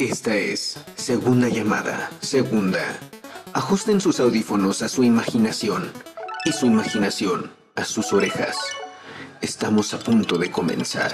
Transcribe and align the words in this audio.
Esta 0.00 0.34
es 0.34 0.78
Segunda 0.96 1.48
Llamada, 1.50 2.10
Segunda. 2.22 2.80
Ajusten 3.52 4.00
sus 4.00 4.18
audífonos 4.18 4.80
a 4.80 4.88
su 4.88 5.04
imaginación 5.04 5.92
y 6.46 6.52
su 6.52 6.64
imaginación 6.64 7.50
a 7.74 7.84
sus 7.84 8.10
orejas. 8.14 8.56
Estamos 9.42 9.92
a 9.92 9.98
punto 9.98 10.38
de 10.38 10.50
comenzar. 10.50 11.12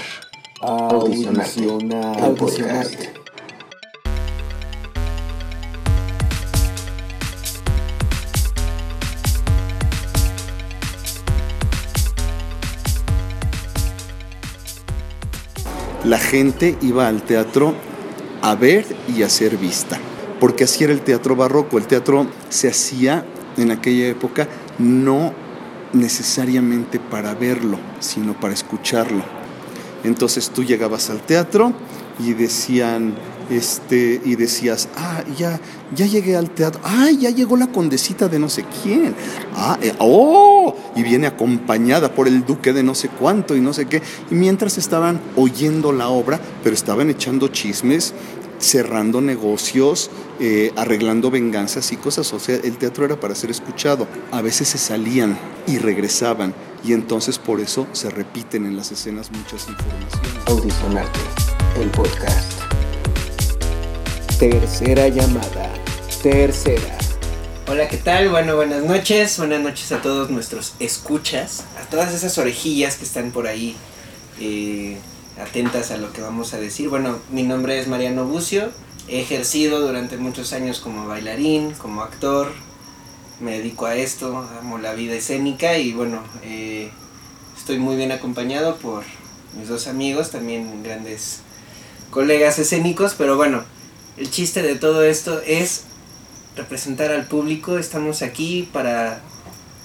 Audicionarte, 0.61 3.13
la 16.05 16.19
gente 16.19 16.79
iba 16.83 17.09
al 17.09 17.23
teatro 17.23 17.75
a 18.47 18.55
ver 18.55 18.87
y 19.09 19.25
a 19.25 19.29
ser 19.29 19.57
vista, 19.57 19.99
porque 20.39 20.65
así 20.65 20.85
era 20.85 20.93
el 20.93 21.01
teatro 21.01 21.35
barroco. 21.35 21.79
El 21.79 21.87
teatro 21.87 22.29
se 22.49 22.69
hacía 22.69 23.25
en 23.57 23.73
aquella 23.73 24.07
época 24.07 24.47
no 24.79 25.33
necesariamente 25.93 27.01
para 27.01 27.35
verlo, 27.35 27.79
sino 27.99 28.39
para 28.39 28.55
escucharlo. 28.55 29.25
Entonces 30.05 30.51
tú 30.51 30.63
llegabas 30.63 31.11
al 31.11 31.23
teatro 31.23 31.73
y 32.21 32.35
decían, 32.35 33.15
este, 33.51 34.21
y 34.25 34.37
decías, 34.37 34.91
ah, 34.97 35.25
ya, 35.37 35.59
ya 35.93 36.07
llegué 36.07 36.37
al 36.37 36.51
teatro, 36.51 36.81
ah, 36.85 37.11
ya 37.11 37.31
llegó 37.31 37.57
la 37.57 37.67
condesita 37.67 38.29
de 38.29 38.39
no 38.39 38.49
sé 38.49 38.65
quién, 38.83 39.13
ah, 39.57 39.77
eh, 39.83 39.93
oh, 39.99 40.73
y 40.97 41.03
viene 41.03 41.27
acompañada 41.27 42.13
por 42.15 42.27
el 42.27 42.45
duque 42.45 42.73
de 42.73 42.83
no 42.83 42.95
sé 42.95 43.09
cuánto 43.09 43.55
y 43.55 43.61
no 43.61 43.73
sé 43.73 43.87
qué, 43.87 44.03
y 44.31 44.35
mientras 44.35 44.79
estaban 44.79 45.21
oyendo 45.37 45.93
la 45.93 46.09
obra, 46.09 46.41
pero 46.65 46.75
estaban 46.75 47.11
echando 47.11 47.49
chismes, 47.49 48.15
cerrando 48.59 49.21
negocios, 49.21 50.11
eh, 50.41 50.73
arreglando 50.77 51.31
venganzas 51.31 51.93
y 51.93 51.97
cosas, 51.97 52.33
o 52.33 52.41
sea, 52.41 52.57
el 52.57 52.79
teatro 52.79 53.05
era 53.05 53.21
para 53.21 53.35
ser 53.35 53.51
escuchado, 53.51 54.07
a 54.33 54.41
veces 54.43 54.69
se 54.69 54.79
salían 54.79 55.39
y 55.67 55.79
regresaban, 55.79 56.55
y 56.85 56.93
entonces 56.93 57.39
por 57.39 57.61
eso 57.61 57.87
se 57.93 58.11
repiten 58.11 58.67
en 58.67 58.77
las 58.77 58.91
escenas 58.93 59.31
muchas 59.31 59.69
informaciones. 59.69 60.33
Audicionarte, 60.47 61.21
el 61.81 61.91
podcast. 61.91 62.53
Tercera 64.39 65.09
llamada. 65.09 65.73
Tercera. 66.23 67.06
Hola, 67.69 67.89
¿qué 67.89 67.97
tal? 67.97 68.29
Bueno, 68.29 68.55
buenas 68.55 68.85
noches. 68.85 69.39
Buenas 69.39 69.61
noches 69.61 69.91
a 69.91 70.01
todos 70.01 70.31
nuestros 70.31 70.75
escuchas, 70.79 71.65
a 71.83 71.91
todas 71.91 72.15
esas 72.15 72.39
orejillas 72.39 72.95
que 72.95 73.03
están 73.03 73.33
por 73.33 73.49
ahí 73.49 73.75
eh, 74.41 74.99
atentas 75.43 75.91
a 75.91 75.97
lo 75.97 76.13
que 76.13 76.21
vamos 76.21 76.55
a 76.55 76.59
decir. 76.59 76.89
Bueno, 76.89 77.19
mi 77.33 77.43
nombre 77.43 77.81
es 77.81 77.89
Mariano 77.89 78.25
Bucio. 78.25 78.71
He 79.09 79.21
ejercido 79.21 79.81
durante 79.81 80.17
muchos 80.17 80.53
años 80.53 80.79
como 80.79 81.09
bailarín, 81.09 81.73
como 81.73 82.03
actor. 82.03 82.53
Me 83.41 83.59
dedico 83.59 83.87
a 83.87 83.97
esto, 83.97 84.49
amo 84.61 84.79
la 84.79 84.95
vida 84.95 85.15
escénica 85.15 85.77
y 85.77 85.93
bueno, 85.93 86.23
eh, 86.45 86.93
estoy 87.59 87.81
muy 87.81 87.97
bien 87.97 88.13
acompañado 88.13 88.77
por 88.77 89.03
mis 89.59 89.69
dos 89.69 89.89
amigos, 89.89 90.31
también 90.31 90.85
grandes 90.85 91.41
colegas 92.11 92.61
escénicos, 92.61 93.17
pero 93.19 93.37
bueno, 93.37 93.65
el 94.17 94.31
chiste 94.31 94.63
de 94.63 94.77
todo 94.77 95.03
esto 95.03 95.41
es 95.45 95.83
representar 96.57 97.13
al 97.13 97.27
público. 97.27 97.79
Estamos 97.79 98.23
aquí 98.23 98.69
para 98.73 99.21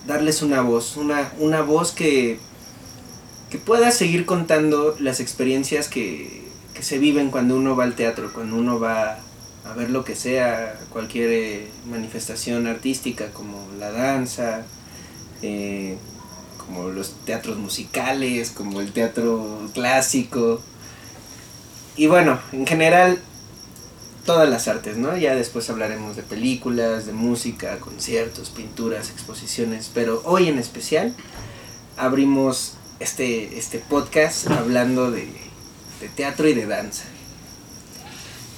darles 0.08 0.42
una 0.42 0.62
voz, 0.62 0.98
una, 0.98 1.32
una 1.40 1.62
voz 1.62 1.92
que, 1.92 2.40
que 3.50 3.58
pueda 3.58 3.92
seguir 3.92 4.26
contando 4.26 4.96
las 5.00 5.20
experiencias 5.20 5.88
que, 5.88 6.44
que 6.74 6.84
se 6.84 6.98
viven 6.98 7.30
cuando 7.30 7.56
uno 7.56 7.76
va 7.76 7.84
al 7.84 7.96
teatro, 7.96 8.32
cuando 8.34 8.56
uno 8.56 8.80
va 8.80 9.20
a 9.66 9.74
ver 9.74 9.90
lo 9.92 10.04
que 10.04 10.16
sea, 10.16 10.80
cualquier 10.90 11.30
eh, 11.30 11.68
manifestación 11.90 12.66
artística 12.66 13.32
como 13.32 13.68
la 13.78 13.92
danza, 13.92 14.64
eh, 15.42 15.98
como 16.58 16.90
los 16.90 17.14
teatros 17.26 17.58
musicales, 17.58 18.52
como 18.52 18.82
el 18.82 18.92
teatro 18.92 19.70
clásico. 19.74 20.62
Y 21.96 22.08
bueno, 22.08 22.40
en 22.54 22.66
general 22.66 23.22
todas 24.26 24.50
las 24.50 24.68
artes, 24.68 24.98
¿no? 24.98 25.18
Ya 25.18 25.36
después 25.36 25.70
hablaremos 25.70 26.16
de 26.16 26.24
películas, 26.24 27.06
de 27.06 27.14
música, 27.14 27.78
conciertos, 27.80 28.50
pinturas, 28.50 29.10
exposiciones, 29.10 29.90
pero 29.94 30.22
hoy 30.26 30.48
en 30.48 30.58
especial 30.58 31.14
abrimos 31.98 32.74
este, 33.00 33.58
este 33.58 33.80
podcast 33.80 34.48
hablando 34.52 35.12
de, 35.12 35.28
de 36.00 36.10
teatro 36.16 36.48
y 36.48 36.54
de 36.54 36.66
danza. 36.66 37.06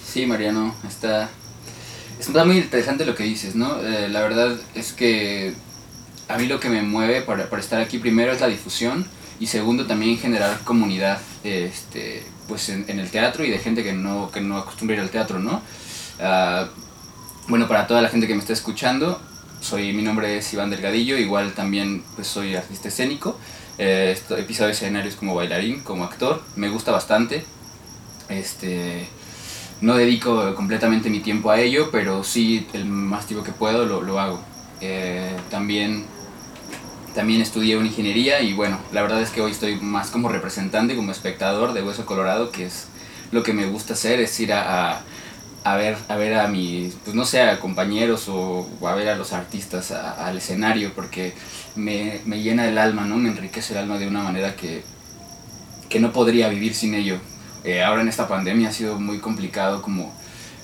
Sí, 0.06 0.25
Mariano, 0.25 0.75
está, 0.88 1.29
está 2.19 2.46
muy 2.46 2.57
interesante 2.57 3.06
lo 3.06 3.16
que 3.16 3.23
dices, 3.23 3.56
¿no? 3.56 3.81
Eh, 3.81 4.09
la 4.09 4.22
verdad 4.22 4.57
es 4.75 4.94
que 4.94 5.53
a 6.28 6.38
mí 6.38 6.46
lo 6.46 6.59
que 6.59 6.69
me 6.69 6.81
mueve 6.81 7.22
para, 7.22 7.50
para 7.50 7.62
estar 7.62 7.81
aquí 7.81 7.97
primero 7.97 8.31
es 8.31 8.41
la 8.41 8.47
difusión 8.47 9.06
y 9.40 9.47
segundo 9.47 9.88
también 9.88 10.18
generar 10.18 10.59
comunidad 10.63 11.19
este, 11.44 12.23
pues 12.48 12.70
en, 12.70 13.00
el 13.00 13.09
teatro 13.09 13.44
y 13.46 13.50
de 13.50 13.59
gente 13.59 13.84
que 13.84 13.94
no, 13.94 14.31
que 14.31 14.42
no 14.42 14.58
acostumbra 14.58 14.96
ir 14.96 15.02
al 15.02 15.09
teatro, 15.09 15.40
¿no? 15.40 15.62
Ah, 16.20 16.68
bueno, 17.48 17.68
para 17.68 17.88
toda 17.88 18.02
la 18.02 18.09
gente 18.09 18.28
que 18.28 18.34
me 18.34 18.40
está 18.40 18.54
escuchando, 18.54 19.22
soy, 19.59 19.94
mi 19.94 20.02
nombre 20.02 20.38
es 20.38 20.53
Iván 20.53 20.70
Delgadillo, 20.70 21.18
igual 21.18 21.53
también 21.53 22.03
pues 22.16 22.28
soy 22.28 22.56
artista 22.56 22.88
escénico, 22.88 23.38
eh, 23.78 24.18
he 24.38 24.44
pisado 24.44 24.70
escenarios 24.70 25.16
como 25.16 25.36
bailarín, 25.36 25.82
como 25.82 26.03
actor, 26.03 26.42
me 26.56 26.70
gusta 26.70 26.92
bastante, 26.92 27.44
este, 28.30 29.08
no 29.82 29.96
dedico 29.96 30.56
completamente 30.56 31.09
mi 31.09 31.20
tiempo 31.20 31.52
a 31.52 31.59
ello, 31.59 31.90
pero 31.92 32.24
sí 32.24 32.68
el 32.74 32.86
más 32.86 33.26
tiempo 33.28 33.44
que 33.44 33.52
puedo 33.52 33.86
lo, 33.86 34.02
lo 34.02 34.20
hago. 34.20 34.42
Eh, 34.80 35.36
también 35.50 36.06
también 37.13 37.41
estudié 37.41 37.78
una 37.78 37.88
ingeniería 37.88 38.41
y 38.41 38.53
bueno, 38.53 38.79
la 38.91 39.01
verdad 39.01 39.22
es 39.22 39.29
que 39.29 39.41
hoy 39.41 39.51
estoy 39.51 39.75
más 39.75 40.09
como 40.09 40.29
representante, 40.29 40.96
como 40.96 41.12
espectador 41.12 41.74
de 41.74 41.84
Hueso 41.84 42.06
Colorado, 42.06 42.51
que 42.51 42.66
es 42.66 42.88
lo 43.31 43.44
que 43.44 43.53
me 43.53 43.66
gusta 43.68 43.94
hacer, 43.94 44.19
es 44.19 44.40
ir 44.40 44.53
a, 44.53 45.01
a, 45.63 45.75
ver, 45.75 45.97
a 46.07 46.16
ver 46.16 46.35
a 46.35 46.47
mis, 46.47 46.94
pues 47.03 47.16
no 47.16 47.25
sé, 47.25 47.41
a 47.41 47.59
compañeros 47.59 48.28
o, 48.29 48.68
a 48.85 48.96
ver 48.96 49.09
a 49.09 49.16
los 49.16 49.34
artistas 49.34 49.91
al 49.91 50.38
escenario, 50.38 50.91
porque 50.94 51.34
me, 51.75 52.19
me, 52.25 52.41
llena 52.41 52.68
el 52.68 52.78
alma, 52.78 53.06
¿no? 53.06 53.18
Me 53.18 53.29
enriquece 53.29 53.73
el 53.73 53.79
alma 53.79 53.97
de 53.97 54.07
una 54.07 54.23
manera 54.23 54.56
que, 54.56 54.84
que 55.90 56.00
no 56.00 56.12
podría 56.12 56.50
vivir 56.50 56.73
sin 56.73 56.96
ello. 56.96 57.18
Eh, 57.63 57.84
ahora 57.84 58.02
en 58.02 58.09
esta 58.09 58.28
pandemia 58.28 58.69
ha 58.69 58.73
sido 58.73 59.00
muy 59.00 59.19
complicado 59.19 59.81
como, 59.81 60.13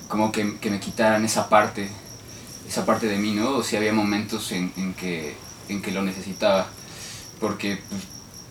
como 0.07 0.31
que, 0.31 0.57
que, 0.59 0.69
me 0.69 0.79
quitaran 0.79 1.23
esa 1.23 1.47
parte, 1.47 1.87
esa 2.67 2.85
parte 2.85 3.07
de 3.07 3.17
mí, 3.17 3.31
¿no? 3.31 3.57
O 3.57 3.63
si 3.63 3.77
había 3.77 3.93
momentos 3.93 4.51
en, 4.51 4.71
en 4.75 4.93
que 4.93 5.35
en 5.69 5.81
que 5.81 5.91
lo 5.91 6.01
necesitaba. 6.01 6.67
Porque, 7.39 7.79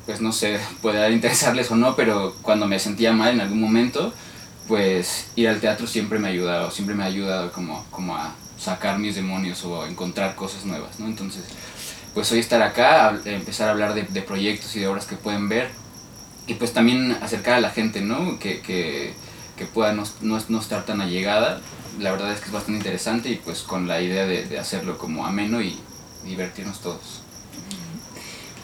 pues, 0.06 0.20
no 0.20 0.32
sé, 0.32 0.58
puede 0.80 1.10
interesarles 1.12 1.70
o 1.70 1.76
no, 1.76 1.94
pero 1.96 2.34
cuando 2.42 2.66
me 2.66 2.78
sentía 2.78 3.12
mal 3.12 3.34
en 3.34 3.40
algún 3.40 3.60
momento, 3.60 4.12
pues 4.68 5.28
ir 5.34 5.48
al 5.48 5.60
teatro 5.60 5.86
siempre 5.86 6.18
me 6.18 6.28
ha 6.28 6.30
ayudado, 6.30 6.70
siempre 6.70 6.94
me 6.94 7.02
ha 7.02 7.06
ayudado 7.06 7.50
como, 7.52 7.84
como 7.90 8.16
a 8.16 8.34
sacar 8.58 8.98
mis 8.98 9.14
demonios 9.14 9.64
o 9.64 9.82
a 9.82 9.88
encontrar 9.88 10.34
cosas 10.34 10.64
nuevas, 10.66 11.00
¿no? 11.00 11.06
Entonces, 11.06 11.44
pues 12.14 12.30
hoy 12.32 12.38
estar 12.38 12.62
acá, 12.62 13.18
empezar 13.24 13.68
a 13.68 13.70
hablar 13.72 13.94
de, 13.94 14.02
de, 14.02 14.22
proyectos 14.22 14.76
y 14.76 14.80
de 14.80 14.86
obras 14.86 15.06
que 15.06 15.16
pueden 15.16 15.48
ver 15.48 15.70
y 16.46 16.54
pues 16.54 16.72
también 16.72 17.12
acercar 17.22 17.54
a 17.54 17.60
la 17.60 17.70
gente, 17.70 18.00
¿no? 18.02 18.38
Que, 18.38 18.60
que, 18.60 19.14
que 19.56 19.64
pueda 19.64 19.92
no, 19.92 20.04
no, 20.20 20.38
no, 20.48 20.60
estar 20.60 20.84
tan 20.84 21.00
allegada. 21.00 21.60
La 21.98 22.10
verdad 22.12 22.32
es 22.32 22.40
que 22.40 22.46
es 22.46 22.52
bastante 22.52 22.78
interesante 22.78 23.30
y 23.30 23.36
pues 23.36 23.62
con 23.62 23.88
la 23.88 24.00
idea 24.00 24.26
de, 24.26 24.44
de 24.44 24.58
hacerlo 24.58 24.98
como 24.98 25.26
ameno 25.26 25.62
y, 25.62 25.78
divertirnos 26.24 26.80
todos. 26.80 27.22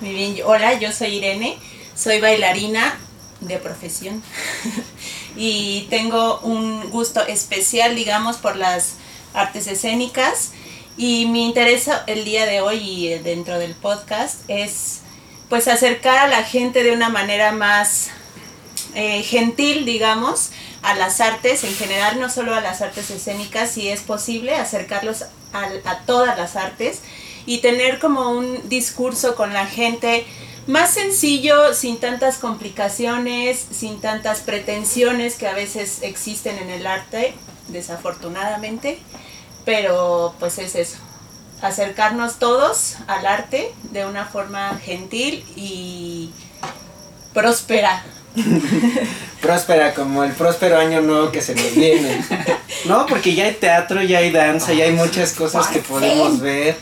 Muy 0.00 0.12
bien, 0.12 0.36
hola, 0.44 0.74
yo 0.74 0.92
soy 0.92 1.16
Irene, 1.16 1.56
soy 1.96 2.20
bailarina 2.20 2.98
de 3.40 3.58
profesión 3.58 4.22
y 5.36 5.86
tengo 5.90 6.40
un 6.40 6.90
gusto 6.90 7.26
especial, 7.26 7.94
digamos, 7.94 8.36
por 8.36 8.56
las 8.56 8.94
artes 9.34 9.66
escénicas 9.66 10.52
y 10.96 11.26
mi 11.26 11.44
interés 11.44 11.90
el 12.06 12.24
día 12.24 12.46
de 12.46 12.60
hoy 12.60 12.78
y 12.78 13.18
dentro 13.18 13.58
del 13.58 13.74
podcast 13.74 14.40
es 14.48 15.00
pues 15.48 15.68
acercar 15.68 16.18
a 16.18 16.28
la 16.28 16.42
gente 16.42 16.82
de 16.82 16.92
una 16.92 17.08
manera 17.08 17.52
más 17.52 18.10
eh, 18.94 19.22
gentil, 19.22 19.84
digamos, 19.84 20.50
a 20.82 20.94
las 20.94 21.20
artes 21.20 21.64
en 21.64 21.74
general, 21.74 22.20
no 22.20 22.30
solo 22.30 22.54
a 22.54 22.60
las 22.60 22.80
artes 22.80 23.10
escénicas, 23.10 23.70
si 23.70 23.88
es 23.88 24.00
posible, 24.00 24.54
acercarlos 24.54 25.22
a, 25.52 25.68
a 25.84 25.98
todas 26.00 26.36
las 26.38 26.56
artes 26.56 27.00
y 27.46 27.58
tener 27.58 27.98
como 27.98 28.30
un 28.30 28.68
discurso 28.68 29.34
con 29.34 29.52
la 29.52 29.66
gente 29.66 30.26
más 30.66 30.94
sencillo, 30.94 31.74
sin 31.74 31.98
tantas 31.98 32.38
complicaciones, 32.38 33.66
sin 33.70 34.00
tantas 34.00 34.40
pretensiones 34.40 35.34
que 35.34 35.46
a 35.46 35.54
veces 35.54 35.98
existen 36.02 36.58
en 36.58 36.70
el 36.70 36.86
arte, 36.86 37.34
desafortunadamente, 37.68 38.98
pero 39.64 40.34
pues 40.38 40.58
es 40.58 40.74
eso, 40.74 40.96
acercarnos 41.60 42.38
todos 42.38 42.96
al 43.06 43.26
arte 43.26 43.72
de 43.90 44.06
una 44.06 44.24
forma 44.24 44.78
gentil 44.82 45.44
y 45.56 46.30
próspera, 47.34 48.02
próspera 49.40 49.94
como 49.94 50.24
el 50.24 50.32
próspero 50.32 50.78
año 50.78 51.00
nuevo 51.02 51.30
que 51.30 51.42
se 51.42 51.54
nos 51.54 51.74
viene. 51.74 52.24
No, 52.84 53.06
porque 53.06 53.34
ya 53.34 53.44
hay 53.44 53.54
teatro, 53.54 54.02
ya 54.02 54.18
hay 54.18 54.30
danza, 54.30 54.74
ya 54.74 54.84
hay 54.84 54.92
muchas 54.92 55.32
cosas 55.32 55.68
que 55.68 55.78
podemos 55.78 56.38
ver. 56.38 56.76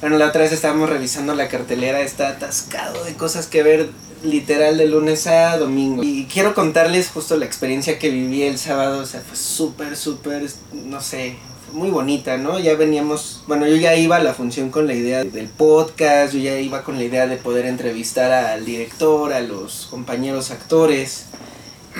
Bueno, 0.00 0.16
la 0.16 0.28
otra 0.28 0.42
vez 0.42 0.52
estábamos 0.52 0.88
revisando 0.88 1.34
la 1.34 1.48
cartelera, 1.48 2.00
está 2.00 2.28
atascado 2.28 3.02
de 3.02 3.14
cosas 3.14 3.48
que 3.48 3.64
ver 3.64 3.90
literal 4.22 4.78
de 4.78 4.86
lunes 4.86 5.26
a 5.26 5.58
domingo. 5.58 6.04
Y 6.04 6.26
quiero 6.26 6.54
contarles 6.54 7.10
justo 7.10 7.36
la 7.36 7.44
experiencia 7.46 7.98
que 7.98 8.08
viví 8.08 8.44
el 8.44 8.58
sábado, 8.58 9.00
o 9.00 9.06
sea, 9.06 9.20
fue 9.20 9.36
súper, 9.36 9.96
súper, 9.96 10.48
no 10.72 11.00
sé, 11.00 11.34
muy 11.72 11.90
bonita, 11.90 12.36
¿no? 12.36 12.60
Ya 12.60 12.76
veníamos, 12.76 13.42
bueno, 13.48 13.66
yo 13.66 13.74
ya 13.74 13.96
iba 13.96 14.16
a 14.16 14.22
la 14.22 14.34
función 14.34 14.70
con 14.70 14.86
la 14.86 14.94
idea 14.94 15.24
del 15.24 15.48
podcast, 15.48 16.32
yo 16.32 16.38
ya 16.38 16.60
iba 16.60 16.84
con 16.84 16.96
la 16.96 17.02
idea 17.02 17.26
de 17.26 17.36
poder 17.36 17.66
entrevistar 17.66 18.30
al 18.30 18.64
director, 18.64 19.32
a 19.32 19.40
los 19.40 19.88
compañeros 19.90 20.52
actores. 20.52 21.24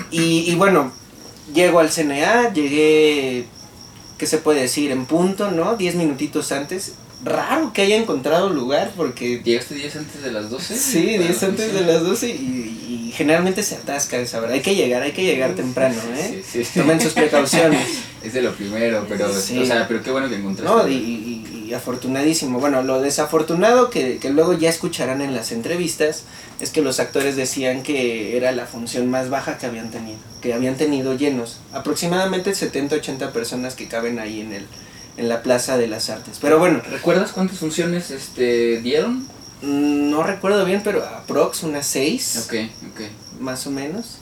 Y, 0.09 0.49
y 0.49 0.55
bueno, 0.55 0.93
llego 1.53 1.79
al 1.79 1.91
CNA, 1.91 2.53
llegué, 2.53 3.45
¿qué 4.17 4.25
se 4.25 4.37
puede 4.37 4.61
decir? 4.61 4.91
En 4.91 5.05
punto, 5.05 5.51
¿no? 5.51 5.75
Diez 5.75 5.95
minutitos 5.95 6.53
antes. 6.53 6.93
Raro 7.23 7.73
que 7.73 7.81
haya 7.81 7.97
encontrado 7.97 8.49
lugar 8.49 8.91
porque... 8.95 9.41
¿Llegaste 9.43 9.75
10 9.75 9.95
antes 9.97 10.23
de 10.23 10.31
las 10.31 10.49
12? 10.49 10.77
Sí, 10.77 11.17
10 11.17 11.43
antes 11.43 11.73
de 11.73 11.81
las 11.81 12.01
12 12.01 12.29
y, 12.29 13.07
y 13.09 13.11
generalmente 13.13 13.61
se 13.61 13.75
atasca 13.75 14.17
esa 14.17 14.39
hora. 14.39 14.53
Hay 14.53 14.61
que 14.61 14.73
llegar, 14.75 15.01
hay 15.01 15.11
que 15.11 15.23
llegar 15.23 15.53
temprano, 15.53 15.97
¿eh? 16.15 16.41
Sí, 16.49 16.63
sí. 16.63 16.79
Tomen 16.79 16.99
sus 17.01 17.13
precauciones. 17.13 17.85
Es 18.23 18.33
de 18.33 18.41
lo 18.41 18.51
primero, 18.53 19.05
pero, 19.07 19.27
o 19.29 19.31
sea, 19.31 19.87
pero 19.87 20.03
qué 20.03 20.11
bueno 20.11 20.27
que 20.27 20.35
encontraste. 20.35 20.75
No, 20.75 20.85
y, 20.89 20.93
y- 20.93 21.65
y 21.69 21.73
afortunadísimo. 21.73 22.59
Bueno, 22.59 22.81
lo 22.83 22.99
desafortunado 22.99 23.89
que, 23.89 24.17
que 24.17 24.29
luego 24.29 24.51
ya 24.53 24.69
escucharán 24.69 25.21
en 25.21 25.33
las 25.33 25.53
entrevistas 25.53 26.23
es 26.59 26.69
que 26.71 26.81
los 26.81 26.99
actores 26.99 27.37
decían 27.37 27.81
que 27.81 28.35
era 28.35 28.51
la 28.51 28.65
función 28.65 29.09
más 29.09 29.29
baja 29.29 29.57
que 29.57 29.67
habían 29.67 29.89
tenido, 29.89 30.17
que 30.41 30.53
habían 30.53 30.75
tenido 30.75 31.15
llenos. 31.15 31.59
Aproximadamente 31.71 32.51
70-80 32.51 33.31
personas 33.31 33.75
que 33.75 33.87
caben 33.87 34.19
ahí 34.19 34.41
en 34.41 34.51
el 34.51 34.65
en 35.19 35.27
la 35.27 35.43
Plaza 35.43 35.77
de 35.77 35.87
las 35.87 36.09
Artes. 36.09 36.37
Pero 36.41 36.59
bueno, 36.59 36.81
¿Recuerdas 36.89 37.31
cuántas 37.33 37.59
funciones 37.59 38.09
este, 38.09 38.81
dieron? 38.81 39.27
mm, 39.61 40.09
no 40.09 40.23
recuerdo 40.23 40.63
bien, 40.65 40.81
pero 40.83 41.03
aprox 41.05 41.63
unas 41.63 41.85
6. 41.87 42.45
Ok, 42.45 42.53
ok. 42.91 43.01
más 43.41 43.67
o 43.67 43.71
menos. 43.71 44.17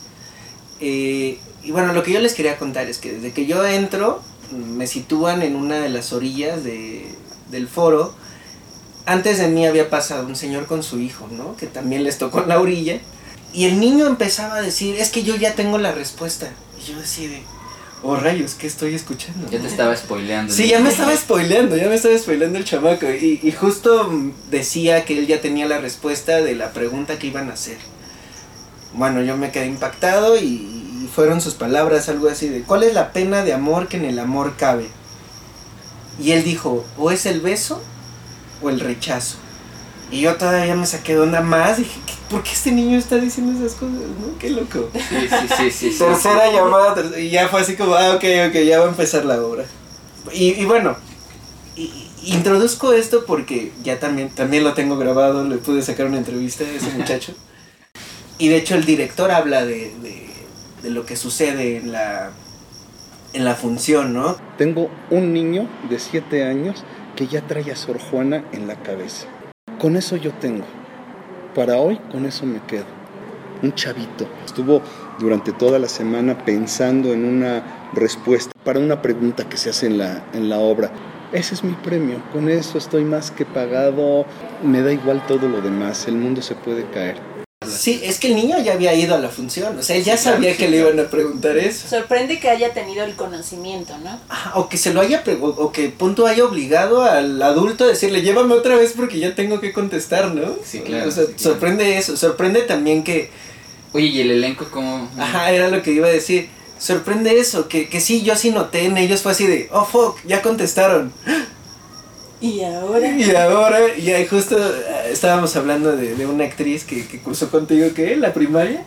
Eh, 0.81 1.37
y 1.63 1.71
bueno, 1.71 1.93
lo 1.93 2.03
que 2.03 2.11
yo 2.11 2.19
les 2.19 2.33
quería 2.33 2.57
contar 2.57 2.87
es 2.87 2.97
que 2.97 3.13
desde 3.13 3.31
que 3.31 3.45
yo 3.45 3.65
entro, 3.65 4.21
me 4.51 4.87
sitúan 4.87 5.43
en 5.43 5.55
una 5.55 5.79
de 5.79 5.89
las 5.89 6.13
orillas 6.13 6.63
de, 6.63 7.05
del 7.51 7.67
foro. 7.67 8.13
Antes 9.05 9.37
de 9.37 9.47
mí 9.47 9.65
había 9.67 9.89
pasado 9.89 10.25
un 10.25 10.35
señor 10.35 10.65
con 10.65 10.81
su 10.83 10.99
hijo, 10.99 11.27
¿no? 11.31 11.55
Que 11.55 11.67
también 11.67 12.03
les 12.03 12.17
tocó 12.17 12.41
en 12.41 12.49
la 12.49 12.59
orilla. 12.59 12.99
Y 13.53 13.65
el 13.65 13.79
niño 13.79 14.07
empezaba 14.07 14.55
a 14.55 14.61
decir, 14.61 14.95
es 14.97 15.09
que 15.09 15.23
yo 15.23 15.35
ya 15.35 15.53
tengo 15.53 15.77
la 15.77 15.91
respuesta. 15.91 16.49
Y 16.81 16.91
yo 16.91 16.99
decía 16.99 17.29
de, 17.29 17.43
oh 18.03 18.15
rayos, 18.15 18.53
¿qué 18.53 18.67
estoy 18.67 18.95
escuchando? 18.95 19.49
Ya 19.49 19.59
te 19.59 19.67
estaba 19.67 19.95
spoileando. 19.95 20.53
Sí, 20.53 20.67
ya 20.67 20.79
me 20.79 20.89
estaba 20.89 21.15
spoileando, 21.15 21.75
ya 21.75 21.87
me 21.89 21.95
estaba 21.95 22.17
spoileando 22.17 22.57
el 22.57 22.65
chamaco. 22.65 23.07
Y, 23.09 23.39
y 23.43 23.51
justo 23.51 24.11
decía 24.49 25.05
que 25.05 25.17
él 25.17 25.27
ya 25.27 25.41
tenía 25.41 25.67
la 25.67 25.79
respuesta 25.79 26.41
de 26.41 26.55
la 26.55 26.71
pregunta 26.73 27.17
que 27.19 27.27
iban 27.27 27.49
a 27.49 27.53
hacer. 27.53 27.77
Bueno, 28.93 29.21
yo 29.21 29.37
me 29.37 29.51
quedé 29.51 29.67
impactado 29.67 30.37
y, 30.37 30.45
y 30.45 31.09
fueron 31.13 31.41
sus 31.41 31.55
palabras, 31.55 32.09
algo 32.09 32.29
así 32.29 32.47
de, 32.47 32.61
¿cuál 32.61 32.83
es 32.83 32.93
la 32.93 33.11
pena 33.13 33.43
de 33.43 33.53
amor 33.53 33.87
que 33.87 33.97
en 33.97 34.05
el 34.05 34.19
amor 34.19 34.55
cabe? 34.57 34.87
Y 36.19 36.31
él 36.31 36.43
dijo, 36.43 36.85
o 36.97 37.11
es 37.11 37.25
el 37.25 37.41
beso 37.41 37.81
o 38.61 38.69
el 38.69 38.79
rechazo. 38.79 39.37
Y 40.09 40.21
yo 40.21 40.35
todavía 40.37 40.75
me 40.75 40.85
saqué 40.85 41.13
de 41.15 41.19
onda 41.19 41.41
más, 41.41 41.77
dije, 41.77 41.99
¿qué- 42.05 42.13
¿por 42.29 42.41
qué 42.43 42.51
este 42.51 42.71
niño 42.71 42.97
está 42.97 43.17
diciendo 43.17 43.51
esas 43.59 43.77
cosas? 43.77 43.95
¿no? 43.95 44.37
Qué 44.39 44.49
loco. 44.51 44.89
Sí, 44.93 45.27
sí, 45.29 45.47
sí, 45.57 45.71
sí. 45.71 45.91
sí. 45.91 45.99
Tercera 45.99 46.49
llamada, 46.51 46.95
ter- 46.95 47.19
y 47.19 47.29
ya 47.29 47.47
fue 47.49 47.59
así 47.61 47.75
como, 47.75 47.93
ah, 47.95 48.11
ok, 48.15 48.23
ok, 48.49 48.55
ya 48.65 48.79
va 48.79 48.85
a 48.85 48.89
empezar 48.89 49.25
la 49.25 49.41
obra. 49.41 49.65
Y, 50.33 50.51
y 50.53 50.65
bueno, 50.65 50.95
y 51.75 51.91
introduzco 52.23 52.93
esto 52.93 53.25
porque 53.25 53.71
ya 53.83 53.99
también, 53.99 54.29
también 54.29 54.63
lo 54.63 54.73
tengo 54.73 54.97
grabado, 54.97 55.43
le 55.47 55.57
pude 55.57 55.81
sacar 55.81 56.05
una 56.07 56.17
entrevista 56.17 56.63
a 56.63 56.69
ese 56.69 56.89
muchacho. 56.91 57.33
Y 58.39 58.49
de 58.49 58.57
hecho 58.57 58.75
el 58.75 58.85
director 58.85 59.31
habla 59.31 59.65
de, 59.65 59.91
de, 60.03 60.29
de 60.83 60.89
lo 60.91 61.07
que 61.07 61.15
sucede 61.15 61.77
en 61.77 61.91
la, 61.91 62.29
en 63.33 63.43
la 63.45 63.55
función, 63.55 64.13
¿no? 64.13 64.37
Tengo 64.59 64.91
un 65.09 65.33
niño 65.33 65.67
de 65.89 65.97
7 65.97 66.43
años 66.45 66.83
que 67.15 67.25
ya 67.25 67.41
trae 67.41 67.71
a 67.71 67.75
Sor 67.75 67.97
Juana 67.99 68.43
en 68.51 68.67
la 68.67 68.75
cabeza. 68.75 69.25
Con 69.79 69.95
eso 69.95 70.15
yo 70.15 70.31
tengo. 70.33 70.65
Para 71.53 71.77
hoy, 71.77 71.99
con 72.11 72.25
eso 72.25 72.47
me 72.47 72.59
quedo. 72.61 72.85
Un 73.61 73.73
chavito. 73.73 74.27
Estuvo 74.43 74.81
durante 75.19 75.51
toda 75.51 75.77
la 75.77 75.87
semana 75.87 76.35
pensando 76.45 77.13
en 77.13 77.23
una 77.25 77.89
respuesta 77.93 78.51
para 78.63 78.79
una 78.79 79.01
pregunta 79.03 79.47
que 79.47 79.57
se 79.57 79.69
hace 79.69 79.85
en 79.85 79.99
la, 79.99 80.23
en 80.33 80.49
la 80.49 80.57
obra. 80.57 80.91
Ese 81.31 81.53
es 81.53 81.63
mi 81.63 81.73
premio. 81.73 82.21
Con 82.33 82.49
eso 82.49 82.79
estoy 82.79 83.03
más 83.03 83.29
que 83.29 83.45
pagado. 83.45 84.25
Me 84.63 84.81
da 84.81 84.91
igual 84.91 85.23
todo 85.27 85.47
lo 85.47 85.61
demás. 85.61 86.07
El 86.07 86.15
mundo 86.15 86.41
se 86.41 86.55
puede 86.55 86.83
caer. 86.89 87.36
Sí, 87.69 87.99
es 88.03 88.19
que 88.19 88.27
el 88.27 88.35
niño 88.35 88.57
ya 88.63 88.73
había 88.73 88.93
ido 88.93 89.15
a 89.15 89.17
la 89.19 89.29
función, 89.29 89.77
o 89.77 89.81
sea, 89.83 89.95
él 89.95 90.03
ya 90.03 90.17
Sí, 90.17 90.23
claro, 90.23 90.37
sabía 90.37 90.51
sí, 90.51 90.57
que 90.57 90.67
le 90.69 90.77
iban 90.77 90.99
a 90.99 91.09
preguntar 91.09 91.57
eso. 91.57 91.87
Sorprende 91.87 92.39
que 92.39 92.49
haya 92.49 92.73
tenido 92.73 93.03
el 93.03 93.15
conocimiento, 93.15 93.97
¿no? 93.97 94.19
Ah, 94.29 94.53
o 94.55 94.69
que 94.69 94.77
se 94.77 94.93
lo 94.93 95.01
haya 95.01 95.23
o, 95.41 95.45
o 95.47 95.71
que 95.71 95.89
punto 95.89 96.27
haya 96.27 96.45
obligado 96.45 97.03
al 97.03 97.41
adulto 97.41 97.83
a 97.83 97.87
decirle 97.87 98.21
llévame 98.21 98.53
otra 98.53 98.75
vez 98.75 98.93
porque 98.95 99.19
ya 99.19 99.35
tengo 99.35 99.59
que 99.59 99.73
contestar, 99.73 100.33
¿no? 100.33 100.55
Sí, 100.63 100.79
claro, 100.81 101.09
O 101.09 101.11
sea, 101.11 101.25
sí, 101.25 101.33
claro. 101.33 101.51
sorprende 101.53 101.97
eso, 101.97 102.17
sorprende 102.17 102.61
también 102.61 103.03
que, 103.03 103.29
Oye, 103.93 104.07
¿y 104.07 104.21
el 104.21 104.31
elenco 104.31 104.67
cómo? 104.71 105.09
ajá, 105.17 105.51
era 105.51 105.69
lo 105.69 105.81
que 105.81 105.91
iba 105.91 106.07
a 106.07 106.11
decir, 106.11 106.49
sorprende 106.79 107.39
eso, 107.39 107.67
que, 107.67 107.89
que 107.89 107.99
sí, 108.01 108.21
yo 108.21 108.35
sí 108.35 108.51
noté 108.51 108.85
en 108.85 108.97
ellos 108.97 109.21
fue 109.21 109.31
así 109.31 109.47
de, 109.47 109.69
oh 109.71 109.85
fuck, 109.85 110.17
ya 110.25 110.41
contestaron. 110.41 111.11
Y 112.39 112.61
ahora. 112.63 113.07
Y 113.09 113.35
ahora, 113.35 113.79
y 113.97 114.11
ahí 114.11 114.27
justo 114.27 114.57
eh, 114.57 115.09
estábamos 115.11 115.55
hablando 115.55 115.95
de, 115.95 116.15
de 116.15 116.25
una 116.25 116.43
actriz 116.45 116.83
que, 116.83 117.07
que 117.07 117.19
cursó 117.19 117.49
contigo, 117.49 117.87
¿qué? 117.95 118.15
¿La 118.15 118.33
primaria? 118.33 118.83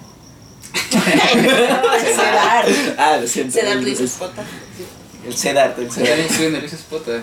Cedar. 0.90 2.66
Ah, 2.96 3.18
lo 3.20 3.26
siento. 3.26 3.52
Cedar 3.58 3.76
el, 3.78 3.82
Luis 3.84 4.00
Espota. 4.00 4.42
el 5.26 5.34
Cedar, 5.36 5.74
el 5.78 5.88
Ya 5.88 5.92
Cedar. 5.94 6.16
bien 6.16 6.26
estuve 6.28 6.46
en 6.46 6.54
el 6.54 6.60
Luis 6.60 6.72
Espota. 6.72 7.22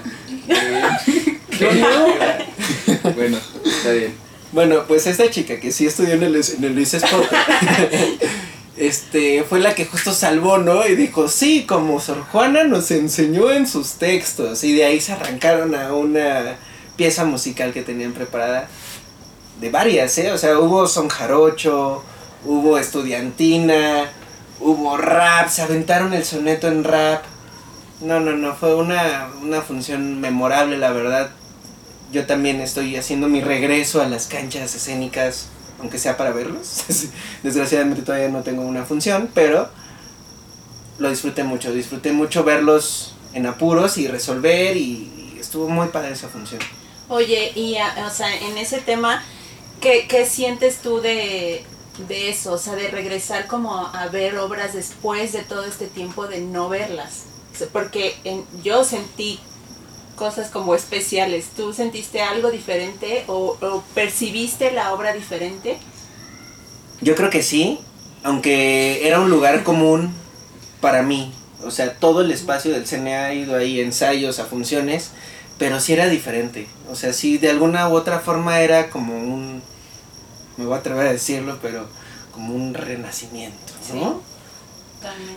Bueno, 3.15 3.37
está 3.65 3.91
bien. 3.91 4.13
Bueno, 4.51 4.83
pues 4.87 5.07
esta 5.07 5.29
chica 5.29 5.59
que 5.59 5.71
sí 5.71 5.85
estudió 5.87 6.13
en 6.13 6.23
el, 6.23 6.35
en 6.35 6.63
el 6.63 6.73
Luis 6.75 6.93
Espota, 6.93 7.27
este, 8.77 9.43
fue 9.43 9.59
la 9.59 9.75
que 9.75 9.85
justo 9.85 10.13
salvó, 10.13 10.57
¿no? 10.57 10.85
Y 10.87 10.95
dijo, 10.95 11.27
sí, 11.27 11.65
como 11.65 11.99
Sor 11.99 12.23
Juana 12.31 12.63
nos 12.63 12.91
enseñó 12.91 13.51
en 13.51 13.67
sus 13.67 13.93
textos. 13.93 14.63
Y 14.63 14.73
de 14.73 14.85
ahí 14.85 15.01
se 15.01 15.13
arrancaron 15.13 15.75
a 15.75 15.93
una 15.93 16.57
pieza 16.95 17.25
musical 17.25 17.73
que 17.73 17.81
tenían 17.81 18.13
preparada. 18.13 18.67
De 19.59 19.69
varias, 19.69 20.17
¿eh? 20.19 20.31
O 20.31 20.37
sea, 20.37 20.59
hubo 20.59 20.87
son 20.87 21.09
jarocho, 21.09 22.03
hubo 22.45 22.77
estudiantina, 22.77 24.11
hubo 24.59 24.97
rap, 24.97 25.49
se 25.49 25.63
aventaron 25.63 26.13
el 26.13 26.23
soneto 26.23 26.67
en 26.67 26.83
rap. 26.83 27.23
No, 28.01 28.19
no, 28.19 28.33
no, 28.33 28.55
fue 28.55 28.75
una, 28.75 29.29
una 29.41 29.61
función 29.61 30.21
memorable, 30.21 30.77
la 30.77 30.91
verdad 30.91 31.31
yo 32.11 32.25
también 32.25 32.61
estoy 32.61 32.95
haciendo 32.95 33.27
mi 33.27 33.41
regreso 33.41 34.01
a 34.01 34.07
las 34.07 34.27
canchas 34.27 34.73
escénicas, 34.75 35.47
aunque 35.79 35.99
sea 35.99 36.17
para 36.17 36.31
verlos. 36.31 36.83
Desgraciadamente 37.43 38.01
todavía 38.01 38.29
no 38.29 38.43
tengo 38.43 38.61
una 38.63 38.83
función, 38.83 39.29
pero 39.33 39.69
lo 40.99 41.09
disfruté 41.09 41.43
mucho. 41.43 41.71
Disfruté 41.71 42.11
mucho 42.11 42.43
verlos 42.43 43.13
en 43.33 43.45
apuros 43.45 43.97
y 43.97 44.07
resolver 44.07 44.77
y, 44.77 45.13
estuvo 45.39 45.69
muy 45.69 45.87
padre 45.87 46.11
esa 46.11 46.27
función. 46.27 46.59
Oye, 47.07 47.53
y 47.55 47.77
o 48.05 48.09
sea, 48.09 48.35
en 48.35 48.57
ese 48.57 48.79
tema, 48.79 49.23
¿qué, 49.79 50.27
sientes 50.29 50.79
tú 50.79 50.99
de, 50.99 51.63
de 52.09 52.29
eso? 52.29 52.51
O 52.53 52.57
sea, 52.57 52.75
de 52.75 52.89
regresar 52.89 53.47
como 53.47 53.87
a 53.87 54.07
ver 54.07 54.37
obras 54.39 54.73
después 54.73 55.31
de 55.31 55.43
todo 55.43 55.63
este 55.63 55.87
tiempo 55.87 56.27
de 56.27 56.41
no 56.41 56.67
verlas. 56.67 57.23
Porque 57.71 58.17
en- 58.25 58.45
yo 58.61 58.83
sentí 58.83 59.39
cosas 60.17 60.49
como 60.49 60.75
especiales. 60.75 61.45
¿Tú 61.55 61.71
sentiste 61.71 62.21
algo 62.21 62.51
diferente 62.51 63.23
o, 63.27 63.57
o 63.61 63.83
percibiste 63.95 64.71
la 64.71 64.93
obra 64.93 65.13
diferente? 65.13 65.77
Yo 66.99 67.15
creo 67.15 67.29
que 67.29 67.43
sí, 67.43 67.79
aunque 68.23 69.07
era 69.07 69.21
un 69.21 69.29
lugar 69.29 69.63
común 69.63 70.13
para 70.81 71.03
mí. 71.03 71.31
O 71.63 71.71
sea, 71.71 71.93
todo 71.93 72.21
el 72.21 72.31
espacio 72.31 72.71
del 72.71 72.85
CNA 72.85 73.25
ha 73.25 73.33
ido 73.33 73.55
ahí, 73.55 73.79
ensayos, 73.79 74.39
a 74.39 74.45
funciones, 74.45 75.11
pero 75.57 75.79
sí 75.79 75.93
era 75.93 76.07
diferente. 76.07 76.67
O 76.89 76.95
sea, 76.95 77.13
sí, 77.13 77.37
de 77.37 77.49
alguna 77.49 77.87
u 77.87 77.93
otra 77.93 78.19
forma 78.19 78.59
era 78.59 78.89
como 78.89 79.17
un, 79.17 79.61
me 80.57 80.65
voy 80.65 80.75
a 80.75 80.79
atrever 80.79 81.07
a 81.07 81.11
decirlo, 81.11 81.57
pero 81.61 81.87
como 82.31 82.53
un 82.53 82.73
renacimiento, 82.73 83.73
¿no? 83.93 84.21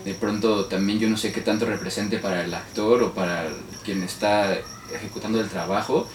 De 0.05 0.15
pronto 0.15 0.65
también 0.67 0.99
yo 0.99 1.09
no 1.09 1.17
sé 1.17 1.33
qué 1.33 1.43
tanto 1.43 1.67
represente 1.67 2.19
para 2.19 2.43
el 2.43 2.53
actor 2.53 3.03
o 3.03 3.13
para 3.13 3.47
quien 3.85 4.03
está 4.03 4.59
ejecutando 4.95 5.41
el 5.41 5.49
trabajo, 5.49 6.07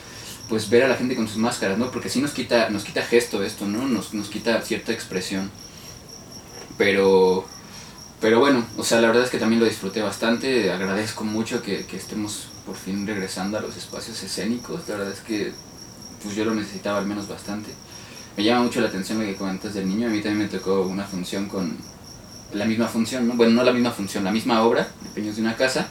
pues 0.49 0.69
ver 0.69 0.83
a 0.83 0.87
la 0.87 0.95
gente 0.95 1.15
con 1.15 1.27
sus 1.27 1.37
máscaras, 1.37 1.77
¿no? 1.77 1.91
Porque 1.91 2.09
sí 2.09 2.21
nos 2.21 2.31
quita, 2.31 2.69
nos 2.69 2.83
quita 2.83 3.01
gesto 3.01 3.43
esto, 3.43 3.65
¿no? 3.65 3.87
Nos, 3.87 4.13
nos 4.13 4.29
quita 4.29 4.61
cierta 4.61 4.91
expresión. 4.91 5.49
Pero, 6.77 7.45
pero 8.21 8.39
bueno, 8.39 8.65
o 8.77 8.83
sea, 8.83 9.01
la 9.01 9.07
verdad 9.07 9.23
es 9.23 9.29
que 9.29 9.37
también 9.37 9.59
lo 9.59 9.65
disfruté 9.65 10.01
bastante. 10.01 10.71
Agradezco 10.71 11.23
mucho 11.23 11.61
que, 11.61 11.85
estemos 11.93 12.47
por 12.65 12.75
fin 12.75 13.07
regresando 13.07 13.57
a 13.57 13.61
los 13.61 13.77
espacios 13.77 14.21
escénicos. 14.21 14.87
La 14.87 14.97
verdad 14.97 15.13
es 15.13 15.21
que 15.21 15.51
pues 16.21 16.35
yo 16.35 16.45
lo 16.45 16.55
necesitaba 16.55 16.99
al 16.99 17.05
menos 17.05 17.27
bastante. 17.27 17.69
Me 18.37 18.43
llama 18.43 18.63
mucho 18.63 18.81
la 18.81 18.87
atención 18.87 19.19
lo 19.19 19.25
que 19.25 19.35
comentas 19.35 19.73
del 19.73 19.87
niño. 19.87 20.07
A 20.07 20.11
mí 20.11 20.21
también 20.21 20.39
me 20.39 20.47
tocó 20.47 20.81
una 20.81 21.05
función 21.05 21.47
con 21.47 21.77
la 22.53 22.65
misma 22.65 22.87
función, 22.87 23.27
¿no? 23.27 23.35
Bueno, 23.35 23.53
no 23.53 23.63
la 23.63 23.71
misma 23.71 23.91
función, 23.91 24.23
la 24.23 24.31
misma 24.31 24.61
obra, 24.63 24.87
Peños 25.13 25.35
de 25.35 25.41
una 25.41 25.55
casa. 25.55 25.87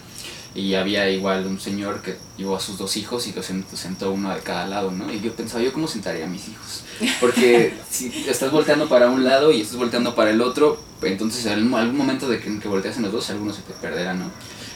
Y 0.54 0.75
había 0.75 1.11
igual 1.11 1.46
un 1.46 1.58
señor 1.58 2.00
que 2.00 2.16
llevó 2.38 2.56
a 2.56 2.61
sus 2.61 2.78
dos 2.78 2.96
hijos 2.96 3.26
y 3.26 3.32
los 3.32 3.46
sentó 3.46 4.12
uno 4.12 4.32
de 4.32 4.40
cada 4.40 4.66
lado, 4.68 4.92
¿no? 4.92 5.12
Y 5.12 5.20
yo 5.20 5.32
pensaba, 5.34 5.62
¿yo 5.64 5.73
cómo 5.73 5.88
sentaría 5.88 6.26
a 6.26 6.28
mis 6.28 6.49
hijos? 6.49 6.84
Porque 7.20 7.75
si 7.90 8.25
estás 8.28 8.52
volteando 8.52 8.88
para 8.88 9.11
un 9.11 9.25
lado 9.25 9.50
y 9.50 9.62
estás 9.62 9.76
volteando 9.76 10.14
para 10.14 10.30
el 10.30 10.40
otro, 10.40 10.80
entonces 11.02 11.44
en 11.46 11.75
algún 11.75 11.96
momento 11.96 12.28
de 12.28 12.38
que, 12.38 12.58
que 12.61 12.68
volteas 12.68 12.96
en 12.99 13.02
los 13.02 13.12
dos, 13.12 13.30
algunos 13.30 13.56
se 13.56 13.62
te 13.62 13.73
perderán, 13.73 14.20
¿no? 14.20 14.30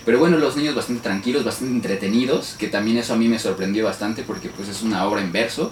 Pero 0.04 0.18
bueno, 0.18 0.38
los 0.38 0.56
niños 0.56 0.74
bastante 0.74 1.02
tranquilos, 1.02 1.44
bastante 1.44 1.74
entretenidos, 1.74 2.54
que 2.58 2.68
también 2.68 2.96
eso 2.96 3.12
a 3.12 3.16
mí 3.16 3.28
me 3.28 3.38
sorprendió 3.38 3.84
bastante 3.84 4.22
porque 4.22 4.48
pues 4.48 4.68
es 4.68 4.82
una 4.82 5.04
obra 5.04 5.20
en 5.20 5.32
verso, 5.32 5.70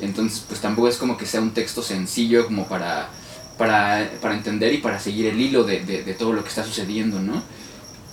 entonces 0.00 0.44
pues 0.48 0.60
tampoco 0.60 0.88
es 0.88 0.96
como 0.96 1.16
que 1.16 1.24
sea 1.24 1.40
un 1.40 1.52
texto 1.52 1.82
sencillo 1.82 2.46
como 2.46 2.66
para, 2.66 3.08
para, 3.56 4.10
para 4.20 4.34
entender 4.34 4.74
y 4.74 4.78
para 4.78 4.98
seguir 4.98 5.26
el 5.26 5.40
hilo 5.40 5.62
de, 5.62 5.84
de, 5.84 6.02
de 6.02 6.14
todo 6.14 6.32
lo 6.32 6.42
que 6.42 6.48
está 6.48 6.64
sucediendo, 6.64 7.20
¿no? 7.20 7.42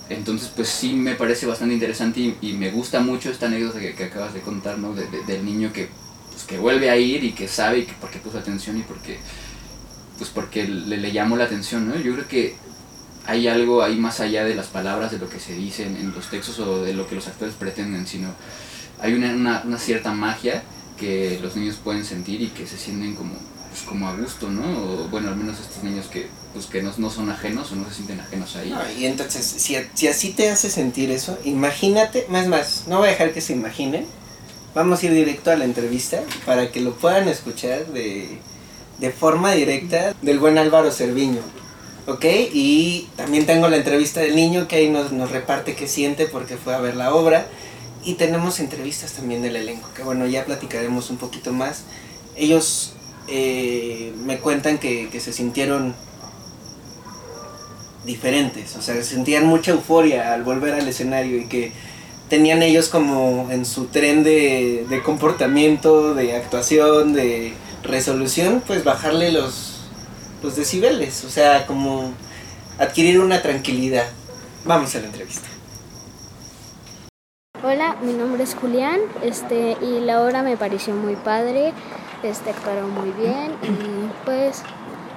Entonces, 0.08 0.50
pues 0.54 0.68
sí 0.68 0.92
me 0.92 1.14
parece 1.14 1.46
bastante 1.46 1.74
interesante 1.74 2.36
y, 2.40 2.52
me 2.52 2.70
gusta 2.70 3.00
mucho 3.00 3.30
esta 3.30 3.46
anécdota 3.46 3.80
que, 3.80 4.04
acabas 4.04 4.34
de 4.34 4.40
contar, 4.40 4.78
¿no? 4.78 4.94
De, 4.94 5.06
del 5.26 5.44
niño 5.44 5.72
que, 5.72 5.88
pues, 6.30 6.44
que 6.44 6.58
vuelve 6.58 6.90
a 6.90 6.96
ir 6.96 7.24
y 7.24 7.32
que 7.32 7.48
sabe 7.48 7.80
y 7.80 7.84
que 7.84 7.94
porque 8.00 8.18
puso 8.18 8.38
atención 8.38 8.78
y 8.78 8.82
porque, 8.82 9.18
pues 10.18 10.30
porque 10.30 10.68
le, 10.68 10.98
le 10.98 11.12
llamó 11.12 11.36
la 11.36 11.44
atención, 11.44 11.88
¿no? 11.88 11.96
Yo 11.96 12.12
creo 12.14 12.28
que 12.28 12.54
hay 13.26 13.48
algo 13.48 13.82
ahí 13.82 13.96
más 13.96 14.20
allá 14.20 14.44
de 14.44 14.54
las 14.54 14.66
palabras, 14.66 15.10
de 15.10 15.18
lo 15.18 15.30
que 15.30 15.40
se 15.40 15.54
dice 15.54 15.86
en, 15.86 15.96
en 15.96 16.12
los 16.12 16.28
textos 16.28 16.58
o 16.58 16.84
de 16.84 16.92
lo 16.92 17.08
que 17.08 17.14
los 17.14 17.26
actores 17.26 17.54
pretenden, 17.54 18.06
sino 18.06 18.28
hay 19.00 19.14
una, 19.14 19.32
una, 19.32 19.62
una 19.64 19.78
cierta 19.78 20.12
magia 20.12 20.62
que 20.98 21.38
los 21.42 21.56
niños 21.56 21.76
pueden 21.82 22.04
sentir 22.04 22.42
y 22.42 22.48
que 22.48 22.66
se 22.66 22.76
sienten 22.76 23.14
como, 23.14 23.34
pues, 23.74 23.82
como 23.86 24.06
a 24.06 24.14
gusto, 24.14 24.48
¿no? 24.48 24.62
O, 24.62 25.08
bueno, 25.08 25.30
al 25.30 25.36
menos 25.36 25.58
estos 25.58 25.82
niños 25.82 26.06
que, 26.06 26.28
pues, 26.52 26.66
que 26.66 26.80
no, 26.80 26.92
no 26.96 27.10
son 27.10 27.28
ajenos 27.28 27.72
o 27.72 27.74
no 27.74 27.88
se 27.88 27.96
sienten 27.96 28.20
ajenos 28.20 28.54
ahí. 28.54 28.70
No, 28.70 28.78
y 28.96 29.04
entonces, 29.06 29.44
si, 29.44 29.76
si 29.94 30.06
así 30.06 30.30
te 30.30 30.48
hace 30.48 30.70
sentir 30.70 31.10
eso, 31.10 31.36
imagínate, 31.44 32.24
más 32.28 32.46
más, 32.46 32.84
no 32.86 32.98
voy 32.98 33.08
a 33.08 33.10
dejar 33.10 33.32
que 33.32 33.40
se 33.40 33.52
imaginen, 33.52 34.06
vamos 34.76 35.02
a 35.02 35.06
ir 35.06 35.12
directo 35.12 35.50
a 35.50 35.56
la 35.56 35.64
entrevista 35.64 36.22
para 36.46 36.70
que 36.70 36.80
lo 36.80 36.94
puedan 36.94 37.26
escuchar 37.26 37.86
de, 37.86 38.38
de 39.00 39.10
forma 39.10 39.50
directa 39.50 40.14
del 40.22 40.38
buen 40.38 40.56
Álvaro 40.56 40.92
Cerviño. 40.92 41.40
¿Ok? 42.06 42.24
Y 42.52 43.08
también 43.16 43.44
tengo 43.44 43.68
la 43.68 43.78
entrevista 43.78 44.20
del 44.20 44.36
niño 44.36 44.68
que 44.68 44.76
ahí 44.76 44.88
nos, 44.88 45.10
nos 45.10 45.32
reparte 45.32 45.74
qué 45.74 45.88
siente 45.88 46.26
porque 46.26 46.56
fue 46.56 46.76
a 46.76 46.78
ver 46.78 46.94
la 46.94 47.12
obra. 47.12 47.48
Y 48.04 48.14
tenemos 48.14 48.60
entrevistas 48.60 49.14
también 49.14 49.42
del 49.42 49.56
elenco, 49.56 49.88
que 49.96 50.04
bueno, 50.04 50.26
ya 50.26 50.44
platicaremos 50.44 51.10
un 51.10 51.16
poquito 51.16 51.52
más. 51.52 51.82
Ellos 52.36 52.93
eh, 53.28 54.12
me 54.24 54.38
cuentan 54.38 54.78
que, 54.78 55.08
que 55.10 55.20
se 55.20 55.32
sintieron 55.32 55.94
diferentes, 58.04 58.76
o 58.76 58.82
sea, 58.82 59.02
sentían 59.02 59.46
mucha 59.46 59.72
euforia 59.72 60.34
al 60.34 60.42
volver 60.42 60.74
al 60.74 60.86
escenario 60.86 61.38
y 61.38 61.46
que 61.46 61.72
tenían 62.28 62.62
ellos 62.62 62.88
como 62.88 63.48
en 63.50 63.64
su 63.64 63.86
tren 63.86 64.24
de, 64.24 64.86
de 64.88 65.02
comportamiento, 65.02 66.14
de 66.14 66.36
actuación, 66.36 67.14
de 67.14 67.54
resolución, 67.82 68.62
pues 68.66 68.84
bajarle 68.84 69.32
los, 69.32 69.88
los 70.42 70.56
decibeles, 70.56 71.24
o 71.24 71.30
sea, 71.30 71.66
como 71.66 72.12
adquirir 72.78 73.20
una 73.20 73.40
tranquilidad. 73.40 74.06
Vamos 74.64 74.94
a 74.96 75.00
la 75.00 75.06
entrevista. 75.06 75.48
Hola, 77.62 77.96
mi 78.02 78.12
nombre 78.12 78.42
es 78.42 78.54
Julián, 78.54 79.00
este, 79.22 79.76
y 79.80 80.00
la 80.00 80.22
obra 80.22 80.42
me 80.42 80.56
pareció 80.56 80.94
muy 80.94 81.16
padre, 81.16 81.72
este, 82.24 82.50
actuaron 82.50 82.90
muy 82.90 83.10
bien 83.10 83.52
y 83.62 84.24
pues 84.24 84.62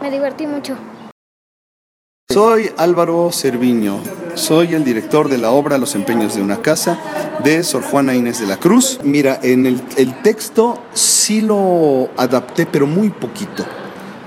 me 0.01 0.11
divertí 0.11 0.45
mucho. 0.45 0.77
Soy 2.29 2.69
Álvaro 2.75 3.31
Cerviño, 3.31 3.99
soy 4.35 4.75
el 4.75 4.83
director 4.83 5.29
de 5.29 5.37
la 5.37 5.51
obra 5.51 5.77
Los 5.77 5.95
empeños 5.95 6.35
de 6.35 6.41
una 6.41 6.61
casa 6.61 6.99
de 7.43 7.63
Sor 7.63 7.83
Juana 7.83 8.15
Inés 8.15 8.41
de 8.41 8.47
la 8.47 8.57
Cruz. 8.57 8.99
Mira, 9.03 9.39
en 9.41 9.65
el, 9.65 9.81
texto 10.21 10.83
sí 10.93 11.39
lo 11.39 12.09
adapté, 12.17 12.65
pero 12.65 12.85
muy 12.85 13.09
poquito. 13.09 13.65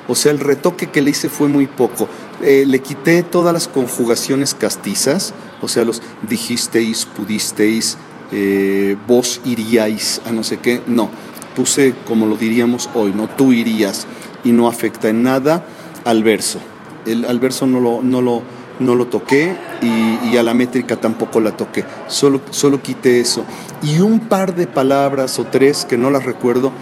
O 0.09 0.15
sea, 0.15 0.33
el 0.33 0.41
retoque 0.41 0.89
que 0.89 1.03
le 1.03 1.11
hice 1.11 1.29
fue 1.29 1.49
muy 1.49 1.67
poco. 1.67 2.09
Eh, 2.43 2.65
le 2.67 2.81
quité 2.81 3.23
todas 3.23 3.53
las 3.53 3.69
conjugaciones 3.69 4.55
castizas, 4.55 5.35
o 5.61 5.69
sea, 5.69 5.85
los 5.85 6.03
dijisteis, 6.23 7.05
pudisteis, 7.05 7.99
eh, 8.33 8.97
vos 9.07 9.41
iríais 9.45 10.23
a 10.25 10.33
no 10.33 10.43
sé 10.43 10.57
qué. 10.57 10.81
No, 10.87 11.11
puse 11.55 11.95
como 12.07 12.27
lo 12.27 12.37
diríamos 12.37 12.89
hoy, 12.95 13.13
¿no? 13.15 13.29
Tú 13.29 13.53
irías 13.53 14.07
y 14.45 14.53
no 14.53 14.69
afecta 14.69 15.09
en 15.09 15.23
nada 15.23 15.65
al 16.05 16.23
verso. 16.23 16.59
El, 17.07 17.25
al 17.25 17.39
verso 17.41 17.67
no 17.67 17.81
lo, 17.81 18.03
no 18.03 18.21
lo, 18.23 18.43
no 18.79 18.95
lo 18.95 19.07
toqué 19.07 19.57
y, 19.83 20.29
y, 20.29 20.37
a 20.37 20.43
la 20.43 20.55
métrica 20.55 20.97
tampoco 20.97 21.41
la 21.41 21.57
toqué. 21.57 21.85
Solo, 22.09 22.41
solo 22.51 22.83
quité 22.83 23.21
eso. 23.21 23.45
Y 23.83 24.01
un 24.01 24.21
par 24.21 24.55
de 24.55 24.67
palabras 24.67 25.39
o 25.39 25.45
tres 25.45 25.85
que 25.85 25.97
no 25.97 26.11
las 26.11 26.25
recuerdo 26.25 26.73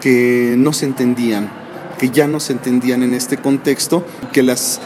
que 0.00 0.54
no 0.56 0.72
se 0.72 0.86
entendían, 0.86 1.50
que 1.98 2.10
ya 2.10 2.26
no 2.26 2.40
se 2.40 2.52
entendían 2.52 3.02
en 3.02 3.14
este 3.14 3.38
contexto, 3.38 4.04
que 4.32 4.42
las 4.42 4.80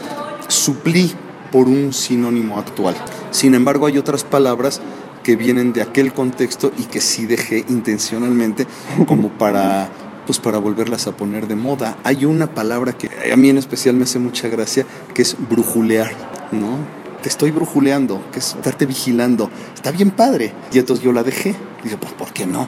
suplí 0.47 1.11
por 1.51 1.67
un 1.67 1.93
sinónimo 1.93 2.57
actual. 2.57 2.95
Sin 3.31 3.55
embargo, 3.55 3.85
hay 3.85 3.97
otras 3.97 4.23
palabras 4.23 4.81
que 5.23 5.35
vienen 5.35 5.73
de 5.73 5.81
aquel 5.81 6.13
contexto 6.13 6.71
y 6.77 6.83
que 6.83 7.01
sí 7.01 7.25
dejé 7.25 7.65
intencionalmente 7.69 8.67
como 9.07 9.29
para 9.29 9.89
pues 10.25 10.39
para 10.39 10.59
volverlas 10.59 11.07
a 11.07 11.11
poner 11.11 11.47
de 11.47 11.55
moda. 11.55 11.97
Hay 12.03 12.25
una 12.25 12.47
palabra 12.47 12.93
que 12.93 13.09
a 13.31 13.35
mí 13.35 13.49
en 13.49 13.57
especial 13.57 13.95
me 13.95 14.03
hace 14.03 14.19
mucha 14.19 14.47
gracia, 14.47 14.85
que 15.13 15.21
es 15.21 15.35
brujulear, 15.49 16.11
¿no? 16.51 16.77
Te 17.21 17.29
estoy 17.29 17.51
brujuleando, 17.51 18.23
que 18.31 18.39
es 18.39 18.55
estarte 18.55 18.85
vigilando. 18.85 19.49
Está 19.73 19.91
bien 19.91 20.11
padre. 20.11 20.53
Y 20.71 20.79
entonces 20.79 21.03
yo 21.03 21.11
la 21.11 21.23
dejé. 21.23 21.55
Dije, 21.83 21.97
pues, 21.97 22.13
¿por 22.13 22.33
qué 22.33 22.45
no? 22.45 22.67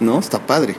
¿No? 0.00 0.18
Está 0.18 0.40
padre. 0.46 0.74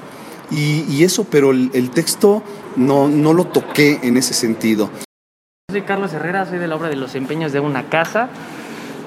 Y, 0.51 1.03
eso, 1.03 1.23
pero 1.23 1.51
el, 1.51 1.71
el 1.73 1.89
texto 1.89 2.43
no, 2.75 3.07
no 3.07 3.33
lo 3.33 3.45
toqué 3.45 3.99
en 4.03 4.17
ese 4.17 4.33
sentido. 4.33 4.89
Soy 5.71 5.81
Carlos 5.83 6.13
Herrera, 6.13 6.45
soy 6.45 6.59
de 6.59 6.67
la 6.67 6.75
obra 6.75 6.89
de 6.89 6.95
Los 6.95 7.15
Empeños 7.15 7.53
de 7.53 7.59
una 7.59 7.89
Casa. 7.89 8.29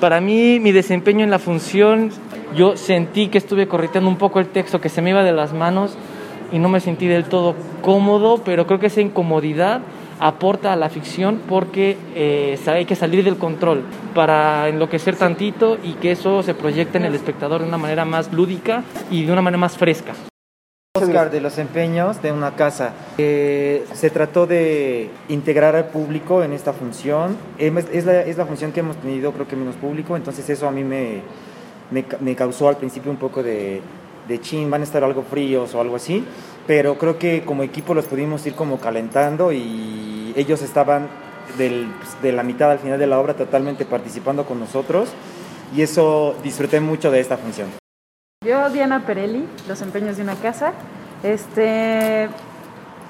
Para 0.01 0.21
mí, 0.21 0.61
mi 0.61 0.73
desempeño 0.73 1.25
en 1.25 1.31
la 1.31 1.39
función, 1.39 2.11
yo 2.55 2.77
sentí 2.77 3.29
que 3.29 3.39
estuve 3.39 3.67
correteando 3.67 4.11
un 4.11 4.19
poco 4.19 4.41
el 4.41 4.47
texto, 4.47 4.81
que 4.81 4.91
se 4.91 5.01
me 5.01 5.11
iba 5.11 5.25
de 5.25 5.33
las 5.33 5.55
manos 5.55 5.97
y 6.53 6.59
no 6.59 6.69
me 6.69 6.81
sentí 6.81 7.07
del 7.07 7.25
todo 7.25 7.55
cómodo, 7.81 8.43
pero 8.45 8.67
creo 8.67 8.79
que 8.79 8.87
esa 8.87 9.01
incomodidad 9.01 9.81
aporta 10.21 10.73
a 10.73 10.77
la 10.77 10.91
ficción 10.91 11.41
porque 11.49 11.97
eh, 12.15 12.59
hay 12.67 12.85
que 12.85 12.95
salir 12.95 13.25
del 13.25 13.37
control 13.37 13.85
para 14.15 14.69
enloquecer 14.69 15.17
tantito 15.17 15.79
y 15.83 15.95
que 15.95 16.13
eso 16.13 16.43
se 16.43 16.55
proyecte 16.55 16.99
en 16.99 17.07
el 17.07 17.15
espectador 17.15 17.63
de 17.63 17.69
una 17.69 17.79
manera 17.79 18.05
más 18.05 18.33
lúdica 18.33 18.83
y 19.11 19.25
de 19.25 19.33
una 19.33 19.43
manera 19.43 19.59
más 19.59 19.79
fresca. 19.79 20.13
Oscar 20.97 21.31
de 21.31 21.41
los 21.41 21.59
empeños 21.59 22.23
de 22.23 22.33
una 22.33 22.55
casa. 22.55 22.93
Eh, 23.19 23.85
se 23.95 24.11
trató 24.11 24.47
de 24.47 25.11
integrar 25.29 25.77
al 25.77 25.87
público 25.87 26.43
en 26.43 26.53
esta 26.53 26.73
función. 26.73 27.37
Es 27.59 28.05
la, 28.05 28.23
es 28.23 28.37
la, 28.37 28.47
función 28.47 28.73
que 28.73 28.81
hemos 28.81 28.97
tenido, 28.97 29.33
creo 29.33 29.47
que 29.49 29.57
menos 29.57 29.77
público, 29.77 30.17
entonces 30.17 30.49
eso 30.51 30.67
a 30.67 30.71
mí 30.71 30.85
me, 30.85 31.23
me, 31.91 32.05
me 32.21 32.35
causó 32.35 32.69
al 32.69 32.77
principio 32.77 33.11
un 33.11 33.17
poco 33.17 33.43
de, 33.43 33.81
de 34.29 34.41
chin, 34.41 34.71
van 34.71 34.81
a 34.81 34.85
estar 34.85 35.05
algo 35.05 35.23
fríos 35.23 35.75
o 35.75 35.81
algo 35.81 35.97
así, 35.97 36.25
pero 36.67 36.99
creo 36.99 37.19
que 37.19 37.43
como 37.45 37.63
equipo 37.63 37.95
los 37.95 38.07
pudimos 38.07 38.47
ir 38.47 38.55
como 38.55 38.79
calentando 38.79 39.53
y 39.53 40.33
ellos 40.37 40.63
estaban 40.63 41.09
del, 41.59 41.89
de 42.23 42.33
la 42.33 42.43
mitad 42.43 42.71
al 42.71 42.79
final 42.79 42.99
de 42.99 43.07
la 43.07 43.19
obra 43.19 43.35
totalmente 43.35 43.85
participando 43.85 44.45
con 44.45 44.59
nosotros 44.59 45.11
y 45.75 45.83
eso 45.83 46.35
disfruté 46.43 46.81
mucho 46.81 47.11
de 47.11 47.21
esta 47.21 47.37
función. 47.37 47.86
Yo, 48.47 48.71
Diana 48.71 49.01
Perelli, 49.01 49.45
Los 49.67 49.83
Empeños 49.83 50.17
de 50.17 50.23
una 50.23 50.37
Casa, 50.37 50.73
este, 51.25 52.29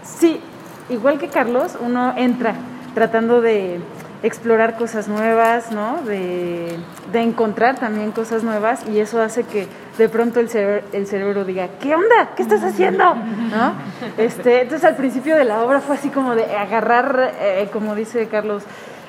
sí, 0.02 0.40
igual 0.88 1.18
que 1.18 1.28
Carlos, 1.28 1.76
uno 1.78 2.14
entra 2.16 2.54
tratando 2.94 3.42
de 3.42 3.78
explorar 4.22 4.78
cosas 4.78 5.08
nuevas, 5.08 5.72
¿no? 5.72 6.00
De, 6.06 6.78
de, 7.12 7.20
encontrar 7.20 7.78
también 7.78 8.12
cosas 8.12 8.44
nuevas 8.44 8.88
y 8.88 8.98
eso 8.98 9.20
hace 9.20 9.44
que 9.44 9.68
de 9.98 10.08
pronto 10.08 10.40
el 10.40 10.48
cerebro, 10.48 10.86
el 10.94 11.06
cerebro 11.06 11.44
diga, 11.44 11.68
¿qué 11.80 11.94
onda? 11.94 12.30
¿Qué 12.34 12.42
estás 12.42 12.64
haciendo? 12.64 13.14
¿No? 13.14 13.74
Este, 14.16 14.62
entonces 14.62 14.88
al 14.88 14.96
principio 14.96 15.36
de 15.36 15.44
la 15.44 15.62
obra 15.62 15.80
fue 15.80 15.96
así 15.96 16.08
como 16.08 16.34
de 16.34 16.44
agarrar, 16.56 17.34
eh, 17.38 17.68
como 17.74 17.94
dice 17.94 18.26
Carlos, 18.28 18.62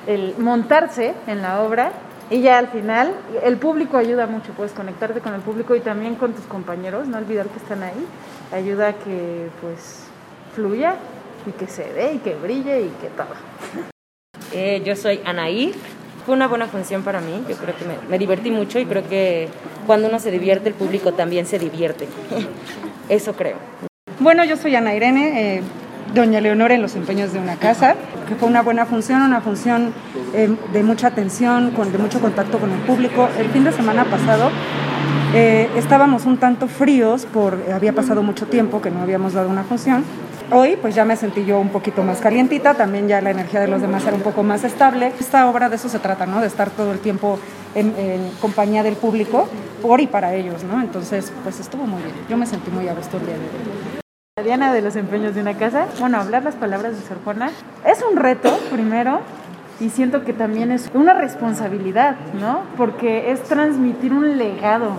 el 0.06 0.34
montarse 0.38 1.14
en 1.26 1.40
la 1.40 1.62
obra 1.62 1.90
y 2.30 2.40
ya 2.40 2.58
al 2.58 2.68
final 2.68 3.14
el 3.42 3.56
público 3.56 3.96
ayuda 3.96 4.26
mucho, 4.26 4.52
puedes 4.52 4.72
conectarte 4.72 5.20
con 5.20 5.34
el 5.34 5.40
público 5.40 5.74
y 5.74 5.80
también 5.80 6.14
con 6.14 6.32
tus 6.32 6.44
compañeros, 6.44 7.08
no 7.08 7.18
olvidar 7.18 7.46
que 7.46 7.58
están 7.58 7.82
ahí, 7.82 8.06
ayuda 8.52 8.88
a 8.88 8.92
que 8.92 9.48
pues 9.60 10.04
fluya 10.54 10.96
y 11.46 11.52
que 11.52 11.66
se 11.66 11.92
dé 11.92 12.14
y 12.14 12.18
que 12.18 12.34
brille 12.34 12.82
y 12.82 12.88
que 13.00 13.08
todo. 13.08 13.88
Eh, 14.52 14.82
yo 14.84 14.96
soy 14.96 15.20
Anaí. 15.24 15.74
Fue 16.26 16.34
una 16.34 16.46
buena 16.46 16.66
función 16.66 17.02
para 17.04 17.20
mí. 17.20 17.42
Yo 17.48 17.56
creo 17.56 17.74
que 17.74 17.86
me, 17.86 17.94
me 18.06 18.18
divertí 18.18 18.50
mucho 18.50 18.78
y 18.78 18.84
creo 18.84 19.08
que 19.08 19.48
cuando 19.86 20.08
uno 20.08 20.18
se 20.18 20.30
divierte, 20.30 20.68
el 20.68 20.74
público 20.74 21.12
también 21.14 21.46
se 21.46 21.58
divierte. 21.58 22.06
Eso 23.08 23.32
creo. 23.34 23.56
Bueno, 24.20 24.44
yo 24.44 24.56
soy 24.56 24.74
Ana 24.76 24.94
Irene, 24.94 25.56
eh, 25.56 25.62
doña 26.14 26.40
Leonora 26.40 26.74
en 26.74 26.82
los 26.82 26.96
empeños 26.96 27.32
de 27.32 27.38
una 27.38 27.56
casa, 27.56 27.94
que 28.28 28.34
fue 28.34 28.48
una 28.48 28.62
buena 28.62 28.86
función, 28.86 29.22
una 29.22 29.40
función 29.40 29.92
eh, 30.34 30.54
de 30.72 30.82
mucha 30.82 31.08
atención, 31.08 31.70
con, 31.72 31.92
de 31.92 31.98
mucho 31.98 32.20
contacto 32.20 32.58
con 32.58 32.70
el 32.70 32.80
público. 32.80 33.28
El 33.38 33.48
fin 33.48 33.64
de 33.64 33.72
semana 33.72 34.04
pasado 34.04 34.50
eh, 35.34 35.68
estábamos 35.76 36.26
un 36.26 36.38
tanto 36.38 36.68
fríos, 36.68 37.26
por, 37.26 37.58
había 37.72 37.92
pasado 37.92 38.22
mucho 38.22 38.46
tiempo 38.46 38.80
que 38.80 38.90
no 38.90 39.02
habíamos 39.02 39.32
dado 39.34 39.48
una 39.48 39.64
función. 39.64 40.04
Hoy 40.50 40.78
pues 40.80 40.94
ya 40.94 41.04
me 41.04 41.14
sentí 41.14 41.44
yo 41.44 41.60
un 41.60 41.68
poquito 41.68 42.02
más 42.02 42.20
calientita, 42.20 42.72
también 42.72 43.06
ya 43.06 43.20
la 43.20 43.30
energía 43.30 43.60
de 43.60 43.68
los 43.68 43.82
demás 43.82 44.06
era 44.06 44.14
un 44.14 44.22
poco 44.22 44.42
más 44.42 44.64
estable. 44.64 45.12
Esta 45.20 45.46
obra 45.48 45.68
de 45.68 45.76
eso 45.76 45.90
se 45.90 45.98
trata, 45.98 46.24
¿no? 46.24 46.40
De 46.40 46.46
estar 46.46 46.70
todo 46.70 46.92
el 46.92 47.00
tiempo 47.00 47.38
en, 47.74 47.94
en 47.98 48.30
compañía 48.40 48.82
del 48.82 48.94
público, 48.94 49.46
por 49.82 50.00
y 50.00 50.06
para 50.06 50.34
ellos, 50.34 50.64
¿no? 50.64 50.80
Entonces 50.80 51.30
pues 51.42 51.60
estuvo 51.60 51.84
muy 51.84 52.02
bien, 52.02 52.14
yo 52.30 52.38
me 52.38 52.46
sentí 52.46 52.70
muy 52.70 52.88
a 52.88 52.94
gusto 52.94 53.18
el 53.18 53.26
día 53.26 53.34
de 53.34 53.40
hoy. 53.40 53.97
Diana 54.42 54.72
de 54.72 54.82
los 54.82 54.96
empeños 54.96 55.34
de 55.34 55.40
una 55.40 55.54
casa. 55.54 55.86
Bueno, 55.98 56.18
hablar 56.18 56.42
las 56.42 56.54
palabras 56.54 56.96
de 56.96 57.06
Sor 57.06 57.18
Juana 57.24 57.50
es 57.84 58.02
un 58.08 58.16
reto, 58.16 58.56
primero, 58.70 59.20
y 59.80 59.90
siento 59.90 60.24
que 60.24 60.32
también 60.32 60.72
es 60.72 60.90
una 60.94 61.14
responsabilidad, 61.14 62.16
¿no? 62.40 62.62
Porque 62.76 63.30
es 63.30 63.42
transmitir 63.44 64.12
un 64.12 64.38
legado. 64.38 64.92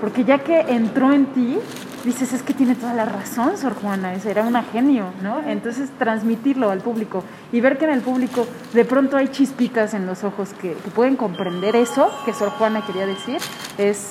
Porque 0.00 0.24
ya 0.24 0.38
que 0.38 0.60
entró 0.60 1.12
en 1.12 1.26
ti, 1.26 1.58
dices, 2.04 2.32
es 2.32 2.42
que 2.42 2.54
tiene 2.54 2.74
toda 2.74 2.94
la 2.94 3.04
razón, 3.04 3.56
Sor 3.58 3.74
Juana, 3.74 4.14
era 4.14 4.44
una 4.44 4.62
genio, 4.62 5.06
¿no? 5.22 5.40
Entonces, 5.46 5.90
transmitirlo 5.98 6.70
al 6.70 6.80
público 6.80 7.24
y 7.52 7.60
ver 7.60 7.76
que 7.76 7.84
en 7.84 7.92
el 7.92 8.00
público 8.00 8.46
de 8.72 8.84
pronto 8.84 9.16
hay 9.16 9.28
chispitas 9.28 9.94
en 9.94 10.06
los 10.06 10.24
ojos 10.24 10.52
que, 10.54 10.72
que 10.72 10.90
pueden 10.90 11.16
comprender 11.16 11.76
eso 11.76 12.10
que 12.24 12.32
Sor 12.32 12.50
Juana 12.50 12.84
quería 12.86 13.06
decir, 13.06 13.38
es, 13.78 14.10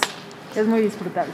es 0.55 0.67
muy 0.67 0.81
disfrutable. 0.81 1.33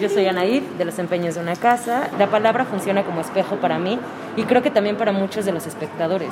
Yo 0.00 0.08
soy 0.08 0.26
Anaid, 0.26 0.62
de 0.78 0.84
los 0.84 0.98
empeños 0.98 1.34
de 1.34 1.40
una 1.40 1.56
casa. 1.56 2.08
La 2.18 2.28
palabra 2.28 2.64
funciona 2.64 3.02
como 3.02 3.20
espejo 3.20 3.56
para 3.56 3.78
mí 3.78 3.98
y 4.36 4.44
creo 4.44 4.62
que 4.62 4.70
también 4.70 4.96
para 4.96 5.12
muchos 5.12 5.44
de 5.44 5.52
los 5.52 5.66
espectadores. 5.66 6.30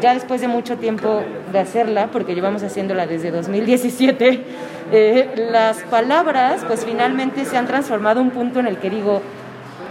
Ya 0.00 0.14
después 0.14 0.40
de 0.40 0.48
mucho 0.48 0.76
tiempo 0.76 1.22
de 1.50 1.58
hacerla, 1.58 2.08
porque 2.12 2.34
llevamos 2.34 2.62
haciéndola 2.62 3.06
desde 3.06 3.30
2017, 3.30 4.44
eh, 4.92 5.48
las 5.50 5.78
palabras 5.84 6.62
pues 6.66 6.84
finalmente 6.84 7.44
se 7.46 7.56
han 7.56 7.66
transformado 7.66 8.20
un 8.20 8.30
punto 8.30 8.60
en 8.60 8.66
el 8.66 8.76
que 8.76 8.90
digo, 8.90 9.22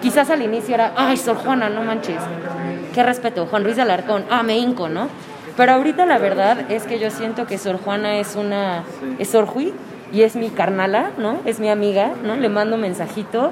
quizás 0.01 0.29
al 0.29 0.41
inicio 0.41 0.75
era, 0.75 0.93
ay, 0.95 1.17
Sor 1.17 1.37
Juana, 1.37 1.69
no 1.69 1.81
manches, 1.81 2.21
qué 2.93 3.03
respeto, 3.03 3.47
Juan 3.47 3.63
Ruiz 3.63 3.75
de 3.75 3.81
Alarcón, 3.81 4.23
ah, 4.29 4.43
me 4.43 4.57
hinco, 4.57 4.87
¿no? 4.87 5.09
Pero 5.57 5.73
ahorita 5.73 6.05
la 6.05 6.19
verdad 6.19 6.71
es 6.71 6.83
que 6.83 6.99
yo 6.99 7.09
siento 7.09 7.47
que 7.47 7.57
Sor 7.57 7.79
Juana 7.83 8.17
es 8.17 8.35
una, 8.35 8.83
es 9.17 9.29
Sor 9.29 9.45
Jui 9.45 9.73
y 10.13 10.21
es 10.21 10.35
mi 10.35 10.49
carnala, 10.49 11.11
¿no? 11.17 11.39
Es 11.43 11.59
mi 11.59 11.69
amiga, 11.69 12.13
¿no? 12.23 12.35
Le 12.35 12.47
mando 12.47 12.75
un 12.75 12.81
mensajito 12.81 13.51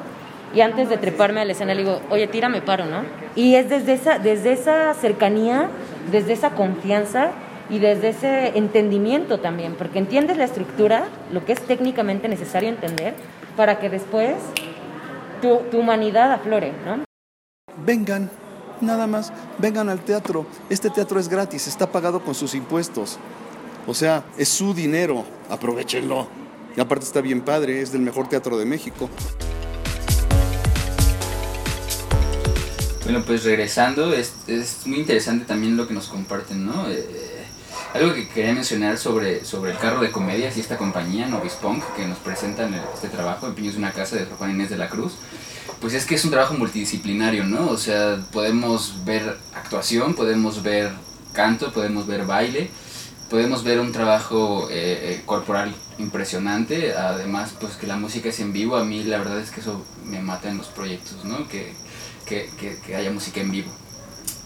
y 0.53 0.62
antes 0.62 0.89
de 0.89 0.98
treparme 0.98 1.41
a 1.41 1.46
la 1.46 1.53
escena 1.53 1.74
le 1.74 1.84
digo, 1.84 2.01
oye, 2.10 2.27
tírame 2.27 2.62
paro, 2.62 2.86
¿no? 2.86 3.01
Y 3.36 3.56
es 3.56 3.68
desde 3.70 3.94
esa, 3.94 4.20
desde 4.20 4.53
esa 4.53 4.94
cercanía, 4.94 5.70
desde 6.12 6.34
esa 6.34 6.51
confianza 6.51 7.32
y 7.70 7.80
desde 7.80 8.10
ese 8.10 8.58
entendimiento 8.58 9.39
también, 9.39 9.75
porque 9.75 9.98
entiendes 9.98 10.38
la 10.38 10.44
estructura, 10.44 11.06
lo 11.32 11.44
que 11.46 11.53
es 11.53 11.62
técnicamente 11.62 12.27
necesario 12.27 12.70
entender 12.70 13.15
para 13.56 13.80
que 13.80 13.89
después 13.89 14.36
tu, 15.41 15.77
humanidad 15.77 16.32
aflore. 16.34 16.74
Vengan, 17.84 18.30
nada 18.82 19.08
más, 19.08 19.34
vengan 19.58 19.89
al 19.89 20.01
teatro. 20.01 20.46
Este 20.70 20.89
teatro 20.89 21.20
es 21.20 21.27
gratis, 21.27 21.68
está 21.68 21.91
pagado 21.91 22.24
con 22.24 22.36
sus 22.36 22.53
impuestos. 22.53 23.18
O 23.88 23.94
sea, 23.94 24.24
es 24.38 24.50
su 24.50 24.74
dinero, 24.74 25.24
aprovechenlo. 25.50 26.27
Y 26.75 26.80
aparte 26.80 27.06
está 27.06 27.22
bien 27.22 27.42
padre, 27.42 27.82
es 27.82 27.92
del 27.92 28.01
mejor 28.01 28.30
teatro 28.30 28.58
de 28.58 28.66
México. 28.66 29.10
Bueno, 33.03 33.24
pues 33.25 33.44
regresando, 33.44 34.14
es, 34.14 34.34
es 34.48 34.86
muy 34.86 35.00
interesante 35.00 35.46
también 35.46 35.75
lo 35.75 35.88
que 35.88 35.94
nos 35.94 36.07
comparten, 36.07 36.66
¿no? 36.66 36.90
Eh, 36.90 37.46
algo 37.94 38.14
que 38.14 38.29
quería 38.29 38.53
mencionar 38.53 38.98
sobre, 38.98 39.44
sobre 39.44 39.72
el 39.72 39.77
carro 39.77 40.01
de 40.01 40.12
comedias 40.12 40.55
y 40.55 40.62
esta 40.62 40.77
compañía, 40.77 41.27
Novis 41.27 41.53
Punk, 41.53 41.84
que 41.98 42.07
nos 42.07 42.20
presentan 42.20 42.74
este 42.94 43.10
trabajo, 43.10 43.48
Empeños 43.48 43.74
de 43.74 43.79
una 43.79 43.92
casa 43.92 44.16
de 44.16 44.25
Sor 44.25 44.38
Juana 44.38 44.53
Inés 44.53 44.70
de 44.70 44.77
la 44.77 44.88
Cruz, 44.88 45.14
pues 45.81 45.94
es 45.94 46.05
que 46.05 46.16
es 46.16 46.24
un 46.24 46.31
trabajo 46.31 46.53
multidisciplinario, 46.53 47.44
¿no? 47.44 47.70
O 47.70 47.77
sea, 47.77 48.18
podemos 48.31 49.03
ver 49.03 49.38
actuación, 49.55 50.14
podemos 50.14 50.64
ver 50.64 50.92
canto, 51.34 51.74
podemos 51.74 52.07
ver 52.07 52.25
baile, 52.25 52.70
podemos 53.31 53.63
ver 53.63 53.79
un 53.79 53.94
trabajo 53.94 54.67
eh, 54.70 55.00
eh, 55.15 55.22
corporal 55.25 55.74
impresionante, 55.98 56.94
además 56.94 57.53
pues 57.59 57.74
que 57.77 57.87
la 57.87 57.96
música 57.96 58.27
es 58.29 58.39
en 58.41 58.51
vivo, 58.51 58.75
a 58.75 58.83
mí 58.83 59.03
la 59.05 59.20
verdad 59.20 59.39
es 59.39 59.51
que 59.51 59.61
eso 59.61 59.83
me 60.05 60.20
mata 60.22 60.50
en 60.50 60.57
los 60.57 60.67
proyectos, 60.67 61.24
¿no? 61.24 61.48
Que, 61.48 61.74
que, 62.25 62.50
que- 62.59 62.77
que 62.85 62.96
haya 62.96 63.09
música 63.09 63.39
en 63.39 63.51
vivo. 63.51 63.72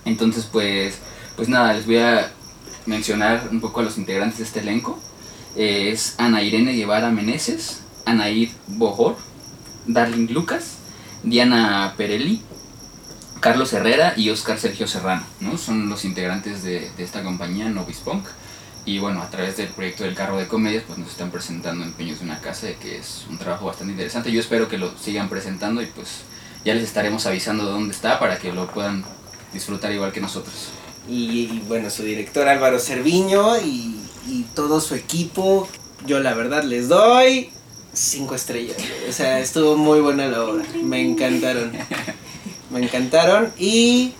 Entonces 0.05 0.45
pues, 0.45 0.99
pues 1.35 1.49
nada, 1.49 1.73
les 1.73 1.87
voy 1.87 1.97
a 1.97 2.31
mencionar 2.85 3.49
un 3.51 3.59
poco 3.59 3.79
a 3.79 3.83
los 3.83 3.97
integrantes 3.97 4.37
de 4.37 4.43
este 4.45 4.59
elenco. 4.59 4.99
Eh, 5.55 5.89
es 5.91 6.13
Ana 6.19 6.43
Irene 6.43 6.73
Guevara 6.73 7.09
Meneses, 7.09 7.79
Anaid 8.05 8.49
Bojor, 8.67 9.15
Darling 9.87 10.27
Lucas, 10.31 10.75
Diana 11.23 11.91
Perelli, 11.97 12.43
Carlos 13.39 13.73
Herrera 13.73 14.13
y 14.15 14.29
Oscar 14.29 14.59
Sergio 14.59 14.87
Serrano, 14.87 15.23
¿no? 15.39 15.57
Son 15.57 15.89
los 15.89 16.05
integrantes 16.05 16.61
de, 16.61 16.91
de 16.95 17.03
esta 17.03 17.23
compañía 17.23 17.67
Novis 17.69 17.97
Punk. 17.97 18.27
Y 18.85 18.99
bueno, 18.99 19.21
a 19.21 19.29
través 19.31 19.57
del 19.57 19.69
proyecto 19.69 20.03
del 20.03 20.13
carro 20.13 20.37
de 20.37 20.47
comedias, 20.47 20.83
pues 20.85 20.99
nos 20.99 21.09
están 21.09 21.31
presentando 21.31 21.83
Empeños 21.83 22.19
de 22.19 22.25
una 22.25 22.39
casa, 22.39 22.67
que 22.79 22.97
es 22.97 23.25
un 23.29 23.37
trabajo 23.39 23.65
bastante 23.65 23.93
interesante. 23.93 24.31
Yo 24.31 24.39
espero 24.39 24.67
que 24.69 24.77
lo 24.77 24.95
sigan 24.97 25.27
presentando 25.27 25.81
y 25.81 25.87
pues 25.87 26.21
ya 26.63 26.73
les 26.75 26.83
estaremos 26.83 27.25
avisando 27.25 27.65
de 27.65 27.71
dónde 27.71 27.93
está 27.95 28.19
para 28.19 28.37
que 28.37 28.51
lo 28.53 28.67
puedan 28.67 29.03
disfrutar 29.53 29.91
igual 29.91 30.11
que 30.11 30.21
nosotros. 30.21 30.53
Y, 31.07 31.61
bueno, 31.67 31.89
su 31.89 32.03
director 32.03 32.47
Álvaro 32.47 32.79
Cerviño 32.79 33.57
y, 33.59 33.99
y 34.27 34.45
todo 34.55 34.79
su 34.81 34.95
equipo, 34.95 35.67
yo 36.05 36.19
la 36.19 36.33
verdad 36.33 36.63
les 36.63 36.87
doy 36.87 37.49
cinco 37.93 38.35
estrellas. 38.35 38.77
O 39.09 39.11
sea, 39.11 39.39
estuvo 39.39 39.77
muy 39.77 39.99
buena 39.99 40.27
la 40.27 40.43
obra. 40.43 40.63
Me 40.83 41.01
encantaron. 41.01 41.71
Me 42.71 42.83
encantaron. 42.83 43.51
Y, 43.57 44.13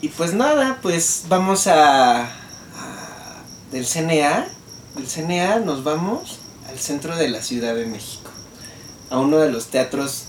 y 0.00 0.08
pues 0.08 0.32
nada, 0.34 0.78
pues 0.82 1.24
vamos 1.28 1.66
a- 1.68 2.30
del 3.76 3.86
CNA. 3.86 4.46
Del 4.96 5.06
CNA 5.06 5.58
nos 5.60 5.84
vamos 5.84 6.38
al 6.70 6.78
centro 6.78 7.14
de 7.16 7.28
la 7.28 7.42
Ciudad 7.42 7.74
de 7.74 7.84
México. 7.84 8.30
A 9.10 9.18
uno 9.18 9.38
de 9.38 9.52
los 9.52 9.66
teatros 9.66 10.24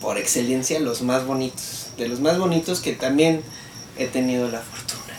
por 0.00 0.18
excelencia, 0.18 0.78
los 0.80 1.00
más 1.02 1.24
bonitos. 1.24 1.86
De 1.96 2.08
los 2.08 2.20
más 2.20 2.38
bonitos 2.38 2.80
que 2.80 2.92
también 2.92 3.42
he 3.98 4.06
tenido 4.06 4.50
la 4.50 4.60
fortuna 4.60 5.14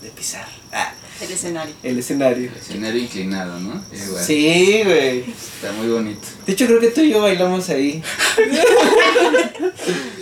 de 0.00 0.08
pisar. 0.10 0.48
Ah, 0.72 0.92
El 1.20 1.30
escenario. 1.30 1.74
el 1.82 1.98
escenario. 1.98 2.50
El 2.50 2.56
escenario 2.56 3.02
inclinado, 3.02 3.60
¿no? 3.60 3.82
Es 3.92 4.06
igual. 4.06 4.24
Sí, 4.24 4.80
güey. 4.84 5.20
Está 5.30 5.72
muy 5.72 5.88
bonito. 5.88 6.26
De 6.46 6.52
hecho, 6.54 6.66
creo 6.66 6.80
que 6.80 6.88
tú 6.88 7.02
y 7.02 7.10
yo 7.10 7.20
bailamos 7.20 7.68
ahí. 7.68 8.02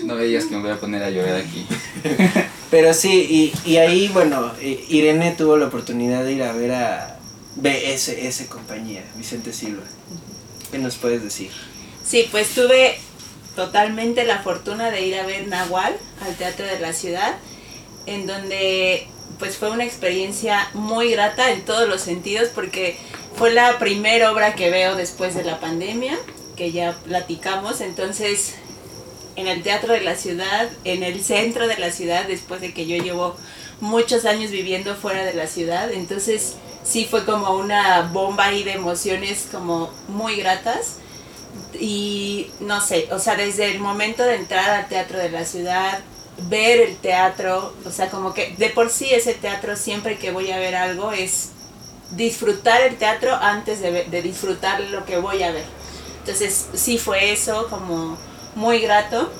No 0.05 0.17
veías 0.17 0.47
que 0.47 0.57
me 0.57 0.63
voy 0.63 0.71
a 0.73 0.81
poner 0.81 1.05
a 1.05 1.11
llorar 1.11 1.37
aquí. 1.37 1.65
Pero 2.71 2.95
sí, 2.95 3.53
y, 3.65 3.71
y 3.71 3.79
ahí, 3.79 4.09
bueno, 4.09 4.53
eh, 4.61 4.85
Irene 4.89 5.33
tuvo 5.33 5.57
la 5.57 5.67
oportunidad 5.67 6.25
de 6.25 6.33
ir 6.33 6.43
a 6.43 6.53
ver 6.53 6.73
a 6.73 7.19
BSS 7.57 8.47
compañía, 8.49 9.05
Vicente 9.17 9.53
Silva. 9.53 9.83
¿Qué 10.71 10.79
nos 10.79 10.97
puedes 10.97 11.23
decir? 11.23 11.51
Sí, 12.05 12.29
pues 12.31 12.51
tuve 12.51 12.99
totalmente 13.57 14.25
la 14.25 14.39
fortuna 14.39 14.91
de 14.91 15.03
ir 15.03 15.17
a 15.19 15.27
ver 15.27 15.49
Nahual 15.49 15.97
al 16.25 16.35
Teatro 16.37 16.65
de 16.65 16.79
la 16.79 16.93
Ciudad, 16.93 17.35
en 18.07 18.27
donde 18.27 19.09
pues 19.39 19.57
fue 19.57 19.71
una 19.71 19.85
experiencia 19.85 20.69
muy 20.75 21.11
grata 21.11 21.51
en 21.51 21.65
todos 21.65 21.89
los 21.89 22.01
sentidos 22.01 22.51
porque 22.55 22.97
fue 23.35 23.53
la 23.53 23.79
primera 23.79 24.33
obra 24.33 24.55
que 24.55 24.71
veo 24.71 24.95
después 24.95 25.35
de 25.35 25.45
la 25.45 25.59
pandemia, 25.61 26.17
que 26.57 26.73
ya 26.73 26.97
platicamos, 27.05 27.81
entonces 27.81 28.55
en 29.41 29.49
el 29.49 29.63
Teatro 29.63 29.93
de 29.93 30.03
la 30.03 30.15
Ciudad, 30.15 30.71
en 30.85 31.03
el 31.03 31.23
centro 31.25 31.67
de 31.67 31.79
la 31.79 31.91
ciudad, 31.91 32.27
después 32.27 32.61
de 32.61 32.73
que 32.75 32.87
yo 32.87 33.03
llevo 33.03 33.37
muchos 33.81 34.27
años 34.27 34.51
viviendo 34.51 34.95
fuera 34.95 35.25
de 35.25 35.35
la 35.35 35.47
ciudad, 35.47 35.91
entonces 35.93 36.57
sí 36.85 37.07
fue 37.11 37.25
como 37.25 37.57
una 37.57 38.03
bomba 38.13 38.47
ahí 38.47 38.63
de 38.63 38.73
emociones 38.73 39.49
como 39.51 39.91
muy 40.09 40.37
gratas 40.37 40.97
y 41.79 42.51
no 42.61 42.81
sé, 42.81 43.09
o 43.13 43.19
sea, 43.19 43.37
desde 43.37 43.71
el 43.71 43.81
momento 43.81 44.23
de 44.23 44.37
entrar 44.37 44.71
al 44.71 44.89
teatro 44.89 45.19
de 45.19 45.31
la 45.31 45.45
ciudad, 45.45 46.01
ver 46.49 46.81
el 46.81 46.97
teatro, 46.97 47.75
o 47.85 47.91
sea, 47.91 48.11
como 48.11 48.35
que 48.35 48.55
de 48.57 48.69
por 48.71 48.91
sí 48.91 49.09
ese 49.11 49.35
teatro 49.35 49.77
siempre 49.77 50.19
que 50.19 50.31
voy 50.31 50.51
a 50.51 50.59
ver 50.59 50.75
algo 50.75 51.13
es 51.13 51.51
disfrutar 52.13 52.83
el 52.83 52.97
teatro 52.97 53.35
antes 53.35 53.81
de, 53.81 54.05
de 54.05 54.23
disfrutar 54.23 54.81
lo 54.81 55.05
que 55.07 55.17
voy 55.19 55.43
a 55.43 55.53
ver. 55.53 55.65
Entonces 56.21 56.67
sí 56.75 56.99
fue 56.99 57.33
eso 57.33 57.67
como 57.69 58.19
muy 58.61 58.81
grato 58.81 59.33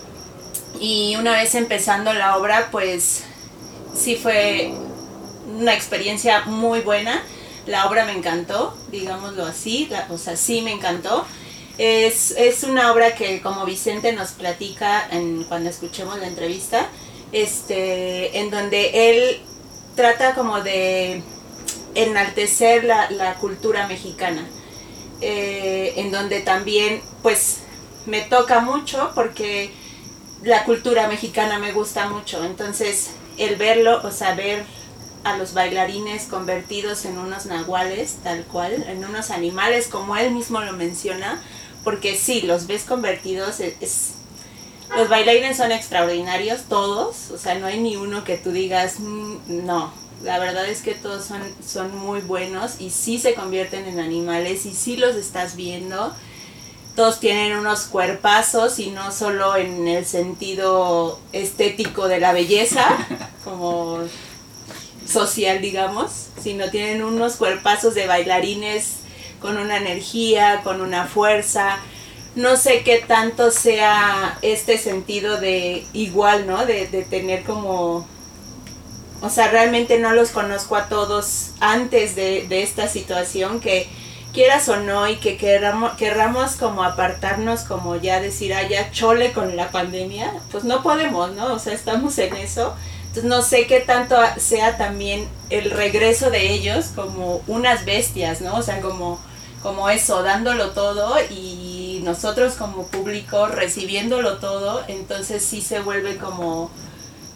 y 0.81 1.15
una 1.17 1.33
vez 1.33 1.55
empezando 1.55 2.15
la 2.15 2.39
obra 2.39 2.69
pues 2.71 3.25
sí 3.95 4.17
fue 4.17 4.73
una 5.59 5.75
experiencia 5.75 6.45
muy 6.47 6.81
buena. 6.81 7.23
La 7.67 7.87
obra 7.87 8.07
me 8.07 8.13
encantó, 8.13 8.75
digámoslo 8.91 9.45
así, 9.45 9.89
la, 9.91 10.07
o 10.09 10.17
sea, 10.17 10.37
sí 10.37 10.63
me 10.63 10.73
encantó. 10.73 11.27
Es, 11.77 12.31
es 12.33 12.65
una 12.65 12.93
obra 12.93 13.15
que, 13.15 13.43
como 13.43 13.67
Vicente 13.67 14.13
nos 14.15 14.31
platica 14.31 15.07
en, 15.11 15.45
cuando 15.45 15.69
escuchemos 15.69 16.19
la 16.19 16.27
entrevista, 16.27 16.87
este, 17.33 18.39
en 18.39 18.51
donde 18.51 19.11
él 19.11 19.41
trata 19.97 20.35
como 20.35 20.63
de 20.63 21.23
enaltecer 21.95 22.85
la, 22.85 23.11
la 23.11 23.35
cultura 23.35 23.87
mexicana, 23.87 24.47
eh, 25.21 25.93
en 25.97 26.11
donde 26.11 26.41
también, 26.41 27.03
pues, 27.23 27.59
me 28.07 28.23
toca 28.23 28.61
mucho 28.61 29.13
porque 29.15 29.71
la 30.43 30.65
cultura 30.65 31.09
mexicana 31.09 31.59
me 31.59 31.73
gusta 31.73 32.09
mucho, 32.09 32.45
entonces 32.45 33.11
el 33.39 33.57
verlo, 33.57 34.01
o 34.05 34.11
sea, 34.11 34.35
ver 34.35 34.65
a 35.25 35.37
los 35.37 35.53
bailarines 35.55 36.25
convertidos 36.25 37.05
en 37.05 37.19
unos 37.19 37.47
nahuales, 37.47 38.17
tal 38.23 38.45
cual, 38.45 38.85
en 38.89 39.05
unos 39.05 39.31
animales, 39.31 39.89
como 39.89 40.17
él 40.17 40.33
mismo 40.33 40.61
lo 40.61 40.73
menciona, 40.73 41.43
porque 41.85 42.17
sí, 42.17 42.43
los 42.43 42.67
ves 42.67 42.85
convertidos, 42.85 43.61
es, 43.61 43.75
es- 43.81 44.11
los 44.97 45.09
bailarines 45.09 45.57
son 45.57 45.73
extraordinarios, 45.73 46.63
todos, 46.69 47.31
o 47.31 47.39
sea, 47.39 47.55
no 47.57 47.67
hay 47.67 47.81
ni 47.81 47.97
uno 47.97 48.25
que 48.25 48.37
tú 48.37 48.51
digas, 48.51 48.99
"Mm, 48.99 49.65
no, 49.67 49.93
la 50.23 50.39
verdad 50.39 50.67
es 50.69 50.83
que 50.83 50.95
todos 50.95 51.25
son, 51.25 51.41
son 51.67 51.97
muy 51.97 52.21
buenos 52.21 52.81
y 52.81 52.91
sí 52.91 53.19
se 53.19 53.35
convierten 53.35 53.87
en 53.87 54.01
animales 54.01 54.67
y 54.67 54.75
sí 54.75 54.97
los 54.97 55.15
estás 55.17 55.55
viendo. 55.57 56.13
Todos 56.97 57.21
tienen 57.21 57.57
unos 57.57 57.83
cuerpazos 57.83 58.79
y 58.79 58.91
no 58.91 59.13
solo 59.13 59.57
en 59.57 59.87
el 59.89 60.05
sentido 60.05 61.19
estético 61.33 62.09
de 62.09 62.21
la 62.21 62.33
belleza, 62.33 62.85
como 63.45 64.01
social, 65.07 65.61
digamos, 65.61 66.29
sino 66.43 66.71
tienen 66.71 67.03
unos 67.03 67.37
cuerpazos 67.37 67.95
de 67.95 68.07
bailarines 68.07 69.01
con 69.41 69.57
una 69.57 69.77
energía, 69.77 70.61
con 70.63 70.81
una 70.81 71.07
fuerza. 71.07 71.79
No 72.37 72.57
sé 72.57 72.83
qué 72.83 73.03
tanto 73.07 73.51
sea 73.51 74.39
este 74.43 74.79
sentido 74.79 75.41
de 75.41 75.85
igual, 75.93 76.47
¿no? 76.47 76.65
De, 76.67 76.87
de 76.87 77.03
tener 77.03 77.43
como... 77.43 78.07
O 79.23 79.29
sea, 79.29 79.51
realmente 79.51 79.99
no 79.99 80.13
los 80.13 80.31
conozco 80.31 80.77
a 80.77 80.89
todos 80.89 81.51
antes 81.61 82.17
de, 82.17 82.47
de 82.49 82.63
esta 82.63 82.89
situación 82.89 83.61
que 83.61 83.87
quieras 84.33 84.69
o 84.69 84.77
no 84.77 85.09
y 85.09 85.17
que 85.17 85.37
querramos, 85.37 85.93
querramos 85.93 86.53
como 86.53 86.85
apartarnos, 86.85 87.61
como 87.63 87.97
ya 87.97 88.21
decir, 88.21 88.55
ah, 88.55 88.67
ya 88.69 88.91
chole 88.91 89.33
con 89.33 89.57
la 89.57 89.71
pandemia, 89.71 90.33
pues 90.51 90.65
no 90.65 90.83
podemos, 90.83 91.33
¿no? 91.33 91.55
O 91.55 91.59
sea, 91.59 91.73
estamos 91.73 92.19
en 92.19 92.37
eso. 92.37 92.75
Entonces 93.09 93.25
no 93.25 93.43
sé 93.43 93.67
qué 93.67 93.81
tanto 93.81 94.17
sea 94.37 94.77
también 94.77 95.29
el 95.51 95.71
regreso 95.73 96.31
de 96.31 96.53
ellos 96.53 96.91
como 96.95 97.43
unas 97.49 97.85
bestias, 97.85 98.41
¿no? 98.41 98.55
O 98.55 98.63
sea, 98.63 98.81
como, 98.81 99.21
como 99.63 99.91
eso, 99.91 100.23
dándolo 100.23 100.71
todo 100.71 101.17
y 101.29 102.01
nosotros 102.05 102.55
como 102.55 102.87
público 102.87 103.49
recibiéndolo 103.49 104.39
todo, 104.39 104.85
entonces 104.87 105.45
sí 105.45 105.61
se 105.61 105.81
vuelve 105.81 106.19
como 106.19 106.71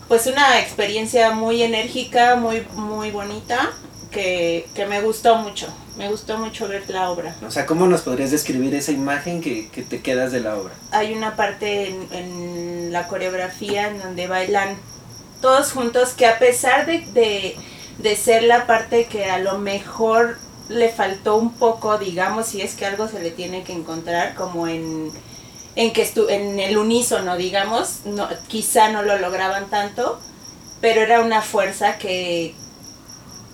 pues 0.08 0.26
una 0.26 0.60
experiencia 0.60 1.32
muy 1.32 1.62
enérgica, 1.62 2.36
muy, 2.36 2.66
muy 2.74 3.10
bonita, 3.10 3.70
que, 4.14 4.66
que 4.74 4.86
me 4.86 5.02
gustó 5.02 5.36
mucho. 5.36 5.66
Me 5.98 6.08
gustó 6.08 6.38
mucho 6.38 6.66
ver 6.66 6.88
la 6.88 7.10
obra. 7.10 7.34
O 7.46 7.50
sea, 7.50 7.66
¿cómo 7.66 7.86
nos 7.86 8.02
podrías 8.02 8.30
describir 8.30 8.74
esa 8.74 8.92
imagen 8.92 9.40
que, 9.40 9.68
que 9.68 9.82
te 9.82 10.00
quedas 10.00 10.32
de 10.32 10.40
la 10.40 10.56
obra? 10.56 10.72
Hay 10.90 11.12
una 11.12 11.36
parte 11.36 11.88
en, 11.88 12.08
en 12.12 12.92
la 12.92 13.06
coreografía 13.06 13.88
en 13.88 14.00
donde 14.00 14.26
bailan 14.26 14.76
todos 15.40 15.72
juntos 15.72 16.14
que 16.14 16.26
a 16.26 16.38
pesar 16.38 16.86
de, 16.86 17.00
de, 17.12 17.56
de 17.98 18.16
ser 18.16 18.44
la 18.44 18.66
parte 18.66 19.06
que 19.06 19.26
a 19.26 19.38
lo 19.38 19.58
mejor 19.58 20.38
le 20.68 20.88
faltó 20.88 21.36
un 21.36 21.52
poco, 21.52 21.98
digamos, 21.98 22.46
si 22.46 22.62
es 22.62 22.74
que 22.74 22.86
algo 22.86 23.06
se 23.06 23.20
le 23.20 23.30
tiene 23.30 23.62
que 23.64 23.74
encontrar, 23.74 24.34
como 24.34 24.66
en, 24.66 25.10
en 25.76 25.92
que 25.92 26.02
estu 26.02 26.28
en 26.28 26.58
el 26.58 26.78
unísono, 26.78 27.36
digamos, 27.36 28.00
no, 28.06 28.28
quizá 28.48 28.90
no 28.90 29.02
lo 29.02 29.18
lograban 29.18 29.68
tanto, 29.68 30.18
pero 30.80 31.02
era 31.02 31.20
una 31.20 31.42
fuerza 31.42 31.98
que, 31.98 32.54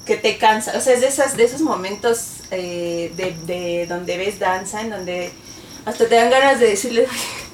que 0.07 0.17
te 0.17 0.39
cansa. 0.39 0.73
O 0.77 0.81
sea, 0.81 0.95
es 0.95 1.01
de, 1.01 1.09
esas, 1.09 1.37
de 1.37 1.45
esos 1.45 1.61
momentos 1.61 2.19
eh, 2.51 3.13
de, 3.17 3.35
de 3.47 3.87
donde 3.87 4.17
ves 4.17 4.39
danza, 4.39 4.81
en 4.81 4.91
donde 4.91 5.31
hasta 5.85 6.07
te 6.09 6.15
dan 6.15 6.31
ganas 6.31 6.59
de 6.61 6.67
decirle, 6.69 7.07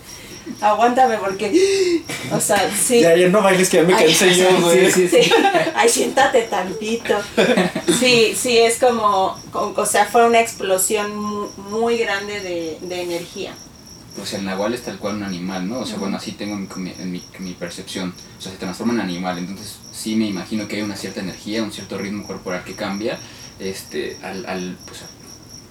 aguántame 0.61 1.17
porque, 1.19 2.03
o 2.33 2.41
sea, 2.41 2.71
sí. 2.75 3.01
Ya, 3.01 3.17
ya 3.17 3.29
no 3.29 3.43
bailes 3.43 3.69
que 3.69 3.79
ya 3.79 3.83
me 3.83 3.95
cansé 3.95 4.35
yo, 4.35 4.49
güey. 4.61 4.91
Sí, 4.91 5.09
sí, 5.09 5.23
sí. 5.23 5.33
Ay, 5.75 5.89
siéntate 5.89 6.43
tantito. 6.43 7.15
Sí, 8.01 8.35
sí, 8.41 8.59
es 8.59 8.79
como, 8.79 9.39
o 9.53 9.87
sea, 9.87 10.07
fue 10.07 10.25
una 10.27 10.41
explosión 10.41 11.15
mu- 11.17 11.49
muy, 11.71 11.99
grande 11.99 12.41
de, 12.41 12.79
de 12.81 13.03
energía. 13.03 13.55
Pues 14.17 14.33
el 14.33 14.45
nahual 14.45 14.73
es 14.75 14.83
tal 14.83 14.99
cual 14.99 15.17
un 15.17 15.23
animal, 15.25 15.69
¿no? 15.69 15.81
O 15.81 15.87
sea, 15.87 15.99
bueno, 15.99 16.17
así 16.17 16.33
tengo 16.33 16.55
en 16.57 16.69
mi, 17.13 17.23
en 17.39 17.45
mi, 17.45 17.53
percepción. 17.53 18.15
O 18.39 18.41
sea, 18.43 18.51
se 18.53 18.59
transforma 18.59 18.95
en 18.95 19.01
animal. 19.01 19.39
Entonces, 19.39 19.77
sí 19.93 20.17
me 20.17 20.27
imagino 20.27 20.67
que 20.67 20.77
hay 20.77 20.83
una 20.83 20.97
cierta 20.97 21.21
energía, 21.21 21.63
un 21.63 21.71
cierto 21.73 21.99
ritmo 21.99 22.27
corporal 22.27 22.65
que 22.65 22.75
cambia. 22.75 23.19
Este, 23.59 24.17
al, 24.23 24.47
al 24.47 24.77
pues, 24.87 25.01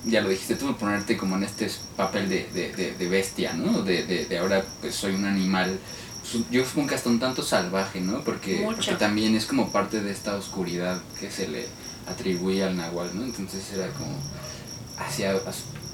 ya 0.05 0.21
lo 0.21 0.29
dijiste 0.29 0.55
tú, 0.55 0.75
ponerte 0.77 1.17
como 1.17 1.35
en 1.37 1.43
este 1.43 1.69
papel 1.97 2.29
de, 2.29 2.47
de, 2.53 2.71
de, 2.73 2.93
de 2.93 3.09
bestia, 3.09 3.53
¿no? 3.53 3.81
De, 3.81 4.37
ahora, 4.39 4.63
pues 4.79 4.93
soy 4.95 5.15
un 5.15 5.25
animal. 5.25 5.79
pues, 6.21 6.43
Yo 6.51 6.63
supongo 6.65 6.89
que 6.89 6.95
hasta 6.95 7.09
un 7.09 7.19
tanto 7.19 7.41
salvaje, 7.41 7.99
¿no? 7.99 8.21
Porque, 8.23 8.61
porque 8.75 8.93
también 8.93 9.35
es 9.35 9.45
como 9.47 9.71
parte 9.71 10.01
de 10.01 10.11
esta 10.11 10.35
oscuridad 10.35 11.01
que 11.19 11.31
se 11.31 11.47
le 11.47 11.65
atribuye 12.07 12.63
al 12.63 12.77
nahual, 12.77 13.09
¿no? 13.15 13.23
Entonces 13.25 13.63
era 13.73 13.87
como 13.93 14.15
hacia- 14.99 15.33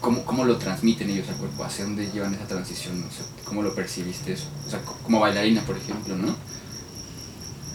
cómo, 0.02 0.26
cómo 0.26 0.46
lo 0.46 0.58
transmiten 0.58 1.10
ellos 1.12 1.30
al 1.30 1.38
cuerpo, 1.38 1.64
hacia 1.66 1.86
dónde 1.86 2.12
llevan 2.12 2.34
esa 2.36 2.48
transición, 2.48 3.06
o 3.10 3.12
sea, 3.12 3.26
cómo 3.46 3.64
lo 3.64 3.76
percibiste 3.76 4.34
eso, 4.34 4.48
o 4.68 4.70
sea, 4.72 4.82
co- 4.84 5.00
como 5.04 5.22
bailarina, 5.22 5.64
por 5.66 5.78
ejemplo, 5.78 6.18
¿no? 6.18 6.36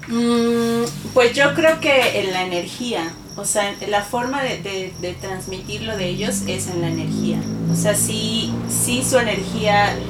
Mm, 0.09 0.85
pues 1.15 1.33
yo 1.35 1.55
creo 1.55 1.81
que 1.81 2.21
en 2.21 2.33
la 2.33 2.45
energía, 2.45 3.19
o 3.37 3.45
sea, 3.45 3.75
la 3.89 4.03
forma 4.05 4.43
de, 4.43 4.63
de, 4.63 4.95
de 5.01 5.15
transmitirlo 5.15 5.97
de 5.97 6.09
ellos 6.09 6.43
es 6.47 6.69
en 6.69 6.81
la 6.81 6.89
energía. 6.89 7.51
O 7.69 7.75
sea, 7.75 7.95
sí, 7.97 8.63
sí 8.69 9.05
su 9.05 9.19
energía 9.19 10.07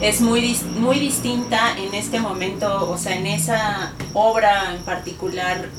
es 0.00 0.20
muy, 0.20 0.56
muy 0.76 0.98
distinta 1.00 1.76
en 1.78 1.94
este 1.94 2.20
momento, 2.20 2.90
o 2.90 2.98
sea, 2.98 3.16
en 3.16 3.26
esa 3.26 3.96
obra 4.12 4.74
en 4.74 4.84
particular 4.84 5.70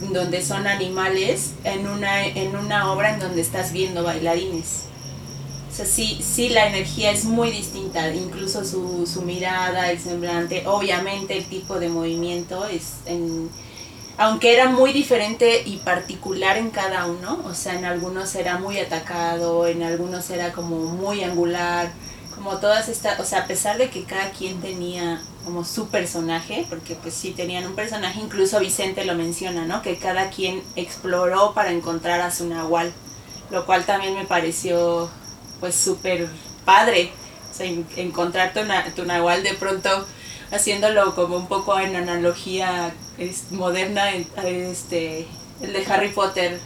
donde 0.00 0.42
son 0.42 0.66
animales, 0.66 1.56
en 1.64 1.86
una, 1.88 2.26
en 2.26 2.56
una 2.56 2.92
obra 2.92 3.14
en 3.14 3.20
donde 3.20 3.42
estás 3.42 3.72
viendo 3.72 4.02
bailarines. 4.04 4.89
O 5.70 5.72
sea, 5.72 5.86
sí, 5.86 6.20
sí 6.20 6.48
la 6.48 6.66
energía 6.66 7.12
es 7.12 7.24
muy 7.24 7.50
distinta, 7.52 8.12
incluso 8.12 8.64
su, 8.64 9.06
su 9.06 9.22
mirada, 9.22 9.90
el 9.92 10.00
semblante, 10.00 10.66
obviamente 10.66 11.36
el 11.36 11.44
tipo 11.44 11.78
de 11.78 11.88
movimiento 11.88 12.66
es 12.66 12.94
en, 13.06 13.48
aunque 14.18 14.52
era 14.52 14.68
muy 14.68 14.92
diferente 14.92 15.62
y 15.64 15.76
particular 15.78 16.56
en 16.58 16.70
cada 16.70 17.06
uno, 17.06 17.40
o 17.46 17.54
sea, 17.54 17.78
en 17.78 17.84
algunos 17.84 18.34
era 18.34 18.58
muy 18.58 18.78
atacado, 18.78 19.66
en 19.66 19.82
algunos 19.82 20.28
era 20.30 20.52
como 20.52 20.76
muy 20.76 21.22
angular, 21.22 21.90
como 22.34 22.58
todas 22.58 22.88
estas, 22.88 23.20
o 23.20 23.24
sea, 23.24 23.40
a 23.40 23.46
pesar 23.46 23.78
de 23.78 23.90
que 23.90 24.04
cada 24.04 24.30
quien 24.30 24.60
tenía 24.60 25.22
como 25.44 25.64
su 25.64 25.88
personaje, 25.88 26.66
porque 26.68 26.96
pues 26.96 27.14
sí 27.14 27.30
tenían 27.30 27.66
un 27.66 27.74
personaje, 27.74 28.20
incluso 28.20 28.60
Vicente 28.60 29.04
lo 29.04 29.14
menciona, 29.14 29.64
¿no? 29.64 29.82
Que 29.82 29.96
cada 29.96 30.30
quien 30.30 30.62
exploró 30.76 31.54
para 31.54 31.70
encontrar 31.70 32.20
a 32.20 32.30
su 32.30 32.46
nahual, 32.46 32.92
lo 33.50 33.64
cual 33.66 33.86
también 33.86 34.14
me 34.14 34.26
pareció 34.26 35.10
pues 35.60 35.74
súper 35.74 36.28
padre, 36.64 37.10
o 37.50 37.54
sea, 37.54 37.66
en- 37.66 37.86
encontrar 37.96 38.52
tu, 38.52 38.64
na- 38.64 38.84
tu 38.94 39.04
nahual 39.04 39.42
de 39.42 39.54
pronto 39.54 40.06
haciéndolo 40.52 41.14
como 41.14 41.36
un 41.36 41.46
poco 41.46 41.78
en 41.78 41.94
analogía 41.96 42.92
es, 43.18 43.52
moderna, 43.52 44.10
este, 44.44 45.26
el 45.62 45.72
de 45.72 45.84
Harry 45.88 46.08
Potter, 46.08 46.58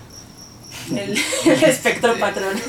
el, 0.91 1.19
el 1.45 1.65
espectro 1.65 2.19
patrón, 2.19 2.61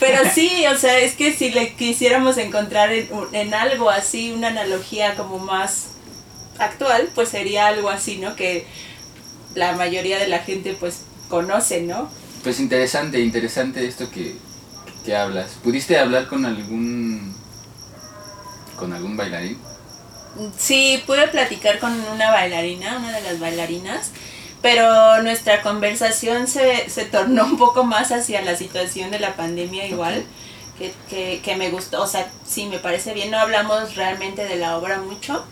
pero 0.00 0.18
sí, 0.34 0.64
o 0.66 0.76
sea, 0.76 0.98
es 0.98 1.14
que 1.14 1.32
si 1.32 1.50
le 1.50 1.74
quisiéramos 1.74 2.36
encontrar 2.38 2.92
en, 2.92 3.08
en 3.32 3.54
algo 3.54 3.90
así, 3.90 4.32
una 4.32 4.48
analogía 4.48 5.14
como 5.14 5.38
más 5.38 5.88
actual, 6.58 7.08
pues 7.14 7.28
sería 7.28 7.66
algo 7.68 7.88
así, 7.90 8.16
¿no? 8.18 8.34
Que 8.34 8.66
la 9.54 9.72
mayoría 9.74 10.18
de 10.18 10.28
la 10.28 10.40
gente 10.40 10.76
pues 10.78 11.02
conoce, 11.28 11.82
¿no? 11.82 12.10
Pues 12.42 12.60
interesante, 12.60 13.20
interesante 13.20 13.86
esto 13.86 14.10
que, 14.10 14.34
que 15.06 15.16
hablas. 15.16 15.52
¿Pudiste 15.62 15.98
hablar 15.98 16.26
con 16.26 16.44
algún 16.44 17.32
con 18.76 18.92
algún 18.92 19.16
bailarín? 19.16 19.56
Sí, 20.58 21.02
pude 21.06 21.28
platicar 21.28 21.78
con 21.78 21.92
una 22.12 22.30
bailarina, 22.30 22.98
una 22.98 23.12
de 23.12 23.22
las 23.22 23.40
bailarinas, 23.40 24.10
pero 24.60 25.22
nuestra 25.22 25.62
conversación 25.62 26.46
se, 26.46 26.90
se 26.90 27.06
tornó 27.06 27.44
un 27.46 27.56
poco 27.56 27.84
más 27.84 28.12
hacia 28.12 28.42
la 28.42 28.56
situación 28.56 29.10
de 29.10 29.18
la 29.18 29.34
pandemia 29.34 29.86
igual, 29.86 30.24
que, 30.78 30.92
que, 31.08 31.40
que 31.42 31.56
me 31.56 31.70
gustó, 31.70 32.02
o 32.02 32.06
sea, 32.06 32.28
sí, 32.46 32.66
me 32.66 32.78
parece 32.78 33.14
bien, 33.14 33.30
no 33.30 33.38
hablamos 33.38 33.94
realmente 33.94 34.44
de 34.44 34.56
la 34.56 34.76
obra 34.76 34.98
mucho, 34.98 35.42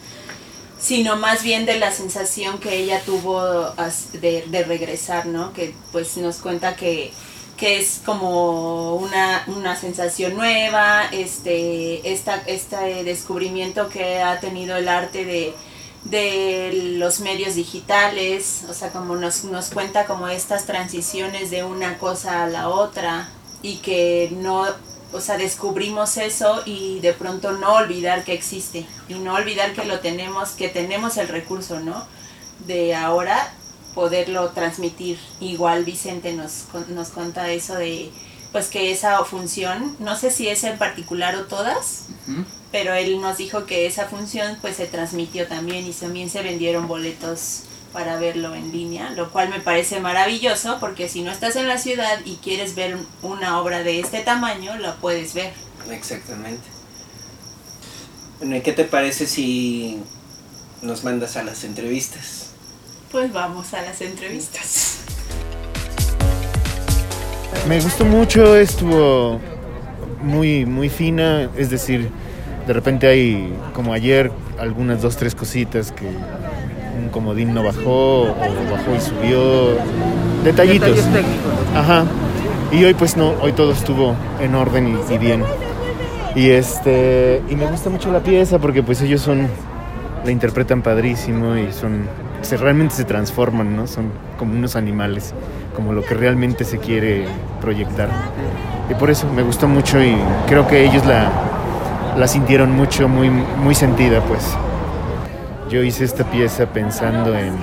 sino 0.79 1.17
más 1.17 1.43
bien 1.43 1.64
de 1.64 1.79
la 1.79 1.93
sensación 1.93 2.59
que 2.59 2.77
ella 2.77 3.01
tuvo 3.07 3.73
de, 4.12 4.45
de 4.49 4.64
regresar, 4.64 5.25
¿no? 5.25 5.55
Que 5.55 5.75
pues 5.93 6.14
nos 6.19 6.38
cuenta 6.38 6.77
que, 6.77 7.11
que 7.57 7.79
es 7.79 8.01
como 8.05 8.97
una, 8.97 9.45
una 9.47 9.77
sensación 9.77 10.35
nueva, 10.35 11.05
este, 11.12 12.12
esta, 12.12 12.37
este 12.47 13.05
descubrimiento 13.05 13.88
que 13.88 14.21
ha 14.21 14.40
tenido 14.40 14.77
el 14.77 14.88
arte 14.88 15.25
de, 15.25 15.55
de 16.05 16.97
los 16.99 17.21
medios 17.21 17.55
digitales, 17.55 18.64
o 18.69 18.75
sea, 18.75 18.90
como 18.90 19.17
nos, 19.17 19.45
nos 19.45 19.71
cuenta 19.71 20.07
como 20.07 20.29
estas 20.29 20.67
transiciones 20.67 21.51
de 21.51 21.64
una 21.64 21.99
cosa 21.99 22.45
a 22.45 22.47
la 22.49 22.69
otra 22.69 23.29
y 23.62 23.77
que 23.77 24.31
no, 24.37 24.67
o 25.12 25.21
sea, 25.21 25.38
descubrimos 25.38 26.17
eso 26.17 26.62
y 26.67 26.99
de 27.01 27.12
pronto 27.12 27.53
no 27.53 27.75
olvidar 27.75 28.25
que 28.25 28.35
existe 28.35 28.85
y 29.09 29.14
no 29.14 29.35
olvidar 29.35 29.73
que 29.75 29.85
lo 29.85 30.01
tenemos, 30.01 30.51
que 30.51 30.69
tenemos 30.69 31.17
el 31.17 31.29
recurso, 31.29 31.79
¿no? 31.81 32.05
De 32.67 32.95
ahora 32.95 33.53
poderlo 33.94 34.50
transmitir. 34.50 35.18
Igual 35.40 35.85
Vicente 35.85 36.33
nos, 36.33 36.64
nos 36.88 37.09
cuenta 37.09 37.50
eso 37.50 37.74
de, 37.74 38.11
pues 38.52 38.66
que 38.68 38.90
esa 38.90 39.24
función, 39.24 39.96
no 40.00 40.16
sé 40.16 40.30
si 40.30 40.48
es 40.48 40.64
en 40.64 40.78
particular 40.78 41.35
o 41.37 41.44
todas, 41.44 42.04
pero 42.72 42.94
él 42.94 43.20
nos 43.20 43.37
dijo 43.38 43.66
que 43.66 43.87
esa 43.87 44.07
función 44.07 44.59
pues 44.61 44.76
se 44.76 44.87
transmitió 44.87 45.46
también 45.46 45.87
y 45.87 45.92
también 45.92 46.28
se 46.30 46.42
vendieron 46.42 46.88
boletos 46.88 47.62
para 47.92 48.16
verlo 48.16 48.57
en 48.57 48.72
línea, 48.72 49.11
lo 49.11 49.30
cual 49.30 49.48
me 49.50 49.61
parece 49.61 50.00
maravilloso 50.00 50.78
porque 50.80 51.09
si 51.09 51.22
no 51.22 51.30
estás 51.30 51.54
en 51.54 51.68
la 51.68 51.78
ciudad 51.78 52.18
y 52.24 52.37
quieres 52.37 52.74
ver 52.74 52.96
un- 52.96 53.07
una 53.22 53.61
obra 53.61 53.85
de 53.85 54.00
este 54.00 54.20
tamaño, 54.20 54.76
la 54.78 54.96
puedes 54.96 55.33
ver. 55.35 55.52
Exactamente. 55.90 56.64
Bueno, 58.40 58.57
¿y 58.57 58.62
qué 58.62 58.72
te 58.72 58.85
parece 58.85 59.28
si 59.28 60.00
nos 60.83 61.04
mandas 61.04 61.37
a 61.37 61.44
las 61.44 61.62
entrevistas? 61.62 62.46
Pues 63.14 63.33
vamos 63.33 63.72
a 63.74 63.81
las 63.81 64.00
entrevistas. 64.00 65.05
Me 67.68 67.81
gustó 67.81 68.05
mucho, 68.05 68.57
estuvo 68.57 69.38
muy, 70.20 70.66
muy 70.66 70.88
fina, 70.88 71.48
es 71.57 71.70
decir, 71.70 72.11
de 72.66 72.72
repente 72.72 73.07
hay, 73.07 73.57
como 73.72 73.92
ayer, 73.92 74.33
algunas 74.59 75.00
dos, 75.00 75.16
tres 75.16 75.37
cositas 75.37 75.92
que 75.92 76.07
un 76.07 77.09
comodín 77.11 77.55
no 77.55 77.62
bajó, 77.62 78.22
o 78.22 78.70
bajó 78.72 78.96
y 78.96 79.00
subió, 79.00 79.77
detallitos. 80.42 80.98
Ajá. 81.72 82.07
Y 82.72 82.83
hoy 82.83 82.94
pues 82.94 83.16
no, 83.16 83.35
hoy 83.40 83.53
todo 83.53 83.70
estuvo 83.70 84.16
en 84.40 84.57
orden 84.57 84.88
y, 84.88 85.14
y 85.14 85.18
bien. 85.18 85.44
Y 86.35 86.50
este, 86.50 87.42
y 87.48 87.55
me 87.55 87.66
gusta 87.66 87.90
mucho 87.90 88.11
la 88.11 88.24
pieza 88.24 88.59
porque 88.59 88.83
pues 88.83 89.00
ellos 89.03 89.20
son, 89.20 89.46
la 90.24 90.33
interpretan 90.33 90.83
padrísimo 90.83 91.57
y 91.57 91.72
son, 91.72 92.09
se, 92.44 92.57
realmente 92.57 92.94
se 92.94 93.04
transforman, 93.04 93.76
¿no? 93.76 93.87
Son 93.87 94.11
como 94.38 94.54
unos 94.54 94.76
animales, 94.76 95.35
como 95.74 95.92
lo 95.92 96.04
que 96.04 96.14
realmente 96.14 96.64
se 96.64 96.78
quiere 96.78 97.26
proyectar. 97.61 98.09
Y 98.90 98.94
por 98.94 99.11
eso 99.11 99.26
me 99.33 99.42
gustó 99.42 99.66
mucho 99.68 100.02
y 100.02 100.16
creo 100.46 100.66
que 100.66 100.85
ellos 100.85 101.04
la, 101.07 101.30
la 102.16 102.28
sintieron 102.28 102.72
mucho, 102.72 103.09
muy, 103.09 103.30
muy 103.30 103.74
sentida 103.74 104.20
pues. 104.22 104.44
Yo 105.70 105.83
hice 105.83 106.04
esta 106.04 106.24
pieza 106.30 106.66
pensando 106.66 107.35
en... 107.37 107.54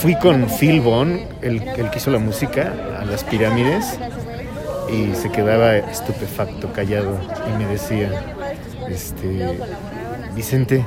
Fui 0.00 0.16
con 0.18 0.46
Phil 0.48 0.80
Bond, 0.80 1.20
el, 1.42 1.62
el 1.62 1.90
que 1.90 1.98
hizo 1.98 2.10
la 2.10 2.18
música, 2.18 2.72
a 3.00 3.04
las 3.04 3.24
pirámides 3.24 3.98
y 4.90 5.14
se 5.14 5.30
quedaba 5.30 5.76
estupefacto, 5.76 6.72
callado 6.72 7.18
y 7.48 7.58
me 7.58 7.66
decía, 7.66 8.10
este, 8.88 9.58
Vicente, 10.34 10.84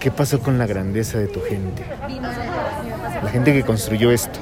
¿qué 0.00 0.10
pasó 0.10 0.40
con 0.40 0.58
la 0.58 0.66
grandeza 0.66 1.18
de 1.18 1.26
tu 1.26 1.40
gente? 1.42 1.84
La 3.22 3.30
gente 3.30 3.52
que 3.52 3.62
construyó 3.62 4.10
esto, 4.10 4.40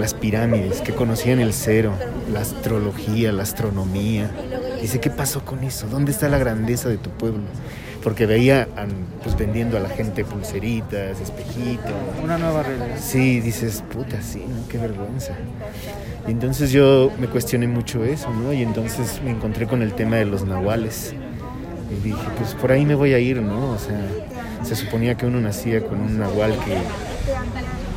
las 0.00 0.14
pirámides, 0.14 0.80
que 0.80 0.94
conocían 0.94 1.38
el 1.38 1.52
cero, 1.52 1.92
la 2.32 2.40
astrología, 2.40 3.30
la 3.30 3.42
astronomía. 3.42 4.30
Dice, 4.80 5.00
¿qué 5.00 5.10
pasó 5.10 5.44
con 5.44 5.62
eso? 5.64 5.86
¿Dónde 5.86 6.12
está 6.12 6.30
la 6.30 6.38
grandeza 6.38 6.88
de 6.88 6.96
tu 6.96 7.10
pueblo? 7.10 7.42
Porque 8.02 8.24
veía 8.24 8.66
pues 9.22 9.36
vendiendo 9.36 9.76
a 9.76 9.80
la 9.80 9.90
gente 9.90 10.24
pulseritas, 10.24 11.20
espejitos. 11.20 11.92
Una 12.24 12.38
nueva 12.38 12.62
realidad. 12.62 12.96
Sí, 12.98 13.40
dices, 13.40 13.84
puta, 13.92 14.22
sí, 14.22 14.42
¿no? 14.48 14.66
Qué 14.68 14.78
vergüenza. 14.78 15.34
Y 16.26 16.30
entonces 16.30 16.70
yo 16.70 17.12
me 17.20 17.26
cuestioné 17.26 17.68
mucho 17.68 18.02
eso, 18.02 18.30
¿no? 18.30 18.54
Y 18.54 18.62
entonces 18.62 19.20
me 19.22 19.30
encontré 19.30 19.66
con 19.66 19.82
el 19.82 19.92
tema 19.92 20.16
de 20.16 20.24
los 20.24 20.46
nahuales. 20.46 21.14
Y 21.90 22.00
dije, 22.04 22.18
pues 22.38 22.54
por 22.54 22.70
ahí 22.72 22.84
me 22.86 22.94
voy 22.94 23.14
a 23.14 23.18
ir, 23.18 23.40
¿no? 23.42 23.72
O 23.72 23.78
sea, 23.78 23.98
se 24.62 24.76
suponía 24.76 25.16
que 25.16 25.26
uno 25.26 25.40
nacía 25.40 25.80
con 25.84 26.00
un 26.00 26.18
nahual 26.18 26.52
que, 26.64 26.74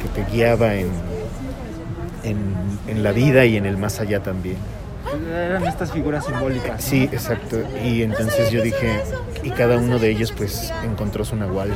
que 0.01 0.23
te 0.23 0.31
guiaba 0.31 0.73
en, 0.75 0.87
en, 2.23 2.37
en 2.87 3.03
la 3.03 3.11
vida 3.11 3.45
y 3.45 3.57
en 3.57 3.65
el 3.65 3.77
más 3.77 3.99
allá 3.99 4.21
también. 4.21 4.57
Eran 5.31 5.63
estas 5.65 5.91
figuras 5.91 6.25
simbólicas. 6.25 6.83
Sí, 6.83 7.03
exacto. 7.11 7.57
Y 7.83 8.01
entonces 8.01 8.49
yo 8.49 8.63
dije, 8.63 8.99
y 9.43 9.51
cada 9.51 9.77
uno 9.77 9.99
de 9.99 10.09
ellos 10.09 10.31
pues 10.35 10.73
encontró 10.83 11.23
su 11.23 11.35
nahual. 11.35 11.69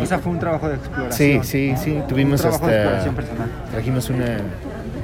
O 0.00 0.06
sea, 0.06 0.18
fue 0.18 0.32
un 0.32 0.38
trabajo 0.38 0.68
de 0.68 0.76
exploración. 0.76 1.44
Sí, 1.44 1.74
sí, 1.74 1.82
sí. 1.82 2.02
Tuvimos 2.08 2.40
Un 2.44 2.50
de 2.50 2.54
hasta. 2.54 2.74
exploración 2.76 3.14
personal. 3.14 3.50
Trajimos 3.72 4.10
una, 4.10 4.36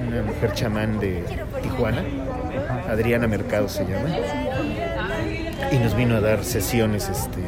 una 0.09 0.23
mujer 0.23 0.53
chamán 0.53 0.99
de 1.01 1.25
Tijuana, 1.63 2.03
Adriana 2.89 3.27
Mercado 3.27 3.69
se 3.69 3.85
llama, 3.85 4.09
y 5.73 5.79
nos 5.79 5.95
vino 5.95 6.17
a 6.17 6.21
dar 6.21 6.45
sesiones, 6.45 7.09
este, 7.09 7.41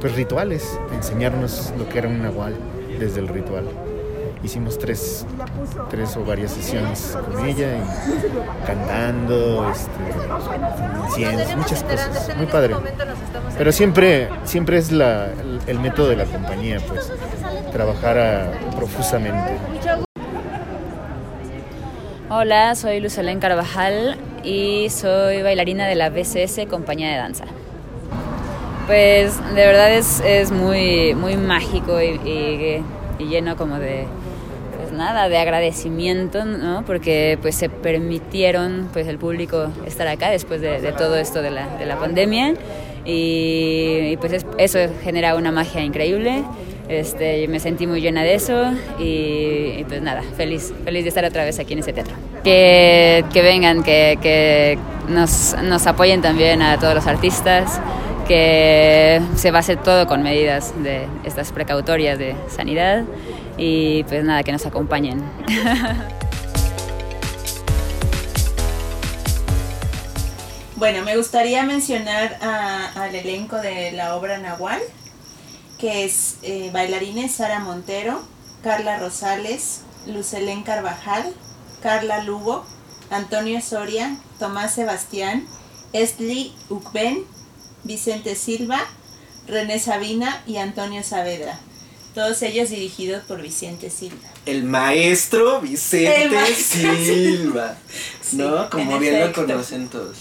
pues 0.00 0.14
rituales, 0.14 0.78
enseñarnos 0.92 1.72
lo 1.78 1.88
que 1.88 1.98
era 1.98 2.08
un 2.08 2.22
nahual 2.22 2.54
desde 2.98 3.20
el 3.20 3.28
ritual. 3.28 3.64
Hicimos 4.42 4.78
tres, 4.78 5.26
tres 5.90 6.16
o 6.16 6.24
varias 6.24 6.52
sesiones 6.52 7.16
con 7.30 7.44
ella, 7.44 7.76
cantando, 8.66 9.70
este, 9.70 9.90
incienso, 11.08 11.56
muchas 11.58 11.82
cosas. 11.82 12.36
Muy 12.38 12.46
padre. 12.46 12.74
Pero 13.58 13.70
siempre, 13.70 14.30
siempre 14.44 14.78
es 14.78 14.92
la, 14.92 15.28
el, 15.66 15.78
método 15.78 16.08
de 16.08 16.16
la 16.16 16.24
compañía, 16.24 16.78
pues, 16.88 17.12
trabajar 17.70 18.50
profusamente. 18.76 19.58
Hola, 22.32 22.74
soy 22.76 23.00
Lucelén 23.00 23.40
Carvajal 23.40 24.16
y 24.44 24.88
soy 24.90 25.42
bailarina 25.42 25.86
de 25.88 25.96
la 25.96 26.10
BCS 26.10 26.66
Compañía 26.68 27.10
de 27.10 27.16
Danza. 27.16 27.44
Pues 28.86 29.36
de 29.54 29.66
verdad 29.66 29.92
es, 29.92 30.20
es 30.24 30.52
muy, 30.52 31.14
muy 31.14 31.36
mágico 31.36 32.00
y, 32.00 32.82
lleno 33.18 33.56
como 33.56 33.78
de, 33.78 34.06
pues 34.78 34.92
nada, 34.92 35.28
de 35.28 35.38
agradecimiento, 35.38 36.44
¿no? 36.44 36.84
Porque 36.86 37.36
pues 37.42 37.54
se 37.56 37.68
permitieron 37.68 38.88
pues 38.92 39.08
el 39.08 39.18
público 39.18 39.68
estar 39.86 40.06
acá 40.08 40.30
después 40.30 40.60
de, 40.60 40.80
de 40.80 40.92
todo 40.92 41.16
esto 41.16 41.42
de 41.42 41.50
la, 41.50 41.66
de 41.78 41.84
la 41.86 41.98
pandemia 41.98 42.54
y, 43.04 44.10
y, 44.12 44.16
pues 44.18 44.32
es- 44.32 44.46
eso 44.58 44.78
genera 45.02 45.34
una 45.34 45.50
magia 45.52 45.82
increíble. 45.82 46.44
Este, 46.90 47.46
me 47.46 47.60
sentí 47.60 47.86
muy 47.86 48.00
llena 48.00 48.24
de 48.24 48.34
eso 48.34 48.72
y, 48.98 49.84
pues 49.84 50.02
nada, 50.02 50.22
feliz, 50.36 50.74
feliz 50.84 51.04
de 51.04 51.08
estar 51.10 51.24
otra 51.24 51.44
vez 51.44 51.60
aquí 51.60 51.74
en 51.74 51.78
ese 51.78 51.92
teatro. 51.92 52.14
Que, 52.42 53.24
que 53.32 53.42
vengan, 53.42 53.84
que, 53.84 54.18
que 54.20 54.76
nos, 55.08 55.54
nos 55.62 55.86
apoyen 55.86 56.20
también 56.20 56.62
a 56.62 56.80
todos 56.80 56.96
los 56.96 57.06
artistas, 57.06 57.80
que 58.26 59.22
se 59.36 59.50
hacer 59.50 59.76
todo 59.76 60.08
con 60.08 60.24
medidas 60.24 60.74
de 60.82 61.06
estas 61.22 61.52
precautorias 61.52 62.18
de 62.18 62.34
sanidad 62.48 63.04
y 63.56 64.02
pues 64.04 64.24
nada, 64.24 64.42
que 64.42 64.50
nos 64.50 64.66
acompañen. 64.66 65.22
Bueno, 70.76 71.04
me 71.04 71.14
gustaría 71.14 71.62
mencionar 71.62 72.38
al 72.40 73.14
elenco 73.14 73.56
de 73.56 73.92
la 73.92 74.16
obra 74.16 74.38
Nahual, 74.38 74.80
que 75.80 76.04
es 76.04 76.36
eh, 76.42 76.70
bailarines 76.72 77.32
Sara 77.32 77.60
Montero, 77.60 78.20
Carla 78.62 78.98
Rosales, 78.98 79.80
Lucelén 80.06 80.62
Carvajal, 80.62 81.32
Carla 81.82 82.22
Lugo, 82.22 82.64
Antonio 83.10 83.60
Soria, 83.62 84.16
Tomás 84.38 84.74
Sebastián, 84.74 85.46
Esli 85.92 86.52
Ucben, 86.68 87.24
Vicente 87.84 88.36
Silva, 88.36 88.80
René 89.46 89.78
Sabina 89.78 90.42
y 90.46 90.58
Antonio 90.58 91.02
Saavedra. 91.02 91.58
Todos 92.14 92.42
ellos 92.42 92.70
dirigidos 92.70 93.24
por 93.24 93.40
Vicente 93.40 93.88
Silva. 93.88 94.28
El 94.44 94.64
maestro 94.64 95.60
Vicente 95.60 96.24
El 96.24 96.30
maestro 96.32 96.96
Silva. 96.96 97.76
Sí, 98.20 98.36
¿No? 98.36 98.68
Como 98.68 98.98
bien 98.98 99.20
lo 99.20 99.32
conocen 99.32 99.88
todos. 99.88 100.16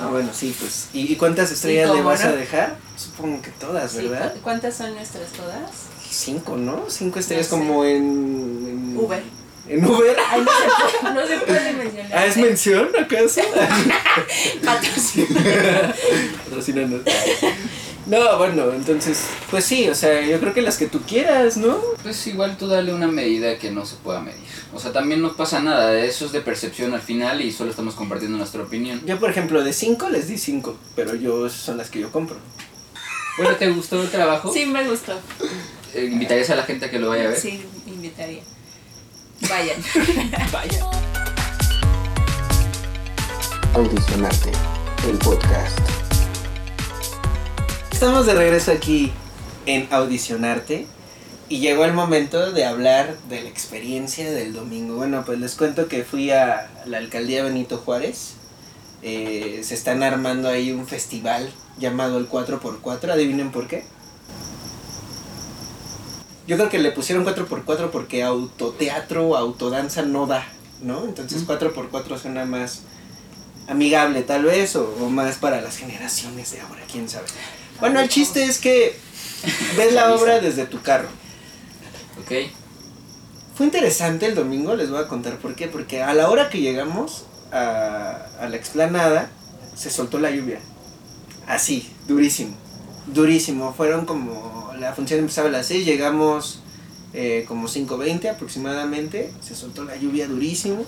Ah, 0.00 0.06
bueno, 0.10 0.30
sí, 0.32 0.54
pues. 0.58 0.88
¿Y, 0.92 1.12
y 1.12 1.16
cuántas 1.16 1.50
estrellas 1.52 1.94
le 1.94 2.02
vas 2.02 2.22
no? 2.24 2.30
a 2.30 2.32
dejar? 2.32 2.76
Supongo 2.96 3.40
que 3.42 3.50
todas, 3.50 3.94
¿verdad? 3.96 4.32
¿cu- 4.34 4.40
¿Cuántas 4.42 4.76
son 4.76 4.94
nuestras 4.94 5.28
todas? 5.32 5.70
Cinco, 6.10 6.56
¿no? 6.56 6.84
Cinco 6.88 7.18
estrellas 7.18 7.50
No 7.50 7.58
sé. 7.58 7.62
como 7.64 7.84
en, 7.84 7.96
en- 7.96 8.96
Uber. 8.98 9.22
¿En 9.66 9.84
Uber? 9.84 10.16
Ay, 10.30 10.42
no 10.42 10.50
se 10.52 11.00
puede, 11.00 11.14
no 11.14 11.26
se 11.26 11.36
puede 11.46 11.72
mencionar. 11.72 12.12
¿Ah, 12.18 12.26
es 12.26 12.36
mención 12.36 12.88
acaso? 12.98 13.40
Patrocinio. 14.64 15.26
Patrocínanos. 16.44 17.00
No, 18.06 18.36
bueno, 18.36 18.70
entonces, 18.72 19.24
pues 19.50 19.64
sí, 19.64 19.88
o 19.88 19.94
sea, 19.94 20.20
yo 20.20 20.38
creo 20.38 20.52
que 20.52 20.60
las 20.60 20.76
que 20.76 20.86
tú 20.86 21.00
quieras, 21.00 21.56
¿no? 21.56 21.78
Pues 22.02 22.26
igual 22.26 22.58
tú 22.58 22.68
dale 22.68 22.92
una 22.92 23.06
medida 23.06 23.58
que 23.58 23.70
no 23.70 23.86
se 23.86 23.96
pueda 23.96 24.20
medir. 24.20 24.44
O 24.74 24.78
sea, 24.78 24.92
también 24.92 25.22
no 25.22 25.34
pasa 25.34 25.60
nada, 25.60 25.98
eso 26.04 26.26
es 26.26 26.32
de 26.32 26.42
percepción 26.42 26.92
al 26.92 27.00
final 27.00 27.40
y 27.40 27.50
solo 27.50 27.70
estamos 27.70 27.94
compartiendo 27.94 28.36
nuestra 28.36 28.62
opinión. 28.62 29.00
Yo, 29.06 29.18
por 29.18 29.30
ejemplo, 29.30 29.64
de 29.64 29.72
5 29.72 30.10
les 30.10 30.28
di 30.28 30.36
5, 30.36 30.76
pero 30.94 31.14
yo 31.14 31.48
son 31.48 31.78
las 31.78 31.88
que 31.88 32.00
yo 32.00 32.12
compro. 32.12 32.36
Bueno, 33.38 33.56
¿te 33.56 33.70
gustó 33.70 34.02
el 34.02 34.10
trabajo? 34.10 34.52
Sí, 34.52 34.66
me 34.66 34.86
gustó. 34.86 35.18
Eh, 35.94 36.04
¿Invitarías 36.12 36.50
a 36.50 36.56
la 36.56 36.64
gente 36.64 36.86
a 36.86 36.90
que 36.90 36.98
lo 36.98 37.08
vaya 37.08 37.24
a 37.24 37.28
ver? 37.28 37.40
Sí, 37.40 37.64
invitaría. 37.86 38.42
Vayan. 39.48 39.82
Vayan. 40.52 40.86
Audicionarte, 43.74 44.52
el 45.08 45.18
podcast. 45.18 46.03
Estamos 48.04 48.26
de 48.26 48.34
regreso 48.34 48.70
aquí 48.70 49.10
en 49.64 49.88
Audicionarte 49.90 50.86
y 51.48 51.60
llegó 51.60 51.86
el 51.86 51.94
momento 51.94 52.52
de 52.52 52.66
hablar 52.66 53.16
de 53.30 53.40
la 53.40 53.48
experiencia 53.48 54.30
del 54.30 54.52
domingo. 54.52 54.96
Bueno, 54.96 55.22
pues 55.24 55.38
les 55.38 55.54
cuento 55.54 55.88
que 55.88 56.04
fui 56.04 56.30
a 56.30 56.70
la 56.84 56.98
alcaldía 56.98 57.42
Benito 57.44 57.78
Juárez. 57.78 58.34
Eh, 59.00 59.62
se 59.64 59.72
están 59.72 60.02
armando 60.02 60.50
ahí 60.50 60.70
un 60.70 60.86
festival 60.86 61.50
llamado 61.78 62.18
el 62.18 62.28
4x4. 62.28 63.10
Adivinen 63.10 63.50
por 63.50 63.68
qué. 63.68 63.84
Yo 66.46 66.58
creo 66.58 66.68
que 66.68 66.80
le 66.80 66.90
pusieron 66.90 67.24
4x4 67.24 67.88
porque 67.88 68.22
autoteatro, 68.22 69.34
autodanza 69.34 70.02
no 70.02 70.26
da, 70.26 70.46
¿no? 70.82 71.06
Entonces 71.06 71.46
4x4 71.46 72.18
suena 72.18 72.44
más 72.44 72.82
amigable 73.66 74.20
tal 74.24 74.44
vez 74.44 74.76
o, 74.76 74.94
o 75.00 75.08
más 75.08 75.36
para 75.36 75.62
las 75.62 75.78
generaciones 75.78 76.52
de 76.52 76.60
ahora, 76.60 76.82
quién 76.86 77.08
sabe. 77.08 77.28
Bueno, 77.80 78.00
el 78.00 78.08
chiste 78.08 78.44
es 78.44 78.58
que 78.58 78.96
ves 79.76 79.92
la 79.92 80.14
obra 80.14 80.40
desde 80.40 80.66
tu 80.66 80.80
carro. 80.80 81.08
Ok. 82.20 82.50
Fue 83.54 83.66
interesante 83.66 84.26
el 84.26 84.34
domingo, 84.34 84.74
les 84.74 84.90
voy 84.90 85.00
a 85.00 85.08
contar 85.08 85.38
por 85.38 85.54
qué. 85.54 85.68
Porque 85.68 86.02
a 86.02 86.14
la 86.14 86.30
hora 86.30 86.50
que 86.50 86.60
llegamos 86.60 87.24
a, 87.52 88.26
a 88.40 88.48
la 88.48 88.56
explanada, 88.56 89.30
se 89.76 89.90
soltó 89.90 90.18
la 90.18 90.30
lluvia. 90.30 90.60
Así, 91.46 91.90
durísimo. 92.06 92.56
Durísimo. 93.06 93.74
Fueron 93.74 94.06
como. 94.06 94.72
La 94.78 94.92
función 94.92 95.20
empezaba 95.20 95.48
a 95.48 95.52
las 95.52 95.66
6, 95.66 95.86
llegamos 95.86 96.60
eh, 97.12 97.44
como 97.46 97.68
5.20 97.68 98.30
aproximadamente. 98.30 99.32
Se 99.40 99.54
soltó 99.54 99.84
la 99.84 99.96
lluvia 99.96 100.26
durísimo. 100.26 100.84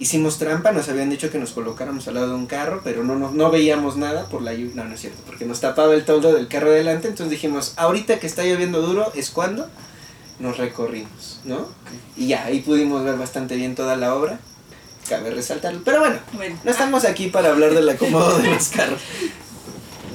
Hicimos 0.00 0.38
trampa, 0.38 0.72
nos 0.72 0.88
habían 0.88 1.10
dicho 1.10 1.30
que 1.30 1.38
nos 1.38 1.52
colocáramos 1.52 2.08
al 2.08 2.14
lado 2.14 2.28
de 2.30 2.34
un 2.34 2.46
carro, 2.46 2.80
pero 2.82 3.04
no, 3.04 3.16
no, 3.16 3.30
no 3.30 3.50
veíamos 3.50 3.96
nada 3.96 4.24
por 4.26 4.40
la 4.40 4.54
lluvia. 4.54 4.72
No, 4.74 4.84
no 4.84 4.94
es 4.94 5.00
cierto, 5.02 5.20
porque 5.26 5.44
nos 5.44 5.60
tapaba 5.60 5.94
el 5.94 6.06
toldo 6.06 6.32
del 6.32 6.48
carro 6.48 6.70
delante. 6.70 7.06
Entonces 7.06 7.30
dijimos, 7.30 7.74
ahorita 7.76 8.18
que 8.18 8.26
está 8.26 8.42
lloviendo 8.42 8.80
duro 8.80 9.12
es 9.14 9.28
cuando 9.30 9.68
nos 10.38 10.56
recorrimos, 10.56 11.40
¿no? 11.44 11.68
Y 12.16 12.28
ya, 12.28 12.46
ahí 12.46 12.60
pudimos 12.60 13.04
ver 13.04 13.16
bastante 13.18 13.56
bien 13.56 13.74
toda 13.74 13.94
la 13.96 14.14
obra. 14.14 14.40
Cabe 15.06 15.30
resaltarlo. 15.32 15.82
Pero 15.84 16.00
bueno, 16.00 16.18
Bueno. 16.32 16.58
no 16.64 16.70
estamos 16.70 17.04
aquí 17.04 17.26
para 17.26 17.50
hablar 17.50 17.74
del 17.74 17.88
acomodo 17.88 18.38
de 18.38 18.48
los 18.48 18.68
carros. 18.68 19.00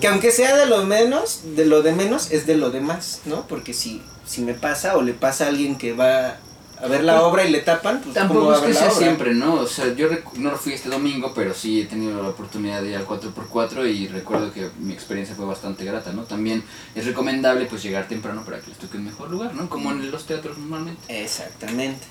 Que 0.01 0.07
aunque 0.07 0.31
sea 0.31 0.57
de 0.57 0.65
lo 0.65 0.83
menos, 0.83 1.41
de 1.55 1.65
lo 1.65 1.83
de 1.83 1.91
menos 1.91 2.31
es 2.31 2.47
de 2.47 2.55
lo 2.57 2.71
de 2.71 2.81
más, 2.81 3.21
¿no? 3.25 3.47
Porque 3.47 3.73
si, 3.73 4.01
si 4.25 4.41
me 4.41 4.53
pasa 4.55 4.97
o 4.97 5.03
le 5.03 5.13
pasa 5.13 5.45
a 5.45 5.47
alguien 5.49 5.77
que 5.77 5.93
va 5.93 6.37
a 6.81 6.87
ver 6.87 7.03
la 7.03 7.23
obra 7.23 7.45
y 7.45 7.51
le 7.51 7.59
tapan, 7.59 8.01
pues 8.01 8.13
¿cómo 8.13 8.27
Tampoco 8.27 8.45
va 8.47 8.57
es 8.57 8.63
a 8.63 8.65
que 8.67 8.73
sea 8.73 8.87
obra? 8.87 8.95
siempre, 8.97 9.33
¿no? 9.33 9.53
O 9.55 9.67
sea, 9.67 9.93
yo 9.93 10.07
no 10.35 10.51
fui 10.57 10.73
este 10.73 10.89
domingo, 10.89 11.31
pero 11.33 11.53
sí 11.53 11.81
he 11.81 11.85
tenido 11.85 12.21
la 12.21 12.29
oportunidad 12.29 12.81
de 12.81 12.89
ir 12.89 12.95
al 12.97 13.07
4x4 13.07 13.89
y 13.89 14.07
recuerdo 14.07 14.51
que 14.51 14.69
mi 14.79 14.93
experiencia 14.93 15.35
fue 15.35 15.45
bastante 15.45 15.85
grata, 15.85 16.11
¿no? 16.11 16.23
También 16.23 16.63
es 16.93 17.05
recomendable 17.05 17.65
pues 17.65 17.81
llegar 17.81 18.07
temprano 18.07 18.43
para 18.43 18.59
que 18.59 18.67
les 18.69 18.77
toque 18.77 18.97
un 18.97 19.05
mejor 19.05 19.29
lugar, 19.31 19.53
¿no? 19.55 19.69
Como 19.69 19.91
en 19.91 20.11
los 20.11 20.25
teatros 20.25 20.57
normalmente. 20.57 21.01
Exactamente. 21.23 22.05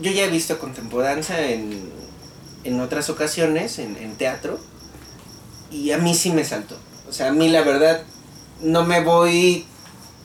Yo 0.00 0.10
ya 0.12 0.24
he 0.24 0.30
visto 0.30 0.58
contempodanza 0.58 1.40
en, 1.40 1.90
en 2.64 2.80
otras 2.80 3.10
ocasiones, 3.10 3.78
en, 3.78 3.96
en 3.96 4.16
teatro, 4.16 4.58
y 5.70 5.90
a 5.90 5.98
mí 5.98 6.14
sí 6.14 6.30
me 6.32 6.44
saltó. 6.44 6.76
O 7.08 7.12
sea, 7.12 7.28
a 7.28 7.32
mí 7.32 7.48
la 7.48 7.62
verdad 7.62 8.02
no 8.60 8.84
me 8.84 9.00
voy 9.02 9.64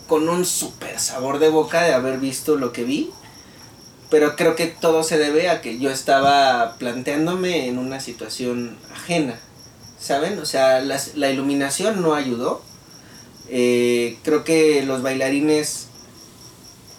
con 0.08 0.28
un 0.30 0.46
súper 0.46 1.00
sabor 1.00 1.40
de 1.40 1.50
boca 1.50 1.84
de 1.84 1.94
haber 1.94 2.20
visto 2.20 2.58
lo 2.58 2.72
que 2.74 2.84
vi, 2.84 3.10
pero 4.12 4.36
creo 4.36 4.58
que 4.58 4.68
todo 4.68 5.04
se 5.04 5.18
debe 5.18 5.50
a 5.50 5.62
que 5.62 5.80
yo 5.80 5.90
estaba 5.90 6.76
planteándome 6.78 7.68
en 7.68 7.78
una 7.78 8.02
situación 8.02 8.78
ajena, 8.94 9.40
¿saben? 9.98 10.38
O 10.40 10.46
sea, 10.46 10.82
la 10.82 11.32
iluminación 11.32 12.02
no 12.02 12.14
ayudó. 12.14 12.62
Eh, 13.50 14.18
creo 14.24 14.44
que 14.44 14.84
los 14.84 15.02
bailarines 15.02 15.88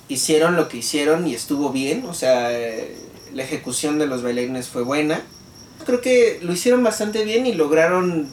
hicieron 0.08 0.56
lo 0.56 0.68
que 0.68 0.78
hicieron 0.78 1.26
y 1.26 1.34
estuvo 1.34 1.70
bien, 1.70 2.06
o 2.06 2.14
sea, 2.14 2.50
eh, 2.50 2.96
la 3.34 3.42
ejecución 3.42 3.98
de 3.98 4.06
los 4.06 4.22
bailarines 4.22 4.68
fue 4.68 4.82
buena. 4.82 5.20
Creo 5.84 6.00
que 6.00 6.38
lo 6.40 6.54
hicieron 6.54 6.82
bastante 6.82 7.26
bien 7.26 7.46
y 7.46 7.52
lograron 7.52 8.30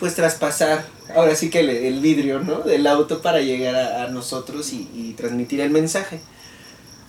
pues 0.00 0.16
traspasar 0.16 0.84
ahora 1.14 1.36
sí 1.36 1.48
que 1.48 1.60
el, 1.60 2.00
vidrio, 2.00 2.40
¿no? 2.40 2.60
Del 2.60 2.88
auto 2.88 3.22
para 3.22 3.40
llegar 3.40 3.76
a, 3.76 4.08
nosotros 4.08 4.72
y 4.72 5.14
transmitir 5.16 5.60
el 5.60 5.70
mensaje. 5.70 6.20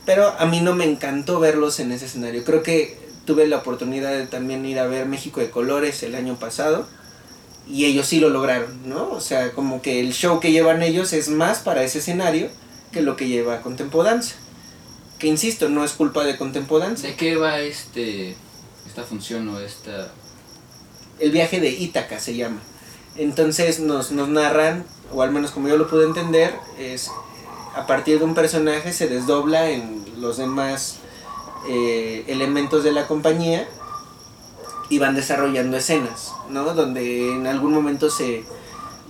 Pero 0.05 0.33
a 0.39 0.45
mí 0.45 0.61
no 0.61 0.73
me 0.75 0.85
encantó 0.85 1.39
verlos 1.39 1.79
en 1.79 1.91
ese 1.91 2.05
escenario. 2.05 2.43
Creo 2.43 2.63
que 2.63 2.97
tuve 3.25 3.47
la 3.47 3.57
oportunidad 3.57 4.11
de 4.11 4.25
también 4.25 4.65
ir 4.65 4.79
a 4.79 4.87
ver 4.87 5.05
México 5.05 5.39
de 5.39 5.51
Colores 5.51 6.01
el 6.03 6.15
año 6.15 6.37
pasado 6.37 6.87
y 7.69 7.85
ellos 7.85 8.07
sí 8.07 8.19
lo 8.19 8.29
lograron, 8.29 8.89
¿no? 8.89 9.11
O 9.11 9.21
sea, 9.21 9.51
como 9.51 9.81
que 9.81 9.99
el 9.99 10.13
show 10.13 10.39
que 10.39 10.51
llevan 10.51 10.81
ellos 10.81 11.13
es 11.13 11.29
más 11.29 11.59
para 11.59 11.83
ese 11.83 11.99
escenario 11.99 12.49
que 12.91 13.01
lo 13.01 13.15
que 13.15 13.27
lleva 13.27 13.61
Contempodanza. 13.61 14.35
Que 15.19 15.27
insisto, 15.27 15.69
no 15.69 15.83
es 15.83 15.91
culpa 15.91 16.23
de 16.23 16.37
Contempodanza. 16.37 17.05
¿De 17.05 17.15
qué 17.15 17.35
va 17.35 17.59
este 17.59 18.35
esta 18.87 19.03
función 19.03 19.47
o 19.49 19.59
esta 19.59 20.11
El 21.19 21.31
viaje 21.31 21.59
de 21.59 21.69
Ítaca 21.69 22.19
se 22.19 22.35
llama. 22.35 22.59
Entonces 23.15 23.79
nos, 23.79 24.11
nos 24.11 24.29
narran, 24.29 24.83
o 25.11 25.21
al 25.21 25.31
menos 25.31 25.51
como 25.51 25.67
yo 25.67 25.77
lo 25.77 25.87
pude 25.87 26.05
entender, 26.05 26.55
es 26.79 27.11
a 27.79 27.87
partir 27.87 28.19
de 28.19 28.25
un 28.25 28.35
personaje 28.35 28.91
se 28.91 29.07
desdobla 29.07 29.69
en 29.69 30.03
los 30.19 30.35
demás 30.35 30.97
eh, 31.69 32.25
elementos 32.27 32.83
de 32.83 32.91
la 32.91 33.07
compañía 33.07 33.67
y 34.89 34.99
van 34.99 35.15
desarrollando 35.15 35.77
escenas, 35.77 36.33
¿no? 36.49 36.73
Donde 36.73 37.31
en 37.31 37.47
algún 37.47 37.73
momento 37.73 38.09
se, 38.09 38.43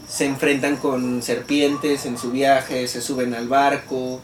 se 0.08 0.26
enfrentan 0.26 0.78
con 0.78 1.24
serpientes 1.24 2.06
en 2.06 2.20
su 2.20 2.30
viaje, 2.30 2.88
se 2.88 3.02
suben 3.02 3.34
al 3.34 3.48
barco, 3.48 4.22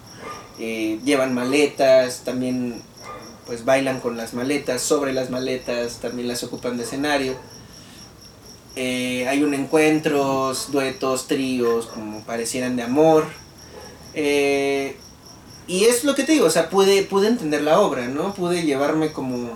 eh, 0.60 1.00
llevan 1.04 1.34
maletas, 1.34 2.22
también 2.24 2.84
pues 3.48 3.66
bailan 3.66 4.00
con 4.00 4.16
las 4.16 4.36
maletas, 4.36 4.84
sobre 4.84 5.12
las 5.12 5.32
maletas, 5.32 6.02
también 6.02 6.28
las 6.28 6.44
ocupan 6.44 6.78
de 6.78 6.84
escenario. 6.84 7.36
Eh, 8.76 9.28
hay 9.28 9.42
un 9.42 9.56
encuentros, 9.56 10.72
duetos, 10.72 11.26
tríos, 11.26 11.88
como 11.88 12.20
parecieran 12.22 12.76
de 12.76 12.84
amor. 12.84 13.26
Eh, 14.16 14.96
y 15.68 15.86
es 15.86 16.04
lo 16.04 16.16
que 16.16 16.24
te 16.24 16.32
digo, 16.34 16.46
o 16.46 16.50
sea, 16.52 16.70
pude, 16.70 17.04
pude 17.04 17.28
entender 17.28 17.62
la 17.64 17.80
obra, 17.80 18.08
¿no? 18.08 18.34
Pude 18.34 18.64
llevarme 18.64 19.12
como 19.12 19.50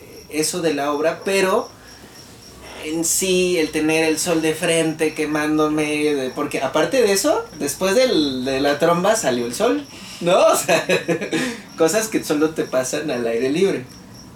eh, 0.00 0.24
eso 0.30 0.60
de 0.60 0.74
la 0.74 0.92
obra, 0.92 1.20
pero 1.24 1.68
en 2.84 3.04
sí 3.04 3.58
el 3.58 3.70
tener 3.70 4.04
el 4.04 4.18
sol 4.18 4.40
de 4.40 4.54
frente 4.54 5.14
quemándome, 5.14 6.30
porque 6.34 6.60
aparte 6.62 7.02
de 7.02 7.12
eso, 7.12 7.44
después 7.58 7.94
del- 7.96 8.44
de 8.44 8.60
la 8.60 8.78
tromba 8.78 9.16
salió 9.16 9.46
el 9.46 9.54
sol, 9.54 9.84
¿no? 10.20 10.36
O 10.46 10.56
sea, 10.56 10.86
cosas 11.76 12.08
que 12.08 12.22
solo 12.22 12.50
te 12.50 12.64
pasan 12.64 13.10
al 13.10 13.26
aire 13.26 13.50
libre. 13.50 13.84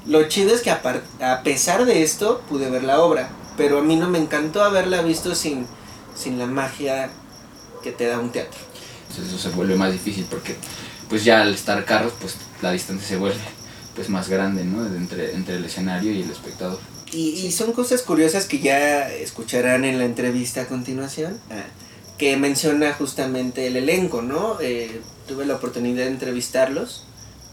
Lo 0.07 0.27
chido 0.29 0.53
es 0.55 0.62
que 0.62 0.70
apar- 0.72 1.03
a 1.20 1.42
pesar 1.44 1.85
de 1.85 2.03
esto 2.03 2.42
pude 2.48 2.68
ver 2.68 2.83
la 2.85 3.01
obra, 3.01 3.31
pero 3.57 3.79
a 3.79 3.83
mí 3.83 3.94
no 3.96 4.09
me 4.09 4.18
encantó 4.18 4.62
haberla 4.64 5.03
visto 5.03 5.35
sin, 5.37 5.66
sin 6.16 6.38
la 6.38 6.46
magia 6.46 7.11
que 7.85 7.92
te 7.92 8.07
da 8.07 8.18
un 8.18 8.33
teatro. 8.33 8.59
Entonces 9.12 9.35
eso 9.35 9.51
se 9.51 9.55
vuelve 9.55 9.77
más 9.77 9.92
difícil 9.92 10.27
porque 10.29 10.57
pues 11.09 11.24
ya 11.24 11.43
al 11.43 11.53
estar 11.53 11.84
carros 11.84 12.14
pues 12.18 12.36
la 12.62 12.72
distancia 12.72 13.07
se 13.07 13.16
vuelve 13.16 13.36
pues 13.95 14.09
más 14.09 14.30
grande, 14.30 14.64
¿no? 14.64 14.86
Entre, 14.86 15.34
entre 15.34 15.57
el 15.57 15.64
escenario 15.64 16.12
y 16.12 16.22
el 16.22 16.30
espectador. 16.30 16.78
Y, 17.12 17.28
y 17.47 17.53
son 17.53 17.72
cosas 17.72 18.01
curiosas 18.01 18.47
que 18.47 18.59
ya 18.59 19.11
escucharán 19.11 19.84
en 19.84 19.99
la 19.99 20.07
entrevista 20.07 20.62
a 20.62 20.66
continuación, 20.66 21.39
ah, 21.51 21.64
que 22.16 22.39
menciona 22.39 22.95
justamente 22.95 23.66
el 23.66 23.76
elenco, 23.76 24.22
¿no? 24.22 24.59
Eh, 24.62 25.03
tuve 25.28 25.45
la 25.45 25.57
oportunidad 25.57 26.05
de 26.05 26.11
entrevistarlos, 26.11 27.05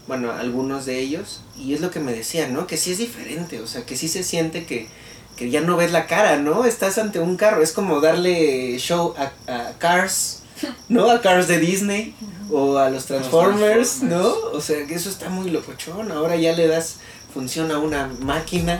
bueno, 0.08 0.32
algunos 0.32 0.86
de 0.86 0.98
ellos, 0.98 1.42
y 1.58 1.74
es 1.74 1.82
lo 1.82 1.90
que 1.90 2.00
me 2.00 2.14
decían, 2.14 2.54
¿no? 2.54 2.66
Que 2.66 2.78
sí 2.78 2.92
es 2.92 2.98
diferente, 2.98 3.60
o 3.60 3.66
sea, 3.66 3.84
que 3.84 3.98
sí 3.98 4.08
se 4.08 4.24
siente 4.24 4.64
que, 4.64 4.88
que 5.36 5.50
ya 5.50 5.60
no 5.60 5.76
ves 5.76 5.92
la 5.92 6.06
cara, 6.06 6.38
¿no? 6.38 6.64
Estás 6.64 6.96
ante 6.96 7.20
un 7.20 7.36
carro, 7.36 7.62
es 7.62 7.72
como 7.72 8.00
darle 8.00 8.78
show 8.78 9.14
a, 9.18 9.52
a 9.52 9.72
Cars, 9.78 10.39
¿no? 10.88 11.10
A 11.10 11.20
Cars 11.20 11.48
de 11.48 11.58
Disney 11.58 12.14
o 12.50 12.78
a 12.78 12.90
los 12.90 13.06
Transformers, 13.06 14.02
¿no? 14.02 14.32
O 14.52 14.60
sea, 14.60 14.86
que 14.86 14.94
eso 14.94 15.08
está 15.08 15.28
muy 15.28 15.50
locochón, 15.50 16.10
ahora 16.12 16.36
ya 16.36 16.52
le 16.52 16.66
das 16.66 16.98
función 17.32 17.70
a 17.70 17.78
una 17.78 18.08
máquina. 18.20 18.78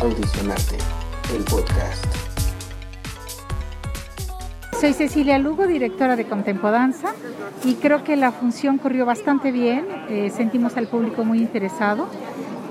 Audicionarte, 0.00 0.78
el 1.34 1.44
podcast. 1.44 2.04
soy 4.80 4.94
Cecilia 4.94 5.38
Lugo, 5.38 5.66
directora 5.66 6.16
de 6.16 6.24
Contempodanza, 6.24 7.12
y 7.64 7.74
creo 7.74 8.02
que 8.02 8.16
la 8.16 8.32
función 8.32 8.78
corrió 8.78 9.04
bastante 9.04 9.52
bien, 9.52 9.86
eh, 10.08 10.32
sentimos 10.34 10.74
al 10.78 10.86
público 10.86 11.22
muy 11.22 11.38
interesado. 11.38 12.08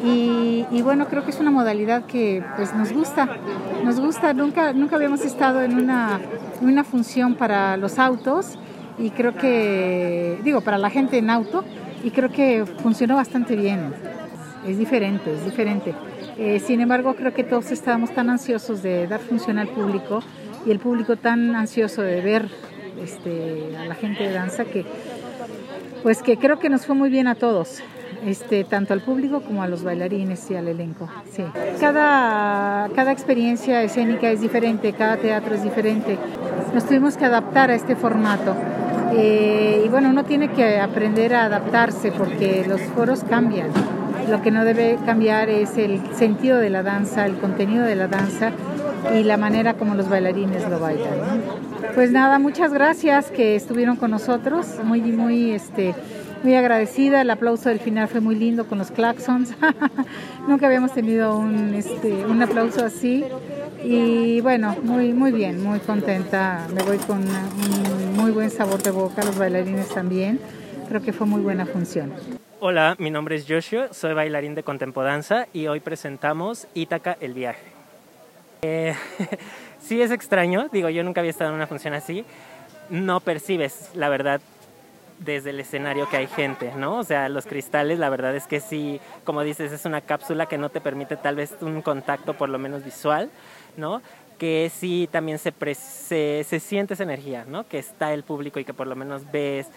Y, 0.02 0.82
bueno, 0.82 1.08
creo 1.08 1.26
que 1.26 1.32
es 1.32 1.40
una 1.40 1.52
modalidad 1.52 2.06
que 2.06 2.44
pues 2.56 2.74
nos 2.74 2.94
gusta, 2.94 3.28
nos 3.84 4.00
gusta, 4.00 4.34
nunca, 4.34 4.72
nunca 4.72 4.96
habíamos 4.96 5.22
estado 5.26 5.62
en 5.62 5.76
una, 5.76 6.22
una 6.62 6.84
función 6.84 7.36
para 7.36 7.76
los 7.76 8.00
autos 8.00 8.58
y 8.98 9.10
creo 9.12 9.36
que, 9.36 10.40
digo, 10.44 10.62
para 10.62 10.78
la 10.78 10.90
gente 10.90 11.18
en 11.18 11.30
auto, 11.30 11.64
y 12.04 12.12
creo 12.12 12.32
que 12.32 12.66
funcionó 12.82 13.16
bastante 13.16 13.56
bien. 13.56 13.94
Es 14.68 14.78
diferente, 14.78 15.34
es 15.34 15.46
diferente. 15.46 15.94
Eh, 16.38 16.60
sin 16.60 16.82
embargo, 16.82 17.16
creo 17.16 17.34
que 17.34 17.44
todos 17.44 17.72
estábamos 17.72 18.14
tan 18.14 18.30
ansiosos 18.30 18.82
de 18.82 19.08
dar 19.08 19.20
función 19.20 19.58
al 19.58 19.68
público 19.68 20.22
y 20.66 20.72
el 20.72 20.80
público 20.80 21.16
tan 21.16 21.56
ansioso 21.56 22.02
de 22.02 22.22
ver 22.22 22.50
este, 23.02 23.76
a 23.78 23.86
la 23.86 23.96
gente 23.96 24.24
de 24.24 24.34
danza 24.34 24.66
que, 24.66 24.86
pues 26.04 26.22
que 26.22 26.38
creo 26.38 26.60
que 26.60 26.70
nos 26.70 26.86
fue 26.86 26.96
muy 26.96 27.10
bien 27.10 27.28
a 27.28 27.36
todos. 27.36 27.82
Este, 28.26 28.64
tanto 28.66 28.94
al 28.94 29.02
público 29.02 29.42
como 29.42 29.64
a 29.64 29.68
los 29.68 29.84
bailarines 29.84 30.50
y 30.52 30.56
al 30.56 30.68
elenco. 30.68 31.08
Sí. 31.32 31.44
Cada, 31.80 32.90
cada 32.94 33.12
experiencia 33.12 33.82
escénica 33.82 34.30
es 34.30 34.42
diferente, 34.42 34.94
cada 34.94 35.18
teatro 35.18 35.56
es 35.56 35.64
diferente. 35.64 36.18
Nos 36.74 36.86
tuvimos 36.86 37.16
que 37.18 37.26
adaptar 37.26 37.72
a 37.72 37.76
este 37.76 37.96
formato. 37.96 38.56
Eh, 39.14 39.84
y 39.86 39.90
bueno, 39.90 40.10
uno 40.10 40.24
tiene 40.26 40.50
que 40.50 40.80
aprender 40.80 41.34
a 41.34 41.46
adaptarse 41.46 42.12
porque 42.12 42.66
los 42.68 42.82
foros 42.82 43.24
cambian. 43.24 43.70
Lo 44.30 44.42
que 44.42 44.52
no 44.52 44.66
debe 44.66 45.00
cambiar 45.06 45.50
es 45.50 45.78
el 45.78 46.00
sentido 46.14 46.60
de 46.60 46.70
la 46.70 46.84
danza, 46.84 47.26
el 47.26 47.38
contenido 47.38 47.86
de 47.86 47.96
la 47.96 48.08
danza 48.08 48.52
y 49.18 49.24
la 49.24 49.38
manera 49.38 49.74
como 49.74 49.96
los 49.96 50.10
bailarines 50.10 50.70
lo 50.70 50.80
bailan. 50.80 51.10
Pues 51.96 52.12
nada, 52.12 52.38
muchas 52.38 52.72
gracias 52.72 53.32
que 53.32 53.56
estuvieron 53.56 53.96
con 53.96 54.12
nosotros, 54.12 54.68
muy, 54.84 55.02
muy, 55.02 55.52
este, 55.52 55.96
muy 56.44 56.56
agradecida. 56.56 57.22
El 57.22 57.30
aplauso 57.30 57.70
del 57.70 57.80
final 57.80 58.08
fue 58.08 58.22
muy 58.22 58.36
lindo 58.36 58.68
con 58.68 58.78
los 58.78 58.92
claxons. 58.92 59.54
Nunca 60.48 60.68
habíamos 60.68 60.94
tenido 60.94 61.38
un, 61.38 61.74
este, 61.76 62.26
un 62.26 62.42
aplauso 62.42 62.84
así. 62.84 63.26
Y 63.84 64.42
bueno, 64.42 64.76
muy, 64.84 65.14
muy 65.14 65.32
bien, 65.32 65.64
muy 65.64 65.80
contenta. 65.80 66.68
Me 66.74 66.84
voy 66.84 66.98
con 66.98 67.20
un 67.20 68.14
muy 68.16 68.32
buen 68.32 68.50
sabor 68.50 68.82
de 68.82 68.92
boca, 68.92 69.24
los 69.24 69.38
bailarines 69.38 69.90
también. 69.90 70.40
Creo 70.88 71.02
que 71.02 71.14
fue 71.14 71.26
muy 71.28 71.42
buena 71.42 71.66
función. 71.66 72.14
Hola, 72.60 72.96
mi 73.00 73.10
nombre 73.10 73.38
es 73.38 73.46
Joshua, 73.48 73.94
soy 73.94 74.14
bailarín 74.14 74.54
de 74.54 74.64
Contempodanza 74.64 75.48
y 75.54 75.68
hoy 75.68 75.80
presentamos 75.80 76.68
Ítaca 76.74 77.18
el 77.22 77.34
viaje. 77.34 77.64
Eh, 78.64 78.94
sí 79.80 80.02
es 80.02 80.12
extraño, 80.12 80.68
digo, 80.74 80.90
yo 80.90 81.02
nunca 81.04 81.22
había 81.22 81.32
estado 81.32 81.52
en 81.52 81.56
una 81.56 81.68
función 81.68 81.94
así. 81.94 82.26
No 82.90 83.22
percibes, 83.22 83.92
la 83.94 84.10
verdad, 84.10 84.42
desde 85.20 85.52
el 85.52 85.60
escenario 85.60 86.10
que 86.10 86.18
hay 86.18 86.28
gente, 86.28 86.74
¿no? 86.76 86.98
O 86.98 87.04
sea, 87.04 87.30
los 87.30 87.46
cristales, 87.46 88.00
la 88.00 88.10
verdad 88.10 88.36
es 88.36 88.48
que 88.48 88.60
sí, 88.60 89.00
como 89.24 89.44
dices, 89.44 89.72
es 89.72 89.86
una 89.86 90.02
cápsula 90.02 90.48
que 90.48 90.58
no 90.58 90.70
te 90.70 90.82
permite 90.82 91.18
tal 91.18 91.36
vez 91.36 91.56
un 91.62 91.82
contacto 91.82 92.34
por 92.34 92.50
lo 92.50 92.58
menos 92.58 92.84
visual, 92.84 93.30
¿no? 93.78 94.02
Que 94.38 94.72
sí 94.74 95.10
también 95.12 95.38
se, 95.38 95.54
se, 95.76 96.46
se 96.48 96.60
siente 96.60 96.94
esa 96.94 97.04
energía, 97.04 97.46
¿no? 97.46 97.68
Que 97.68 97.80
está 97.80 98.14
el 98.14 98.24
público 98.24 98.60
y 98.60 98.66
que 98.66 98.74
por 98.74 98.88
lo 98.88 98.96
menos 98.96 99.30
ves 99.32 99.68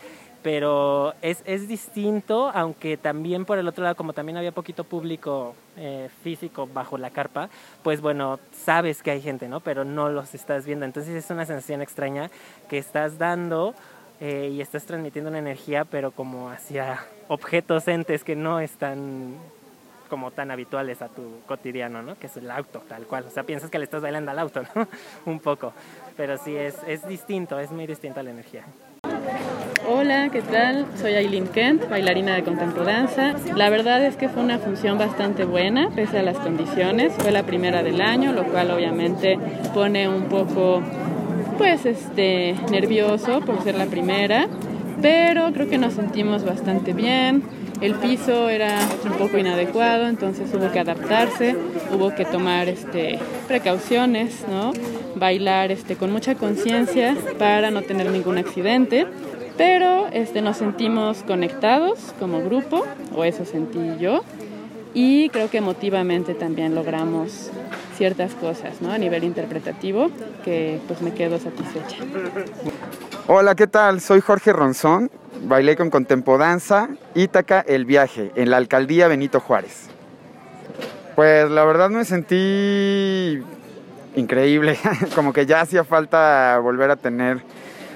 pero 0.43 1.14
es, 1.22 1.43
es 1.47 1.68
distinto, 1.68 2.51
aunque 2.53 2.97
también 2.97 3.45
por 3.45 3.59
el 3.59 3.68
otro 3.68 3.84
lado, 3.84 3.97
como 3.97 4.12
también 4.12 4.36
había 4.36 4.53
poquito 4.53 4.84
público 4.84 5.55
eh, 5.76 6.11
físico 6.22 6.68
bajo 6.72 6.99
la 6.99 7.11
carpa, 7.11 7.49
pues 7.82 8.01
bueno, 8.01 8.40
sabes 8.53 9.03
que 9.03 9.12
hay 9.12 9.20
gente, 9.20 9.49
¿no? 9.49 9.61
Pero 9.61 9.84
no 9.84 10.09
los 10.09 10.34
estás 10.34 10.66
viendo. 10.66 10.84
Entonces 10.84 11.14
es 11.14 11.30
una 11.30 11.47
sensación 11.47 11.80
extraña 11.80 12.30
que 12.68 12.78
estás 12.78 13.18
dando 13.18 13.74
eh, 14.25 14.51
y 14.53 14.61
estás 14.61 14.85
transmitiendo 14.85 15.31
una 15.31 15.41
energía, 15.41 15.85
pero 15.85 16.12
como 16.12 16.49
hacia 16.49 17.05
objetos 17.27 17.89
entes 17.89 18.23
que 18.23 18.37
no 18.37 18.61
están 18.61 19.35
como 20.09 20.31
tan 20.31 20.53
habituales 20.53 21.03
a 21.03 21.09
tu 21.09 21.41
cotidiano, 21.49 22.03
¿no? 22.03 22.16
Que 22.16 22.29
es 22.29 22.37
el 22.37 22.49
auto, 22.49 22.85
tal 22.89 23.05
cual. 23.07 23.25
O 23.27 23.31
sea, 23.31 23.43
piensas 23.43 23.68
que 23.68 23.79
le 23.79 23.85
estás 23.85 24.01
bailando 24.01 24.31
al 24.31 24.39
auto, 24.39 24.62
¿no? 24.77 24.87
Un 25.27 25.41
poco. 25.41 25.73
Pero 26.16 26.39
sí, 26.39 26.55
es, 26.55 26.77
es 26.87 27.05
distinto, 27.09 27.59
es 27.59 27.73
muy 27.73 27.85
distinta 27.89 28.23
la 28.23 28.31
energía. 28.31 28.62
Hola, 29.89 30.29
¿qué 30.31 30.43
tal? 30.43 30.87
Soy 30.97 31.14
Aileen 31.14 31.49
Kent, 31.49 31.89
bailarina 31.89 32.37
de 32.37 32.45
Contempodanza. 32.45 33.35
La 33.57 33.68
verdad 33.70 34.05
es 34.05 34.16
que 34.16 34.29
fue 34.29 34.45
una 34.45 34.61
función 34.61 34.99
bastante 34.99 35.45
buena, 35.45 35.91
pese 35.91 36.20
a 36.20 36.23
las 36.23 36.39
condiciones. 36.39 37.12
Fue 37.14 37.33
la 37.33 37.43
primera 37.43 37.83
del 37.83 38.01
año, 38.01 38.33
lo 38.33 38.45
cual 38.45 38.70
obviamente 38.70 39.37
pone 39.75 40.09
un 40.09 40.29
poco, 40.29 40.81
pues, 41.57 41.86
este, 41.86 42.55
nervioso 42.70 43.40
por 43.40 43.62
ser 43.62 43.76
la 43.76 43.86
primera. 43.86 44.48
Pero 45.00 45.53
creo 45.53 45.68
que 45.68 45.78
nos 45.78 45.94
sentimos 45.94 46.44
bastante 46.44 46.92
bien. 46.92 47.42
El 47.80 47.94
piso 47.94 48.48
era 48.48 48.78
un 49.05 49.12
poco 49.12 49.38
inadecuado, 49.38 50.07
entonces 50.07 50.48
hubo 50.55 50.70
que 50.70 50.78
adaptarse, 50.78 51.57
hubo 51.92 52.14
que 52.14 52.24
tomar 52.24 52.68
este, 52.68 53.18
precauciones, 53.48 54.44
¿no? 54.48 54.72
Bailar 55.16 55.72
este, 55.72 55.96
con 55.96 56.12
mucha 56.12 56.36
conciencia 56.36 57.16
para 57.40 57.72
no 57.72 57.82
tener 57.82 58.09
ningún 58.11 58.38
accidente. 58.38 59.07
Pero 59.57 60.07
este, 60.12 60.42
nos 60.42 60.59
sentimos 60.59 61.24
conectados 61.24 61.98
como 62.20 62.40
grupo, 62.42 62.84
o 63.16 63.24
eso 63.24 63.44
sentí 63.44 63.80
yo, 63.98 64.22
y 64.94 65.28
creo 65.30 65.50
que 65.50 65.59
emotivamente 65.59 66.34
también 66.34 66.74
logramos 66.74 67.50
ciertas 67.97 68.34
cosas 68.34 68.80
¿no? 68.80 68.93
a 68.93 68.99
nivel 68.99 69.24
interpretativo 69.24 70.11
que 70.45 70.80
pues 70.86 71.03
me 71.03 71.12
quedo 71.12 71.38
satisfecha. 71.38 71.97
Hola, 73.26 73.55
¿qué 73.55 73.66
tal? 73.66 74.01
Soy 74.01 74.20
Jorge 74.20 74.53
Ronzón, 74.53 75.11
bailé 75.45 75.76
con 75.76 75.90
Contempodanza, 75.90 76.88
Ítaca, 77.14 77.61
El 77.61 77.84
Viaje, 77.84 78.32
en 78.34 78.51
la 78.51 78.57
alcaldía 78.57 79.09
Benito 79.09 79.40
Juárez. 79.40 79.88
Pues 81.14 81.51
la 81.51 81.64
verdad 81.64 81.90
me 81.90 82.05
sentí 82.05 83.43
increíble, 84.16 84.78
como 85.14 85.32
que 85.32 85.47
ya 85.47 85.61
hacía 85.61 85.84
falta 85.84 86.59
volver 86.59 86.90
a 86.90 86.97
tener 86.97 87.43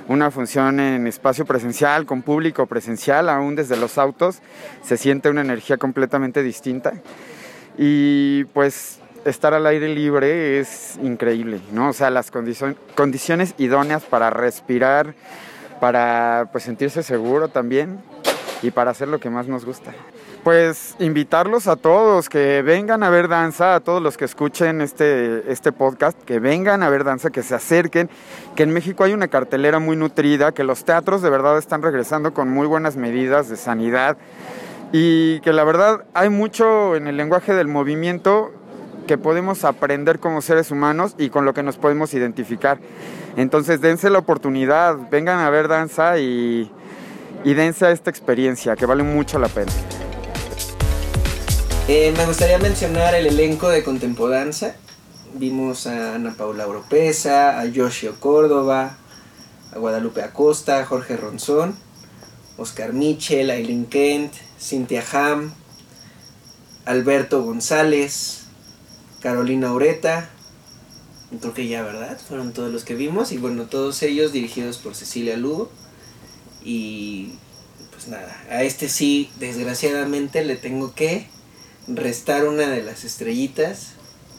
una 0.09 0.31
función 0.31 0.79
en 0.79 1.07
espacio 1.07 1.45
presencial, 1.45 2.07
con 2.07 2.23
público 2.23 2.67
presencial, 2.67 3.29
aún 3.29 3.57
desde 3.57 3.77
los 3.77 3.99
autos, 3.99 4.41
se 4.83 4.97
siente 4.97 5.29
una 5.29 5.41
energía 5.41 5.79
completamente 5.79 6.43
distinta. 6.43 6.93
Y 7.77 8.45
pues 8.47 9.01
estar 9.27 9.55
al 9.55 9.67
aire 9.67 9.89
libre 9.89 10.59
es 10.59 10.99
increíble, 11.03 11.61
¿no? 11.73 11.91
O 11.91 11.93
sea, 11.93 12.11
las 12.11 12.31
condiciones 12.31 13.55
idóneas 13.59 14.05
para 14.05 14.31
respirar, 14.31 15.15
para 15.81 16.49
pues 16.53 16.65
sentirse 16.65 17.03
seguro 17.03 17.49
también 17.49 17.99
y 18.63 18.71
para 18.71 18.93
hacer 18.93 19.09
lo 19.09 19.21
que 19.21 19.31
más 19.31 19.47
nos 19.49 19.65
gusta 19.65 19.93
pues 20.47 20.95
invitarlos 21.01 21.67
a 21.67 21.75
todos 21.75 22.29
que 22.29 22.63
vengan 22.63 23.03
a 23.03 23.11
ver 23.11 23.27
danza, 23.27 23.75
a 23.75 23.81
todos 23.81 24.01
los 24.01 24.17
que 24.17 24.25
escuchen 24.25 24.81
este, 24.81 25.43
este 25.51 25.73
podcast, 25.73 26.17
que 26.23 26.39
vengan 26.39 26.85
a 26.85 26.89
ver 26.89 27.03
danza, 27.03 27.31
que 27.31 27.43
se 27.43 27.57
acerquen, 27.57 28.09
que 28.55 28.63
en 28.63 28.71
México 28.71 29.03
hay 29.03 29.13
una 29.13 29.27
cartelera 29.27 29.81
muy 29.81 29.97
nutrida, 29.97 30.53
que 30.53 30.63
los 30.63 30.85
teatros 30.85 31.21
de 31.21 31.31
verdad 31.31 31.59
están 31.59 31.83
regresando 31.83 32.33
con 32.33 32.49
muy 32.49 32.69
buenas 32.69 32.95
medidas 32.95 33.49
de 33.49 33.57
sanidad 33.57 34.19
y 34.93 35.41
que 35.41 35.53
la 35.53 35.65
verdad 35.65 36.05
hay 36.15 36.29
mucho 36.29 36.95
en 36.95 37.09
el 37.09 37.17
lenguaje 37.17 37.53
del 37.53 37.67
movimiento 37.67 38.53
que 39.07 39.19
podemos 39.19 39.65
aprender 39.65 40.19
como 40.19 40.43
seres 40.43 40.71
humanos 40.71 41.15
y 41.17 41.31
con 41.31 41.45
lo 41.45 41.55
que 41.55 41.63
nos 41.63 41.77
podemos 41.77 42.13
identificar. 42.15 42.79
Entonces 43.37 43.81
dense 43.81 44.11
la 44.11 44.19
oportunidad, 44.19 44.97
vengan 45.11 45.39
a 45.41 45.51
ver 45.51 45.69
danza 45.69 46.19
y, 46.19 46.71
dense 47.45 47.87
a 47.87 47.91
esta 47.91 48.11
experiencia 48.11 48.77
que 48.77 48.87
vale 48.87 49.03
mucho 49.03 49.39
la 49.39 49.49
pena. 49.49 49.73
Eh, 51.89 52.13
me 52.17 52.27
gustaría 52.27 52.59
mencionar 52.59 53.15
el 53.15 53.27
elenco 53.27 53.69
de 53.69 53.85
Contempodanza. 53.85 54.75
Vimos 55.35 55.87
a 55.87 56.15
Ana 56.15 56.35
Paula 56.37 56.67
Oropesa, 56.67 57.61
a 57.61 57.65
Yoshio 57.67 58.19
Córdoba, 58.19 58.97
a 59.73 59.79
Guadalupe 59.79 60.23
Acosta, 60.23 60.81
a 60.81 60.87
Jorge 60.87 61.17
Ronzón, 61.17 61.77
Oscar 62.57 62.93
Michel, 62.93 63.51
Aileen 63.51 63.87
Kent, 63.87 64.33
Cintia 64.59 65.05
Ham, 65.13 65.53
Alberto 66.87 67.43
González, 67.43 68.46
Carolina 69.27 69.73
Ureta. 69.73 70.31
Creo 71.41 71.53
que 71.53 71.67
ya, 71.67 71.83
¿verdad? 71.83 72.17
Fueron 72.29 72.53
todos 72.53 72.73
los 72.73 72.85
que 72.85 72.95
vimos. 72.95 73.33
Y 73.33 73.39
bueno, 73.39 73.65
todos 73.65 74.01
ellos 74.05 74.31
dirigidos 74.31 74.79
por 74.79 74.95
Cecilia 74.95 75.37
Lugo. 75.37 75.69
Y 76.65 77.33
pues 77.91 78.07
nada, 78.07 78.41
a 78.49 78.63
este 78.63 78.89
sí, 78.89 79.29
desgraciadamente 79.41 80.45
le 80.45 80.55
tengo 80.55 80.95
que 80.95 81.27
restar 81.89 82.47
una 82.47 82.69
de 82.69 82.85
las 82.85 83.03
estrellitas. 83.03 83.95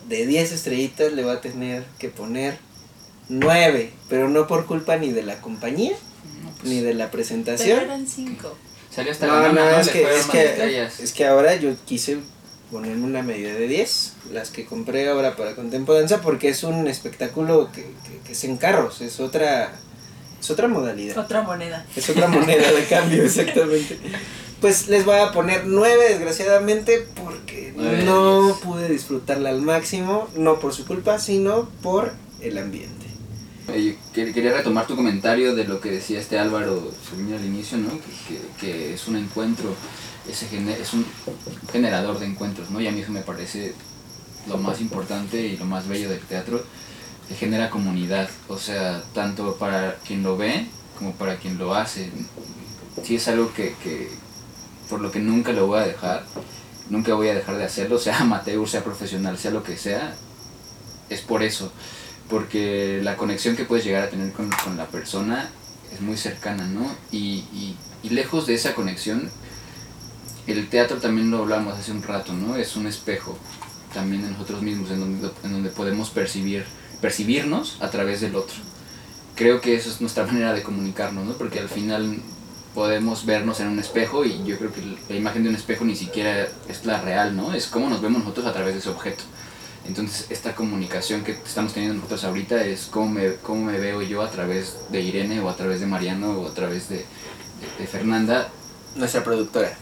De 0.08 0.26
10 0.26 0.54
estrellitas 0.54 1.12
le 1.12 1.26
va 1.26 1.34
a 1.34 1.42
tener 1.42 1.84
que 2.00 2.08
poner 2.08 2.58
9, 3.28 3.92
pero 4.08 4.30
no 4.30 4.48
por 4.48 4.68
culpa 4.68 4.96
ni 4.96 5.12
de 5.12 5.24
la 5.24 5.42
compañía, 5.42 5.98
ni 6.64 6.80
de 6.80 6.94
la 6.94 7.12
presentación. 7.12 7.80
Pero 7.80 7.92
eran 7.92 8.08
5. 8.08 8.58
Salió 8.90 9.12
hasta 9.12 9.28
no, 9.28 9.34
la 9.34 9.48
no, 9.50 9.54
no, 9.54 9.80
es, 9.80 9.90
que, 9.90 10.04
es, 10.04 10.26
que, 10.28 10.86
es 11.04 11.12
que 11.12 11.26
ahora 11.26 11.58
yo 11.58 11.76
quise 11.84 12.20
ponerme 12.72 13.05
una 13.05 13.22
medida 13.24 13.53
de 13.53 13.68
10, 13.68 14.13
las 14.32 14.49
que 14.49 14.65
compré 14.65 15.07
ahora 15.09 15.36
para 15.36 15.55
Contempodanza, 15.55 16.22
porque 16.22 16.49
es 16.49 16.63
un 16.63 16.88
espectáculo 16.88 17.70
que, 17.74 17.82
que- 17.84 18.20
que 18.26 18.32
es 18.34 18.43
en 18.43 18.57
carros, 18.57 19.01
es 19.01 19.20
otra, 19.20 19.74
es 20.39 20.49
otra 20.51 20.68
modalidad. 20.68 21.18
Otra 21.18 21.41
moneda. 21.43 21.86
Es 21.95 22.09
otra 22.09 22.28
moneda 22.28 22.72
de 22.72 22.84
cambio, 22.89 23.24
exactamente. 23.24 23.97
Pues 24.59 24.88
les 24.88 25.05
voy 25.05 25.18
a 25.20 25.32
poner 25.32 25.65
9, 25.68 26.09
desgraciadamente, 26.09 27.05
porque 27.24 27.74
Nueve 27.76 27.97
de 27.97 28.03
no 28.03 28.57
pude 28.63 28.89
disfrutarla 28.89 29.49
al 29.49 29.61
máximo, 29.61 30.28
no 30.36 30.59
por 30.59 30.74
su 30.74 30.86
culpa, 30.86 31.20
sino 31.20 31.70
por 31.84 32.11
el 32.41 32.57
ambiente. 32.57 33.05
Quería 34.13 34.53
retomar 34.53 34.88
tu 34.88 34.95
comentario 34.95 35.53
de 35.53 35.65
lo 35.65 35.80
que 35.82 35.91
decía 35.91 36.20
este 36.20 36.39
Álvaro 36.39 36.89
al 37.36 37.45
inicio, 37.45 37.78
¿no? 37.78 37.89
Que, 37.89 37.97
que- 38.28 38.41
que 38.59 38.93
es 38.93 39.07
un 39.07 39.18
encuentro, 39.18 39.76
ese 40.30 40.48
gener- 40.50 40.80
es 40.80 40.94
un 40.94 41.06
generador 41.72 42.20
de 42.20 42.26
encuentros, 42.26 42.70
¿no? 42.70 42.80
Y 42.82 42.88
a 42.88 42.92
mí 42.92 43.02
eso 43.02 43.12
me 43.12 43.22
parece 43.22 43.74
lo 44.48 44.58
más 44.58 44.80
importante 44.82 45.40
y 45.42 45.58
lo 45.58 45.66
más 45.66 45.88
bello 45.88 46.10
del 46.10 46.20
teatro, 46.22 46.64
que 47.28 47.36
genera 47.36 47.70
comunidad, 47.70 48.30
o 48.48 48.58
sea, 48.58 49.04
tanto 49.14 49.56
para 49.58 49.96
quien 50.06 50.24
lo 50.24 50.38
ve 50.38 50.66
como 50.98 51.12
para 51.14 51.36
quien 51.38 51.58
lo 51.58 51.74
hace. 51.76 52.10
Sí 53.04 53.16
es 53.16 53.28
algo 53.28 53.54
que, 53.54 53.76
que 53.84 54.10
por 54.90 55.02
lo 55.02 55.12
que 55.12 55.20
nunca 55.20 55.52
lo 55.52 55.68
voy 55.68 55.80
a 55.80 55.88
dejar, 55.88 56.26
nunca 56.90 57.14
voy 57.14 57.28
a 57.30 57.34
dejar 57.36 57.58
de 57.58 57.66
hacerlo, 57.66 58.00
sea 58.00 58.20
amateur, 58.20 58.68
sea 58.68 58.84
profesional, 58.84 59.38
sea 59.38 59.52
lo 59.52 59.64
que 59.64 59.76
sea, 59.78 60.16
es 61.10 61.22
por 61.22 61.44
eso 61.44 61.72
porque 62.30 63.00
la 63.04 63.16
conexión 63.16 63.56
que 63.56 63.64
puedes 63.64 63.86
llegar 63.86 64.04
a 64.04 64.10
tener 64.10 64.34
con, 64.34 64.50
con 64.66 64.76
la 64.76 64.86
persona 64.88 65.50
es 65.94 66.02
muy 66.02 66.18
cercana, 66.18 66.66
¿no? 66.68 66.94
Y, 67.12 67.46
y- 67.54 67.78
y 68.04 68.10
lejos 68.10 68.46
de 68.48 68.54
esa 68.54 68.76
conexión, 68.76 69.30
el 70.52 70.70
teatro 70.70 70.98
también 70.98 71.30
lo 71.32 71.39
hablamos 71.39 71.78
hace 71.78 71.91
un 71.91 72.04
rato, 72.04 72.34
¿no? 72.34 72.56
Es 72.56 72.76
un 72.76 72.88
espejo 72.88 73.38
también 73.93 74.24
de 74.24 74.30
nosotros 74.32 74.62
mismos, 74.62 74.89
en 74.91 75.22
donde, 75.43 75.70
podemos 75.70 76.10
percibir, 76.10 76.66
percibirnos 77.02 77.78
a 77.82 77.89
través 77.89 78.22
del 78.22 78.36
otro. 78.36 78.56
Creo 79.36 79.62
que 79.62 79.76
esa 79.76 79.89
es 79.89 80.02
nuestra 80.02 80.26
manera 80.26 80.54
de 80.54 80.64
comunicarnos, 80.64 81.26
¿no? 81.26 81.34
Porque 81.34 81.60
al 81.60 81.70
final 81.70 82.20
podemos 82.74 83.26
vernos 83.26 83.60
en 83.60 83.68
un 83.68 83.80
espejo 83.80 84.24
y 84.26 84.43
yo 84.45 84.58
creo 84.58 84.72
que 84.72 84.82
la 85.10 85.16
imagen 85.16 85.43
de 85.43 85.50
un 85.50 85.56
espejo 85.56 85.84
ni 85.86 85.95
siquiera 85.95 86.48
es 86.68 86.86
la 86.86 87.02
real, 87.02 87.36
¿no? 87.36 87.54
Es 87.54 87.68
cómo 87.68 87.89
nos 87.89 88.02
vemos 88.02 88.20
nosotros 88.20 88.45
a 88.45 88.54
través 88.54 88.74
de 88.74 88.80
ese 88.80 88.89
objeto. 88.89 89.24
Entonces, 89.88 90.28
esta 90.30 90.54
comunicación 90.54 91.24
que 91.24 91.32
estamos 91.32 91.74
teniendo 91.74 91.95
nosotros 91.95 92.24
ahorita 92.26 92.64
es 92.66 92.88
cómo 92.91 93.10
me, 93.10 93.36
cómo 93.36 93.64
me 93.64 93.80
veo 93.80 94.02
yo 94.02 94.22
a 94.22 94.30
través 94.30 94.76
de 94.91 95.02
Irene 95.02 95.39
o 95.39 95.50
a 95.50 95.56
través 95.56 95.80
de 95.80 95.86
Mariano 95.86 96.32
o 96.32 96.48
a 96.48 96.54
través 96.54 96.89
de, 96.89 96.98
de- 96.98 97.04
de 97.80 97.88
Fernanda. 97.88 98.50
Nuestra 98.95 99.24
productora. 99.24 99.78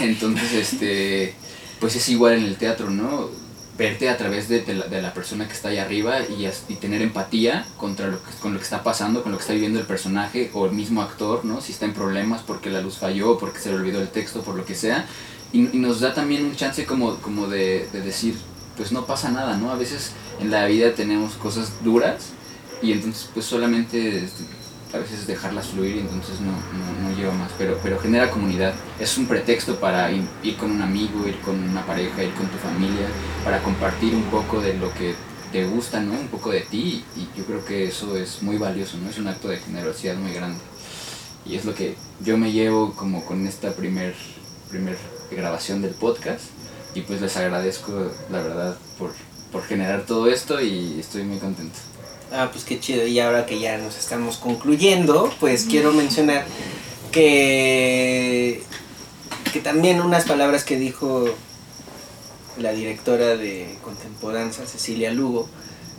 Entonces, 0.00 0.52
este, 0.52 1.34
pues 1.80 1.96
es 1.96 2.08
igual 2.08 2.34
en 2.34 2.44
el 2.44 2.56
teatro, 2.56 2.90
¿no? 2.90 3.30
Verte 3.78 4.08
a 4.08 4.16
través 4.16 4.48
de, 4.48 4.60
de 4.60 5.02
la, 5.02 5.12
persona 5.12 5.46
que 5.46 5.52
está 5.52 5.68
ahí 5.68 5.76
arriba 5.76 6.20
y, 6.20 6.48
y 6.68 6.76
tener 6.76 7.02
empatía 7.02 7.66
contra 7.76 8.06
lo 8.06 8.22
que, 8.22 8.30
con 8.40 8.54
lo 8.54 8.58
que 8.58 8.64
está 8.64 8.82
pasando, 8.82 9.22
con 9.22 9.32
lo 9.32 9.38
que 9.38 9.42
está 9.42 9.52
viviendo 9.52 9.78
el 9.78 9.84
personaje 9.84 10.50
o 10.54 10.64
el 10.64 10.72
mismo 10.72 11.02
actor, 11.02 11.44
¿no? 11.44 11.60
Si 11.60 11.72
está 11.72 11.84
en 11.84 11.92
problemas 11.92 12.40
porque 12.42 12.70
la 12.70 12.80
luz 12.80 12.96
falló, 12.96 13.36
porque 13.36 13.58
se 13.58 13.68
le 13.68 13.76
olvidó 13.76 14.00
el 14.00 14.08
texto, 14.08 14.40
por 14.42 14.54
lo 14.54 14.64
que 14.64 14.74
sea. 14.74 15.06
Y, 15.52 15.76
y 15.76 15.78
nos 15.78 16.00
da 16.00 16.14
también 16.14 16.46
un 16.46 16.56
chance 16.56 16.86
como, 16.86 17.16
como 17.16 17.48
de, 17.48 17.86
de 17.92 18.00
decir, 18.00 18.34
pues 18.76 18.92
no 18.92 19.04
pasa 19.06 19.30
nada, 19.30 19.56
¿no? 19.56 19.70
A 19.70 19.76
veces 19.76 20.12
en 20.40 20.50
la 20.50 20.66
vida 20.66 20.94
tenemos 20.94 21.34
cosas 21.34 21.72
duras 21.82 22.30
y 22.82 22.92
entonces 22.92 23.30
pues 23.32 23.46
solamente 23.46 24.24
este, 24.24 24.44
a 24.96 25.00
veces 25.00 25.26
dejarlas 25.26 25.68
fluir 25.68 25.96
y 25.96 26.00
entonces 26.00 26.40
no, 26.40 26.52
no, 26.52 27.08
no 27.08 27.16
lleva 27.16 27.32
más, 27.32 27.50
pero, 27.56 27.78
pero 27.82 27.98
genera 27.98 28.30
comunidad. 28.30 28.74
Es 28.98 29.16
un 29.18 29.26
pretexto 29.26 29.76
para 29.76 30.10
ir, 30.10 30.24
ir 30.42 30.56
con 30.56 30.70
un 30.70 30.82
amigo, 30.82 31.26
ir 31.26 31.38
con 31.40 31.60
una 31.62 31.84
pareja, 31.86 32.24
ir 32.24 32.34
con 32.34 32.46
tu 32.48 32.58
familia, 32.58 33.06
para 33.44 33.62
compartir 33.62 34.14
un 34.14 34.24
poco 34.24 34.60
de 34.60 34.74
lo 34.74 34.92
que 34.94 35.14
te 35.52 35.64
gusta, 35.64 36.00
¿no? 36.00 36.12
Un 36.12 36.28
poco 36.28 36.50
de 36.50 36.60
ti 36.60 37.04
y 37.16 37.38
yo 37.38 37.44
creo 37.44 37.64
que 37.64 37.88
eso 37.88 38.16
es 38.16 38.42
muy 38.42 38.58
valioso, 38.58 38.96
¿no? 38.98 39.10
Es 39.10 39.18
un 39.18 39.28
acto 39.28 39.48
de 39.48 39.58
generosidad 39.58 40.16
muy 40.16 40.32
grande. 40.32 40.58
Y 41.44 41.56
es 41.56 41.64
lo 41.64 41.74
que 41.74 41.94
yo 42.20 42.36
me 42.36 42.50
llevo 42.50 42.92
como 42.94 43.24
con 43.24 43.46
esta 43.46 43.72
primer, 43.72 44.14
primer 44.68 44.96
grabación 45.30 45.82
del 45.82 45.94
podcast 45.94 46.44
y 46.94 47.02
pues 47.02 47.20
les 47.20 47.36
agradezco 47.36 47.92
la 48.30 48.42
verdad 48.42 48.76
por, 48.98 49.12
por 49.52 49.62
generar 49.62 50.06
todo 50.06 50.28
esto 50.28 50.60
y 50.60 50.98
estoy 50.98 51.22
muy 51.22 51.38
contento. 51.38 51.78
Ah, 52.32 52.48
pues 52.50 52.64
qué 52.64 52.80
chido. 52.80 53.06
Y 53.06 53.18
ahora 53.20 53.46
que 53.46 53.58
ya 53.58 53.78
nos 53.78 53.96
estamos 53.96 54.36
concluyendo, 54.36 55.32
pues 55.38 55.64
quiero 55.64 55.92
mencionar 55.92 56.44
que, 57.12 58.62
que 59.52 59.60
también 59.60 60.00
unas 60.00 60.24
palabras 60.24 60.64
que 60.64 60.76
dijo 60.76 61.28
la 62.58 62.72
directora 62.72 63.36
de 63.36 63.78
Contempodanza, 63.82 64.66
Cecilia 64.66 65.12
Lugo, 65.12 65.48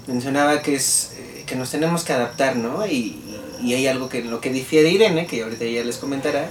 mencionaba 0.08 0.62
que 0.62 0.76
es 0.76 1.14
eh, 1.18 1.44
que 1.46 1.56
nos 1.56 1.72
tenemos 1.72 2.04
que 2.04 2.14
adaptar, 2.14 2.56
¿no? 2.56 2.86
Y, 2.86 3.22
y 3.62 3.74
hay 3.74 3.88
algo 3.88 4.10
que 4.10 4.24
lo 4.24 4.42
que 4.42 4.52
difiere 4.52 4.90
Irene, 4.90 5.28
que 5.28 5.44
ahorita 5.44 5.66
ya 5.66 5.84
les 5.84 5.98
comentará. 5.98 6.50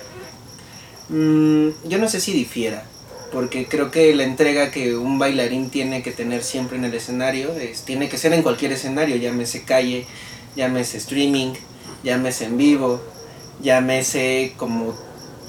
Mm, 1.08 1.68
yo 1.84 1.98
no 1.98 2.08
sé 2.08 2.20
si 2.20 2.32
difiera, 2.32 2.84
porque 3.32 3.66
creo 3.66 3.90
que 3.90 4.14
la 4.14 4.24
entrega 4.24 4.70
que 4.70 4.96
un 4.96 5.18
bailarín 5.18 5.70
tiene 5.70 6.02
que 6.02 6.12
tener 6.12 6.42
siempre 6.42 6.78
en 6.78 6.84
el 6.84 6.94
escenario 6.94 7.52
es, 7.54 7.82
tiene 7.82 8.08
que 8.08 8.18
ser 8.18 8.32
en 8.32 8.42
cualquier 8.42 8.72
escenario, 8.72 9.16
llámese 9.16 9.64
calle, 9.64 10.06
llámese 10.54 10.98
streaming, 10.98 11.54
llámese 12.02 12.44
en 12.44 12.56
vivo, 12.56 13.00
llámese 13.60 14.54
como 14.56 14.94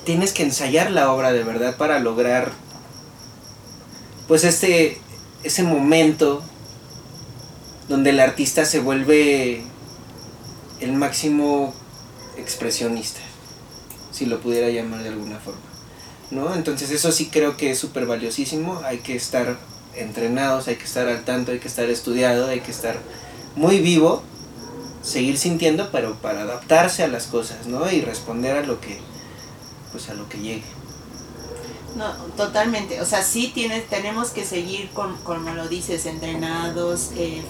tienes 0.06 0.34
que 0.34 0.44
ensayar 0.44 0.92
la 0.92 1.12
obra 1.12 1.34
de 1.34 1.44
verdad 1.44 1.78
para 1.78 2.00
lograr 2.00 2.52
pues 4.28 4.44
este 4.44 4.98
ese 5.44 5.64
momento 5.64 6.44
donde 7.88 8.10
el 8.10 8.20
artista 8.20 8.66
se 8.66 8.80
vuelve 8.80 9.62
el 10.82 10.94
máximo 10.94 11.74
expresionista, 12.38 13.22
si 14.12 14.26
lo 14.26 14.40
pudiera 14.40 14.70
llamar 14.70 15.04
de 15.04 15.10
alguna 15.10 15.40
forma. 15.40 15.77
¿No? 16.32 16.54
Entonces 16.56 16.92
eso 16.92 17.12
sí 17.12 17.30
creo 17.32 17.58
que 17.58 17.72
es 17.72 17.80
súper 17.80 18.06
valiosísimo, 18.06 18.82
hay 18.84 19.00
que 19.00 19.16
estar 19.16 19.58
entrenados, 19.96 20.68
hay 20.68 20.76
que 20.76 20.86
estar 20.86 21.08
al 21.08 21.24
tanto, 21.24 21.52
hay 21.52 21.60
que 21.60 21.68
estar 21.68 21.90
estudiado, 21.90 22.48
hay 22.48 22.60
que 22.60 22.72
estar 22.72 22.98
muy 23.56 23.80
vivo, 23.80 24.24
seguir 25.02 25.38
sintiendo, 25.38 25.90
pero 25.92 26.16
para 26.16 26.42
adaptarse 26.42 27.04
a 27.04 27.08
las 27.08 27.28
cosas, 27.28 27.66
¿no? 27.68 27.90
Y 27.92 28.02
responder 28.02 28.58
a 28.58 28.64
lo 28.64 28.80
que, 28.80 29.00
pues 29.92 30.10
a 30.10 30.14
lo 30.14 30.28
que 30.30 30.38
llegue. 30.38 30.64
No, 31.96 32.12
totalmente. 32.36 33.02
O 33.02 33.06
sea, 33.06 33.24
sí 33.24 33.52
tienes, 33.54 33.88
tenemos 33.88 34.30
que 34.30 34.46
seguir, 34.46 34.90
con, 34.92 35.18
como 35.24 35.54
lo 35.54 35.68
dices, 35.68 36.06
entrenados, 36.06 37.12
eh, 37.16 37.42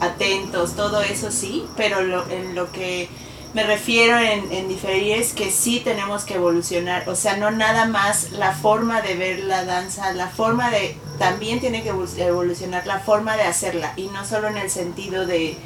atentos, 0.00 0.76
todo 0.76 1.02
eso 1.02 1.30
sí, 1.30 1.66
pero 1.76 2.00
lo, 2.00 2.28
en 2.30 2.54
lo 2.54 2.72
que 2.72 3.08
me 3.54 3.64
refiero 3.64 4.18
en, 4.18 4.52
en 4.52 4.68
diferir 4.68 5.16
es 5.18 5.32
que 5.32 5.50
sí 5.50 5.80
tenemos 5.80 6.24
que 6.24 6.34
evolucionar. 6.34 7.08
O 7.08 7.16
sea, 7.16 7.36
no 7.36 7.50
nada 7.50 7.86
más 7.86 8.30
la 8.32 8.52
forma 8.52 9.00
de 9.02 9.16
ver 9.16 9.40
la 9.40 9.64
danza, 9.64 10.12
la 10.12 10.28
forma 10.28 10.70
de... 10.70 10.96
También 11.18 11.60
tiene 11.60 11.82
que 11.82 11.92
evol- 11.92 12.16
evolucionar 12.18 12.86
la 12.86 13.00
forma 13.00 13.36
de 13.36 13.42
hacerla 13.42 13.92
y 13.96 14.06
no 14.08 14.24
solo 14.24 14.48
en 14.48 14.56
el 14.56 14.70
sentido 14.70 15.26
de 15.26 15.56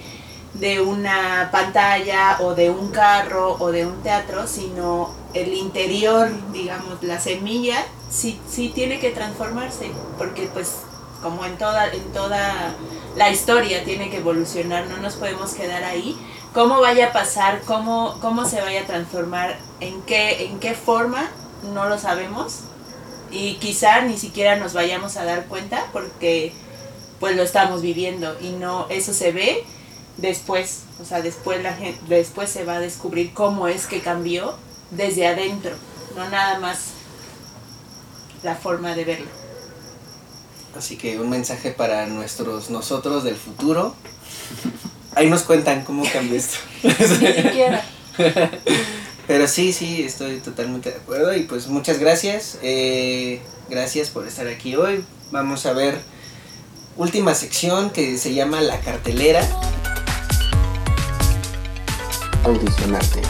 de 0.54 0.80
una 0.80 1.48
pantalla 1.50 2.38
o 2.40 2.54
de 2.54 2.70
un 2.70 2.90
carro 2.92 3.56
o 3.58 3.72
de 3.72 3.86
un 3.86 4.00
teatro, 4.04 4.46
sino 4.46 5.10
el 5.34 5.52
interior, 5.52 6.30
digamos, 6.52 7.02
la 7.02 7.18
semilla, 7.20 7.84
sí, 8.08 8.38
sí 8.48 8.70
tiene 8.72 9.00
que 9.00 9.10
transformarse, 9.10 9.90
porque 10.16 10.48
pues 10.52 10.76
como 11.22 11.44
en 11.44 11.58
toda, 11.58 11.92
en 11.92 12.04
toda 12.12 12.72
la 13.16 13.30
historia 13.30 13.84
tiene 13.84 14.10
que 14.10 14.18
evolucionar, 14.18 14.86
no 14.86 14.98
nos 14.98 15.14
podemos 15.16 15.54
quedar 15.54 15.82
ahí. 15.82 16.16
Cómo 16.54 16.80
vaya 16.80 17.08
a 17.08 17.12
pasar, 17.12 17.62
cómo, 17.66 18.18
cómo 18.20 18.46
se 18.46 18.60
vaya 18.60 18.82
a 18.82 18.86
transformar, 18.86 19.58
en 19.80 20.00
qué, 20.02 20.46
en 20.46 20.60
qué 20.60 20.74
forma, 20.74 21.28
no 21.74 21.88
lo 21.88 21.98
sabemos. 21.98 22.60
Y 23.30 23.56
quizá 23.56 24.02
ni 24.02 24.16
siquiera 24.16 24.56
nos 24.56 24.72
vayamos 24.72 25.16
a 25.16 25.24
dar 25.24 25.46
cuenta 25.46 25.84
porque 25.92 26.52
pues 27.18 27.36
lo 27.36 27.42
estamos 27.42 27.82
viviendo 27.82 28.36
y 28.40 28.50
no, 28.50 28.86
eso 28.88 29.12
se 29.12 29.32
ve 29.32 29.64
después, 30.16 30.82
o 31.00 31.04
sea, 31.04 31.22
después 31.22 31.62
la 31.62 31.72
gente, 31.72 32.00
después 32.08 32.50
se 32.50 32.64
va 32.64 32.74
a 32.74 32.80
descubrir 32.80 33.32
cómo 33.34 33.66
es 33.66 33.86
que 33.86 34.00
cambió 34.00 34.54
desde 34.90 35.26
adentro, 35.26 35.72
no 36.14 36.28
nada 36.28 36.58
más 36.60 36.90
la 38.42 38.54
forma 38.54 38.94
de 38.94 39.04
verlo. 39.04 39.44
Así 40.76 40.96
que 40.96 41.18
un 41.18 41.30
mensaje 41.30 41.70
para 41.70 42.06
nuestros 42.06 42.70
nosotros 42.70 43.24
del 43.24 43.36
futuro. 43.36 43.94
Ahí 45.16 45.30
nos 45.30 45.42
cuentan 45.42 45.84
cómo 45.84 46.04
cambió 46.12 46.36
esto. 46.36 46.58
Pero 49.26 49.46
sí, 49.48 49.72
sí, 49.72 50.02
estoy 50.02 50.38
totalmente 50.40 50.90
de 50.90 50.96
acuerdo 50.96 51.34
y 51.34 51.44
pues 51.44 51.68
muchas 51.68 51.98
gracias. 51.98 52.58
eh, 52.62 53.40
gracias 53.70 54.10
por 54.10 54.26
estar 54.26 54.46
aquí 54.48 54.76
hoy. 54.76 55.04
Vamos 55.30 55.66
a 55.66 55.72
ver 55.72 55.98
última 56.96 57.34
sección 57.34 57.90
que 57.90 58.18
se 58.18 58.34
llama 58.34 58.60
La 58.60 58.80
cartelera. 58.80 59.40
Audicionarte, 62.44 63.22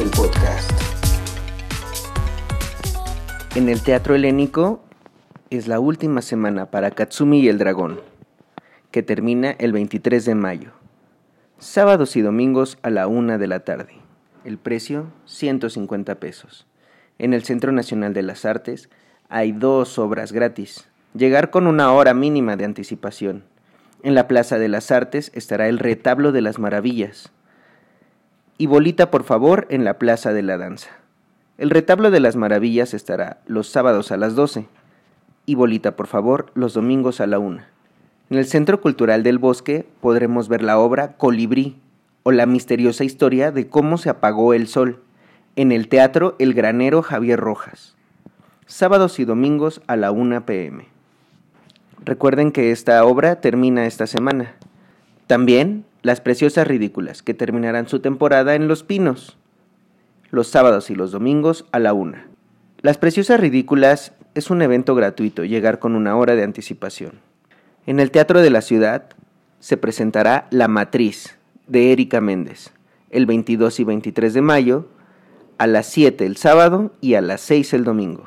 el 0.00 0.10
podcast. 0.10 0.70
En 3.54 3.68
el 3.68 3.82
teatro 3.82 4.14
helénico 4.14 4.80
es 5.50 5.68
la 5.68 5.80
última 5.80 6.20
semana 6.20 6.70
para 6.70 6.90
Katsumi 6.90 7.40
y 7.40 7.48
el 7.48 7.58
Dragón, 7.58 8.00
que 8.90 9.02
termina 9.02 9.52
el 9.52 9.72
23 9.72 10.24
de 10.24 10.34
mayo. 10.34 10.72
Sábados 11.58 12.16
y 12.16 12.20
domingos 12.20 12.76
a 12.82 12.90
la 12.90 13.06
una 13.06 13.38
de 13.38 13.46
la 13.46 13.60
tarde. 13.60 13.94
El 14.44 14.58
precio, 14.58 15.06
150 15.24 16.16
pesos. 16.16 16.66
En 17.18 17.32
el 17.32 17.44
Centro 17.44 17.72
Nacional 17.72 18.12
de 18.12 18.22
las 18.22 18.44
Artes 18.44 18.90
hay 19.30 19.52
dos 19.52 19.98
obras 19.98 20.32
gratis. 20.32 20.86
Llegar 21.14 21.48
con 21.48 21.66
una 21.66 21.90
hora 21.92 22.12
mínima 22.12 22.56
de 22.56 22.66
anticipación. 22.66 23.42
En 24.02 24.14
la 24.14 24.28
Plaza 24.28 24.58
de 24.58 24.68
las 24.68 24.90
Artes 24.90 25.32
estará 25.34 25.68
el 25.68 25.78
Retablo 25.78 26.30
de 26.30 26.42
las 26.42 26.58
Maravillas. 26.58 27.32
Y 28.58 28.66
bolita, 28.66 29.10
por 29.10 29.24
favor, 29.24 29.66
en 29.70 29.82
la 29.82 29.98
Plaza 29.98 30.34
de 30.34 30.42
la 30.42 30.58
Danza. 30.58 30.90
El 31.56 31.70
Retablo 31.70 32.10
de 32.10 32.20
las 32.20 32.36
Maravillas 32.36 32.92
estará 32.92 33.40
los 33.46 33.66
sábados 33.68 34.12
a 34.12 34.18
las 34.18 34.34
12 34.34 34.68
y 35.46 35.54
bolita, 35.54 35.96
por 35.96 36.06
favor, 36.06 36.50
los 36.52 36.74
domingos 36.74 37.22
a 37.22 37.26
la 37.26 37.38
1. 37.38 37.75
En 38.28 38.38
el 38.38 38.46
Centro 38.46 38.80
Cultural 38.80 39.22
del 39.22 39.38
Bosque 39.38 39.86
podremos 40.00 40.48
ver 40.48 40.62
la 40.62 40.78
obra 40.78 41.16
Colibrí 41.16 41.76
o 42.24 42.32
la 42.32 42.46
misteriosa 42.46 43.04
historia 43.04 43.52
de 43.52 43.68
cómo 43.68 43.98
se 43.98 44.10
apagó 44.10 44.52
el 44.52 44.66
sol 44.66 45.00
en 45.54 45.70
el 45.70 45.88
Teatro 45.88 46.34
El 46.40 46.52
Granero 46.52 47.02
Javier 47.02 47.38
Rojas. 47.38 47.94
Sábados 48.66 49.20
y 49.20 49.24
domingos 49.24 49.80
a 49.86 49.94
la 49.94 50.10
1 50.10 50.44
pm. 50.44 50.86
Recuerden 52.04 52.50
que 52.50 52.72
esta 52.72 53.04
obra 53.04 53.40
termina 53.40 53.86
esta 53.86 54.08
semana. 54.08 54.56
También 55.28 55.84
Las 56.02 56.20
Preciosas 56.20 56.66
Ridículas, 56.66 57.22
que 57.22 57.32
terminarán 57.32 57.88
su 57.88 58.00
temporada 58.00 58.56
en 58.56 58.66
Los 58.66 58.82
Pinos 58.82 59.38
los 60.30 60.48
sábados 60.48 60.90
y 60.90 60.94
los 60.94 61.12
domingos 61.12 61.64
a 61.72 61.78
la 61.78 61.92
una. 61.92 62.26
Las 62.82 62.98
Preciosas 62.98 63.40
Ridículas 63.40 64.12
es 64.34 64.50
un 64.50 64.62
evento 64.62 64.94
gratuito, 64.94 65.44
llegar 65.44 65.78
con 65.78 65.94
una 65.94 66.16
hora 66.16 66.34
de 66.34 66.42
anticipación. 66.42 67.20
En 67.86 68.00
el 68.00 68.10
Teatro 68.10 68.40
de 68.40 68.50
la 68.50 68.62
Ciudad 68.62 69.04
se 69.60 69.76
presentará 69.76 70.48
La 70.50 70.66
Matriz 70.66 71.36
de 71.68 71.92
Erika 71.92 72.20
Méndez 72.20 72.72
el 73.10 73.26
22 73.26 73.80
y 73.80 73.84
23 73.84 74.34
de 74.34 74.42
mayo, 74.42 74.88
a 75.58 75.66
las 75.66 75.86
7 75.86 76.26
el 76.26 76.36
sábado 76.36 76.92
y 77.00 77.14
a 77.14 77.20
las 77.20 77.40
6 77.42 77.74
el 77.74 77.84
domingo. 77.84 78.24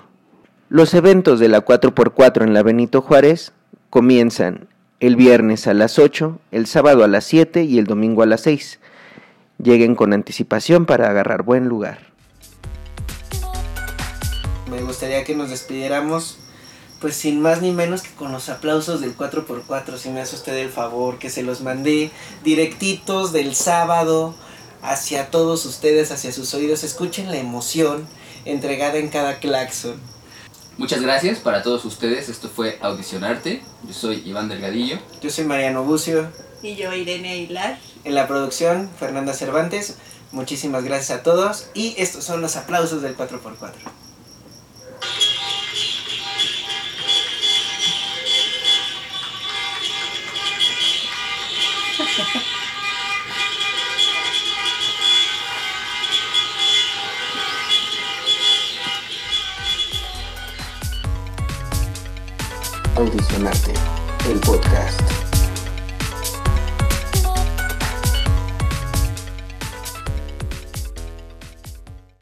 Los 0.69 0.93
eventos 0.93 1.39
de 1.39 1.49
la 1.49 1.63
4x4 1.63 2.43
en 2.43 2.53
la 2.53 2.63
Benito 2.63 3.01
Juárez 3.01 3.51
comienzan 3.89 4.67
el 4.99 5.15
viernes 5.15 5.67
a 5.67 5.73
las 5.73 5.99
8, 5.99 6.39
el 6.51 6.65
sábado 6.65 7.03
a 7.03 7.07
las 7.07 7.25
7 7.25 7.65
y 7.65 7.77
el 7.77 7.85
domingo 7.85 8.23
a 8.23 8.25
las 8.25 8.41
6 8.41 8.79
lleguen 9.61 9.95
con 9.95 10.13
anticipación 10.13 10.85
para 10.85 11.09
agarrar 11.09 11.43
buen 11.43 11.67
lugar. 11.67 11.99
Me 14.71 14.81
gustaría 14.81 15.23
que 15.23 15.35
nos 15.35 15.49
despidiéramos 15.49 16.39
pues 16.99 17.15
sin 17.15 17.41
más 17.41 17.61
ni 17.61 17.71
menos 17.71 18.01
que 18.01 18.11
con 18.11 18.31
los 18.31 18.49
aplausos 18.49 19.01
del 19.01 19.15
4x4, 19.17 19.97
si 19.97 20.09
me 20.09 20.21
hace 20.21 20.35
usted 20.35 20.55
el 20.57 20.69
favor, 20.69 21.17
que 21.17 21.29
se 21.29 21.43
los 21.43 21.61
mandé 21.61 22.11
directitos 22.43 23.31
del 23.31 23.55
sábado 23.55 24.35
hacia 24.81 25.31
todos 25.31 25.65
ustedes, 25.65 26.11
hacia 26.11 26.31
sus 26.31 26.53
oídos. 26.53 26.83
Escuchen 26.83 27.31
la 27.31 27.37
emoción 27.37 28.07
entregada 28.45 28.97
en 28.97 29.09
cada 29.09 29.39
claxon. 29.39 29.99
Muchas 30.77 31.01
gracias 31.01 31.39
para 31.39 31.61
todos 31.61 31.83
ustedes. 31.85 32.29
Esto 32.29 32.49
fue 32.49 32.77
Audicionarte. 32.81 33.61
Yo 33.85 33.93
soy 33.93 34.23
Iván 34.25 34.47
Delgadillo. 34.47 34.97
Yo 35.21 35.29
soy 35.29 35.43
Mariano 35.43 35.83
Bucio. 35.83 36.29
Y 36.63 36.75
yo 36.75 36.93
Irene 36.93 37.33
Aguilar. 37.33 37.79
En 38.05 38.15
la 38.15 38.27
producción, 38.27 38.89
Fernanda 38.97 39.33
Cervantes. 39.33 39.97
Muchísimas 40.31 40.83
gracias 40.85 41.19
a 41.19 41.23
todos. 41.23 41.67
Y 41.73 41.95
estos 41.97 42.23
son 42.23 42.41
los 42.41 42.55
aplausos 42.55 43.01
del 43.01 43.17
4x4. 43.17 43.71
Audicionarte, 62.95 63.73
el 64.29 64.39
podcast. 64.41 65.18